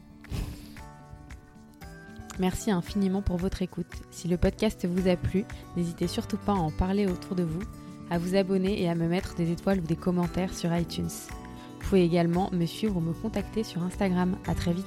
Merci 2.40 2.70
infiniment 2.70 3.20
pour 3.22 3.36
votre 3.36 3.62
écoute. 3.62 3.86
Si 4.10 4.28
le 4.28 4.36
podcast 4.36 4.84
vous 4.86 5.08
a 5.08 5.16
plu, 5.16 5.44
n'hésitez 5.76 6.06
surtout 6.06 6.36
pas 6.38 6.52
à 6.52 6.56
en 6.56 6.70
parler 6.70 7.06
autour 7.06 7.34
de 7.36 7.42
vous, 7.42 7.62
à 8.10 8.18
vous 8.18 8.36
abonner 8.36 8.80
et 8.80 8.88
à 8.88 8.94
me 8.94 9.08
mettre 9.08 9.34
des 9.34 9.50
étoiles 9.50 9.78
ou 9.80 9.86
des 9.86 9.96
commentaires 9.96 10.54
sur 10.54 10.74
iTunes. 10.76 11.08
Vous 11.08 11.88
pouvez 11.88 12.04
également 12.04 12.50
me 12.52 12.64
suivre 12.66 12.96
ou 12.96 13.00
me 13.00 13.12
contacter 13.12 13.64
sur 13.64 13.82
Instagram. 13.82 14.36
À 14.46 14.54
très 14.54 14.72
vite. 14.72 14.84